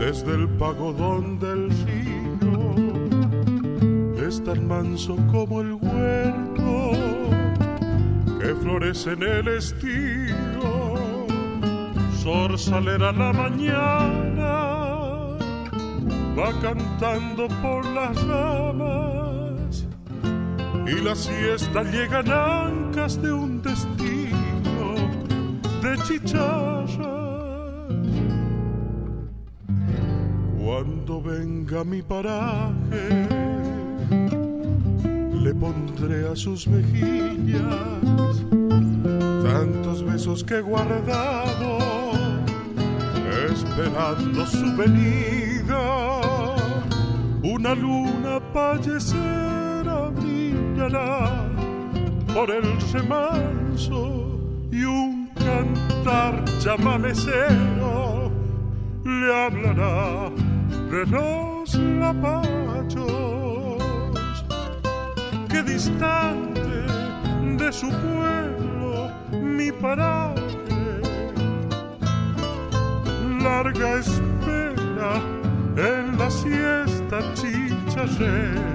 desde 0.00 0.34
el 0.34 0.48
pagodón 0.48 1.38
del 1.38 1.70
río. 1.86 2.74
Es 4.26 4.42
tan 4.42 4.66
manso 4.66 5.14
como 5.30 5.60
el 5.60 5.74
huerto 5.74 6.90
que 8.40 8.52
florece 8.56 9.12
en 9.12 9.22
el 9.22 9.46
estío. 9.46 10.96
Sorsalera 12.20 13.12
la 13.12 13.32
mañana 13.32 14.56
va 16.36 16.52
cantando 16.60 17.46
por 17.62 17.86
las 17.86 18.20
ramas 18.26 19.86
y 20.84 21.00
la 21.00 21.14
siesta 21.14 21.84
llegan 21.84 22.28
ancas 22.28 23.22
de 23.22 23.32
un 23.32 23.62
destino 23.62 24.09
chicharra. 25.98 27.20
Cuando 30.58 31.20
venga 31.22 31.84
mi 31.84 32.02
paraje, 32.02 33.28
le 35.42 35.54
pondré 35.54 36.28
a 36.28 36.36
sus 36.36 36.66
mejillas 36.66 38.42
tantos 39.42 40.02
besos 40.04 40.44
que 40.44 40.58
he 40.58 40.60
guardado, 40.60 41.78
esperando 43.50 44.46
su 44.46 44.76
venida. 44.76 46.20
Una 47.42 47.74
luna 47.74 48.40
payecera 48.52 50.10
brillará 50.10 51.48
por 52.34 52.50
el 52.50 52.64
remanso 52.92 54.38
y 54.70 54.84
un 54.84 55.09
cantar 55.50 56.34
chamamecero 56.62 58.30
le 59.04 59.28
hablará 59.44 60.30
de 60.90 61.06
los 61.06 61.74
lapachos 62.00 63.82
que 65.48 65.62
distante 65.62 66.70
de 67.60 67.72
su 67.72 67.88
pueblo 67.88 69.10
mi 69.32 69.72
paraje. 69.72 70.40
Larga 73.42 73.90
espera 74.04 75.12
en 75.76 76.18
la 76.18 76.30
siesta 76.30 77.18
chicharrera 77.34 78.70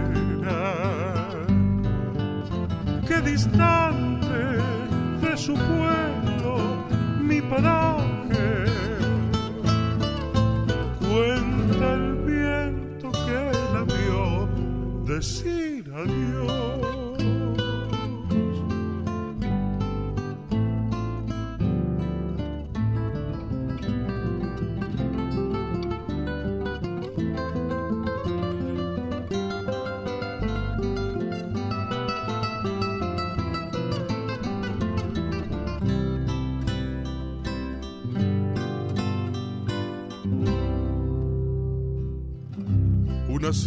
que 3.08 3.22
distante 3.22 4.42
de 5.22 5.38
su 5.38 5.54
pueblo 5.54 6.25
mi 7.26 7.42
paraje. 7.42 8.66
Cuenta 11.00 11.94
el 11.94 12.16
viento 12.26 13.12
que 13.12 13.42
la 13.74 13.84
vio 13.84 14.48
decir 15.06 15.92
adiós. 15.94 16.85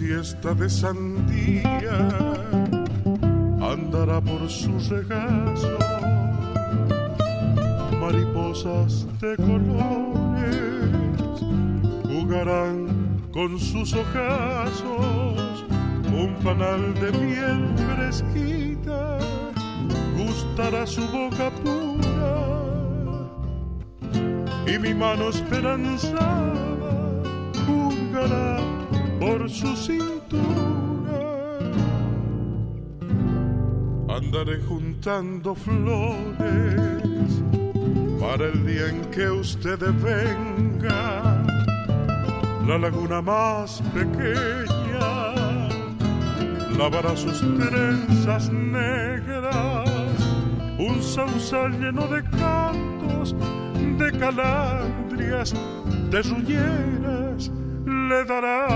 Siesta 0.08 0.54
de 0.54 0.70
sandía 0.70 1.98
andará 3.60 4.22
por 4.22 4.48
su 4.48 4.72
regazo. 4.88 5.78
Mariposas 8.00 9.06
de 9.20 9.36
colores 9.36 10.56
jugarán 12.04 13.20
con 13.32 13.60
sus 13.60 13.92
ojazos. 13.92 15.64
Un 16.22 16.34
panal 16.42 16.94
de 16.94 17.12
miel 17.12 17.62
fresquita 17.88 19.18
gustará 20.16 20.86
su 20.86 21.02
boca 21.18 21.50
pura 21.62 22.34
y 24.66 24.78
mi 24.78 24.94
mano 24.94 25.28
esperanzada 25.28 26.32
jugará 27.66 28.57
por 29.28 29.50
su 29.50 29.76
cintura. 29.76 31.20
Andaré 34.08 34.58
juntando 34.68 35.54
flores 35.54 36.62
para 38.20 38.46
el 38.46 38.66
día 38.66 38.88
en 38.88 39.04
que 39.10 39.28
usted 39.28 39.78
venga. 40.02 41.44
La 42.66 42.78
laguna 42.78 43.20
más 43.20 43.82
pequeña 43.94 45.08
lavará 46.78 47.14
sus 47.16 47.40
trenzas 47.40 48.50
negras. 48.50 49.88
Un 50.78 51.02
sausal 51.02 51.72
lleno 51.80 52.06
de 52.08 52.22
cantos, 52.30 53.34
de 53.98 54.18
calandrias, 54.18 55.54
de 56.10 56.22
ruñeras 56.22 57.17
le 58.08 58.24
dará 58.24 58.66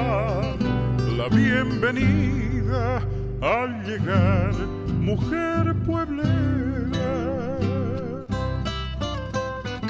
la 1.17 1.29
bienvenida 1.29 3.01
al 3.41 3.83
llegar, 3.83 4.53
mujer 5.01 5.75
pueblera. 5.87 7.13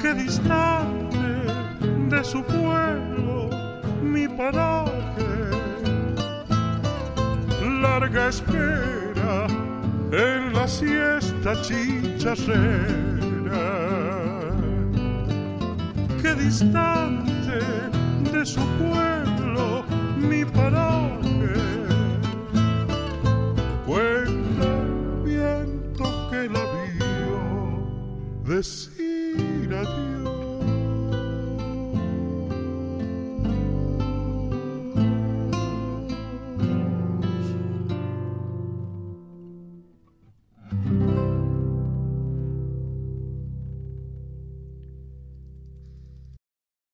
Qué 0.01 0.13
distante 0.13 1.27
de 2.09 2.23
su 2.23 2.41
pueblo 2.43 3.49
mi 4.01 4.29
paraje, 4.29 5.33
larga 7.81 8.29
espera 8.29 9.47
en 10.11 10.53
la 10.53 10.67
siesta 10.67 11.61
chicharrera. 11.61 12.63
Qué 16.21 16.33
distante 16.35 17.59
de 18.31 18.45
su 18.45 18.61
pueblo 18.79 19.22
mi 20.23 20.45
paraje. 20.45 21.53
Cuenta 23.85 24.65
el 24.81 25.23
viento 25.23 26.03
que 26.29 26.49
la 26.49 26.63
vio 26.97 28.55
decir 28.55 29.69
adiós. 29.73 30.12